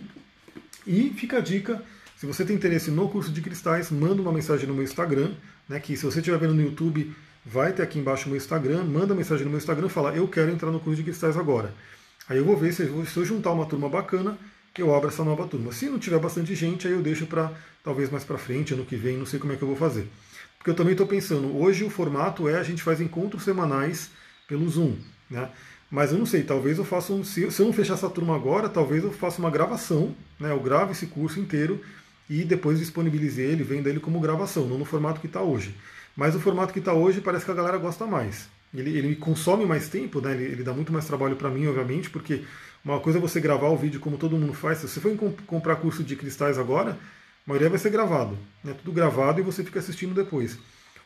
E 0.85 1.09
fica 1.09 1.37
a 1.37 1.41
dica, 1.41 1.83
se 2.15 2.27
você 2.27 2.45
tem 2.45 2.55
interesse 2.55 2.91
no 2.91 3.09
curso 3.09 3.31
de 3.31 3.41
cristais, 3.41 3.89
manda 3.89 4.21
uma 4.21 4.31
mensagem 4.31 4.67
no 4.67 4.75
meu 4.75 4.83
Instagram, 4.83 5.31
né, 5.67 5.79
que 5.79 5.97
se 5.97 6.05
você 6.05 6.19
estiver 6.19 6.37
vendo 6.37 6.53
no 6.53 6.61
YouTube, 6.61 7.11
vai 7.43 7.73
ter 7.73 7.81
aqui 7.81 7.97
embaixo 7.97 8.27
o 8.27 8.29
meu 8.29 8.37
Instagram, 8.37 8.83
manda 8.83 9.15
mensagem 9.15 9.45
no 9.45 9.49
meu 9.49 9.57
Instagram, 9.57 9.89
fala, 9.89 10.15
eu 10.15 10.27
quero 10.27 10.51
entrar 10.51 10.69
no 10.69 10.79
curso 10.79 10.97
de 10.97 11.03
cristais 11.03 11.35
agora. 11.35 11.73
Aí 12.29 12.37
eu 12.37 12.45
vou 12.45 12.57
ver 12.57 12.73
se 12.73 12.83
eu, 12.83 13.25
juntar 13.25 13.51
uma 13.51 13.65
turma 13.65 13.87
bacana, 13.87 14.37
eu 14.77 14.93
abro 14.93 15.09
essa 15.09 15.23
nova 15.23 15.47
turma. 15.47 15.71
Se 15.71 15.87
não 15.87 15.97
tiver 15.97 16.19
bastante 16.19 16.53
gente, 16.53 16.87
aí 16.87 16.93
eu 16.93 17.01
deixo 17.01 17.25
para 17.25 17.51
talvez 17.83 18.09
mais 18.09 18.23
para 18.23 18.37
frente, 18.37 18.73
ano 18.73 18.85
que 18.85 18.95
vem, 18.95 19.17
não 19.17 19.25
sei 19.25 19.39
como 19.39 19.53
é 19.53 19.55
que 19.55 19.63
eu 19.63 19.67
vou 19.67 19.77
fazer. 19.77 20.07
Porque 20.57 20.69
eu 20.69 20.75
também 20.75 20.91
estou 20.91 21.07
pensando, 21.07 21.57
hoje 21.57 21.83
o 21.83 21.89
formato 21.89 22.47
é 22.47 22.57
a 22.57 22.63
gente 22.63 22.83
faz 22.83 22.99
encontros 22.99 23.43
semanais 23.43 24.09
pelo 24.47 24.67
Zoom, 24.69 24.95
né? 25.29 25.49
Mas 25.89 26.11
eu 26.11 26.17
não 26.17 26.25
sei, 26.25 26.43
talvez 26.43 26.77
eu 26.77 26.83
faça 26.83 27.13
um, 27.13 27.23
se, 27.23 27.49
se 27.49 27.61
eu 27.61 27.65
não 27.65 27.73
fechar 27.73 27.93
essa 27.93 28.09
turma 28.09 28.35
agora, 28.35 28.67
talvez 28.67 29.03
eu 29.03 29.11
faça 29.11 29.39
uma 29.39 29.49
gravação, 29.49 30.13
né? 30.39 30.51
Eu 30.51 30.59
gravo 30.59 30.91
esse 30.91 31.07
curso 31.07 31.39
inteiro 31.39 31.81
e 32.29 32.43
depois 32.43 32.79
disponibilize 32.79 33.41
ele, 33.41 33.63
venda 33.63 33.89
ele 33.89 33.99
como 33.99 34.19
gravação, 34.19 34.67
não 34.67 34.77
no 34.77 34.85
formato 34.85 35.21
que 35.21 35.27
está 35.27 35.41
hoje. 35.41 35.73
Mas 36.15 36.35
o 36.35 36.39
formato 36.39 36.73
que 36.73 36.79
está 36.79 36.93
hoje 36.93 37.21
parece 37.21 37.45
que 37.45 37.51
a 37.51 37.53
galera 37.53 37.77
gosta 37.77 38.05
mais. 38.05 38.49
Ele, 38.73 38.97
ele 38.97 39.15
consome 39.15 39.65
mais 39.65 39.89
tempo, 39.89 40.21
né? 40.21 40.33
ele, 40.33 40.43
ele 40.43 40.63
dá 40.63 40.73
muito 40.73 40.91
mais 40.91 41.05
trabalho 41.05 41.35
para 41.35 41.49
mim, 41.49 41.67
obviamente, 41.67 42.09
porque 42.09 42.43
uma 42.83 42.99
coisa 42.99 43.19
é 43.19 43.21
você 43.21 43.39
gravar 43.39 43.67
o 43.69 43.77
vídeo 43.77 43.99
como 43.99 44.17
todo 44.17 44.37
mundo 44.37 44.53
faz. 44.53 44.79
Se 44.79 44.87
você 44.87 44.99
for 44.99 45.15
comp 45.15 45.39
comprar 45.45 45.75
curso 45.77 46.03
de 46.03 46.15
cristais 46.15 46.57
agora, 46.57 46.91
a 46.91 46.97
maioria 47.45 47.69
vai 47.69 47.79
ser 47.79 47.89
gravado. 47.89 48.37
Né? 48.63 48.73
Tudo 48.73 48.91
gravado 48.91 49.39
e 49.39 49.43
você 49.43 49.63
fica 49.63 49.79
assistindo 49.79 50.13
depois. 50.13 50.57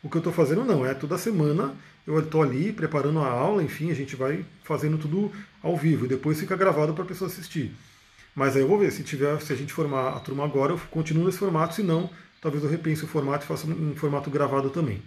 O 0.04 0.10
que 0.10 0.18
eu 0.18 0.20
estou 0.20 0.34
fazendo 0.34 0.66
não, 0.66 0.86
é 0.86 0.94
toda 0.94 1.18
semana 1.18 1.76
eu 2.06 2.20
estou 2.20 2.42
ali 2.42 2.74
preparando 2.74 3.20
a 3.20 3.28
aula, 3.28 3.64
enfim, 3.64 3.92
a 3.92 3.94
gente 3.94 4.16
vai 4.16 4.44
fazendo 4.64 4.98
tudo 4.98 5.32
ao 5.62 5.78
vivo 5.78 6.06
e 6.06 6.08
depois 6.10 6.40
fica 6.40 6.56
gravado 6.56 6.94
para 6.94 7.04
a 7.04 7.08
pessoa 7.08 7.30
assistir. 7.30 7.72
Mas 8.34 8.56
aí 8.56 8.62
eu 8.62 8.68
vou 8.68 8.80
ver, 8.80 8.92
se 8.92 9.04
tiver, 9.04 9.40
se 9.42 9.54
a 9.54 9.56
gente 9.56 9.74
formar 9.74 10.10
a 10.10 10.20
turma 10.20 10.44
agora, 10.44 10.74
eu 10.74 10.80
continuo 10.90 11.26
nesse 11.26 11.38
formato, 11.38 11.76
se 11.76 11.84
não, 11.84 12.10
talvez 12.42 12.64
eu 12.64 12.70
repense 12.70 13.04
o 13.04 13.08
formato 13.08 13.46
e 13.46 13.48
faça 13.48 13.68
um 13.68 13.96
formato 13.96 14.30
gravado 14.30 14.70
também. 14.70 15.02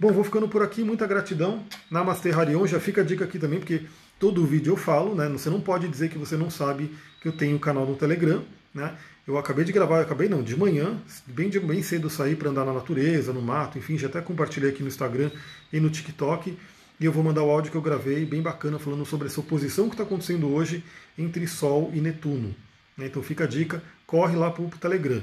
Bom, 0.00 0.12
vou 0.12 0.22
ficando 0.22 0.46
por 0.46 0.62
aqui, 0.62 0.84
muita 0.84 1.08
gratidão. 1.08 1.64
Namastê 1.90 2.30
Harion, 2.30 2.64
já 2.68 2.78
fica 2.78 3.00
a 3.00 3.04
dica 3.04 3.24
aqui 3.24 3.36
também, 3.36 3.58
porque 3.58 3.82
todo 4.16 4.46
vídeo 4.46 4.74
eu 4.74 4.76
falo, 4.76 5.12
né? 5.12 5.28
Você 5.30 5.50
não 5.50 5.60
pode 5.60 5.88
dizer 5.88 6.08
que 6.08 6.16
você 6.16 6.36
não 6.36 6.48
sabe 6.48 6.94
que 7.20 7.26
eu 7.26 7.32
tenho 7.32 7.56
um 7.56 7.58
canal 7.58 7.84
no 7.84 7.96
Telegram, 7.96 8.44
né? 8.72 8.94
Eu 9.26 9.36
acabei 9.36 9.64
de 9.64 9.72
gravar, 9.72 10.00
acabei 10.00 10.28
não, 10.28 10.40
de 10.40 10.56
manhã, 10.56 11.02
bem, 11.26 11.50
de, 11.50 11.58
bem 11.58 11.82
cedo 11.82 12.08
sair 12.08 12.36
para 12.36 12.48
andar 12.48 12.64
na 12.64 12.72
natureza, 12.72 13.32
no 13.32 13.42
mato, 13.42 13.76
enfim, 13.76 13.98
já 13.98 14.06
até 14.06 14.20
compartilhei 14.20 14.70
aqui 14.70 14.82
no 14.82 14.88
Instagram 14.88 15.32
e 15.72 15.80
no 15.80 15.90
TikTok. 15.90 16.56
E 17.00 17.04
eu 17.04 17.10
vou 17.10 17.24
mandar 17.24 17.42
o 17.42 17.50
áudio 17.50 17.72
que 17.72 17.76
eu 17.76 17.82
gravei, 17.82 18.24
bem 18.24 18.40
bacana, 18.40 18.78
falando 18.78 19.04
sobre 19.04 19.26
essa 19.26 19.40
oposição 19.40 19.88
que 19.88 19.94
está 19.94 20.04
acontecendo 20.04 20.48
hoje 20.48 20.84
entre 21.18 21.44
Sol 21.48 21.90
e 21.92 22.00
Netuno. 22.00 22.54
Né? 22.96 23.06
Então 23.06 23.20
fica 23.20 23.44
a 23.44 23.46
dica, 23.48 23.82
corre 24.06 24.36
lá 24.36 24.48
para 24.48 24.62
o 24.62 24.68
Telegram. 24.68 25.22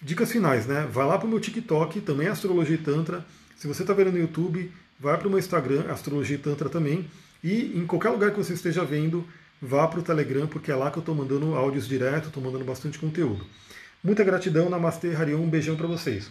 Dicas 0.00 0.32
finais, 0.32 0.66
né? 0.66 0.88
Vai 0.90 1.06
lá 1.06 1.18
para 1.18 1.26
o 1.26 1.30
meu 1.30 1.38
TikTok, 1.38 2.00
também 2.00 2.28
é 2.28 2.30
Astrologia 2.30 2.76
e 2.76 2.78
Tantra. 2.78 3.22
Se 3.56 3.66
você 3.66 3.82
está 3.82 3.94
vendo 3.94 4.12
no 4.12 4.18
YouTube, 4.18 4.70
vai 5.00 5.16
para 5.16 5.26
o 5.26 5.30
meu 5.30 5.38
Instagram, 5.38 5.90
Astrologia 5.90 6.38
Tantra 6.38 6.68
também. 6.68 7.08
E 7.42 7.72
em 7.74 7.86
qualquer 7.86 8.10
lugar 8.10 8.30
que 8.30 8.36
você 8.36 8.52
esteja 8.52 8.84
vendo, 8.84 9.26
vá 9.60 9.88
para 9.88 10.00
o 10.00 10.02
Telegram, 10.02 10.46
porque 10.46 10.70
é 10.70 10.76
lá 10.76 10.90
que 10.90 10.98
eu 10.98 11.00
estou 11.00 11.14
mandando 11.14 11.54
áudios 11.54 11.88
direto, 11.88 12.28
estou 12.28 12.42
mandando 12.42 12.64
bastante 12.64 12.98
conteúdo. 12.98 13.46
Muita 14.04 14.22
gratidão, 14.22 14.68
Namastê, 14.68 15.14
Harion, 15.14 15.40
um 15.40 15.48
beijão 15.48 15.74
para 15.74 15.86
vocês. 15.86 16.30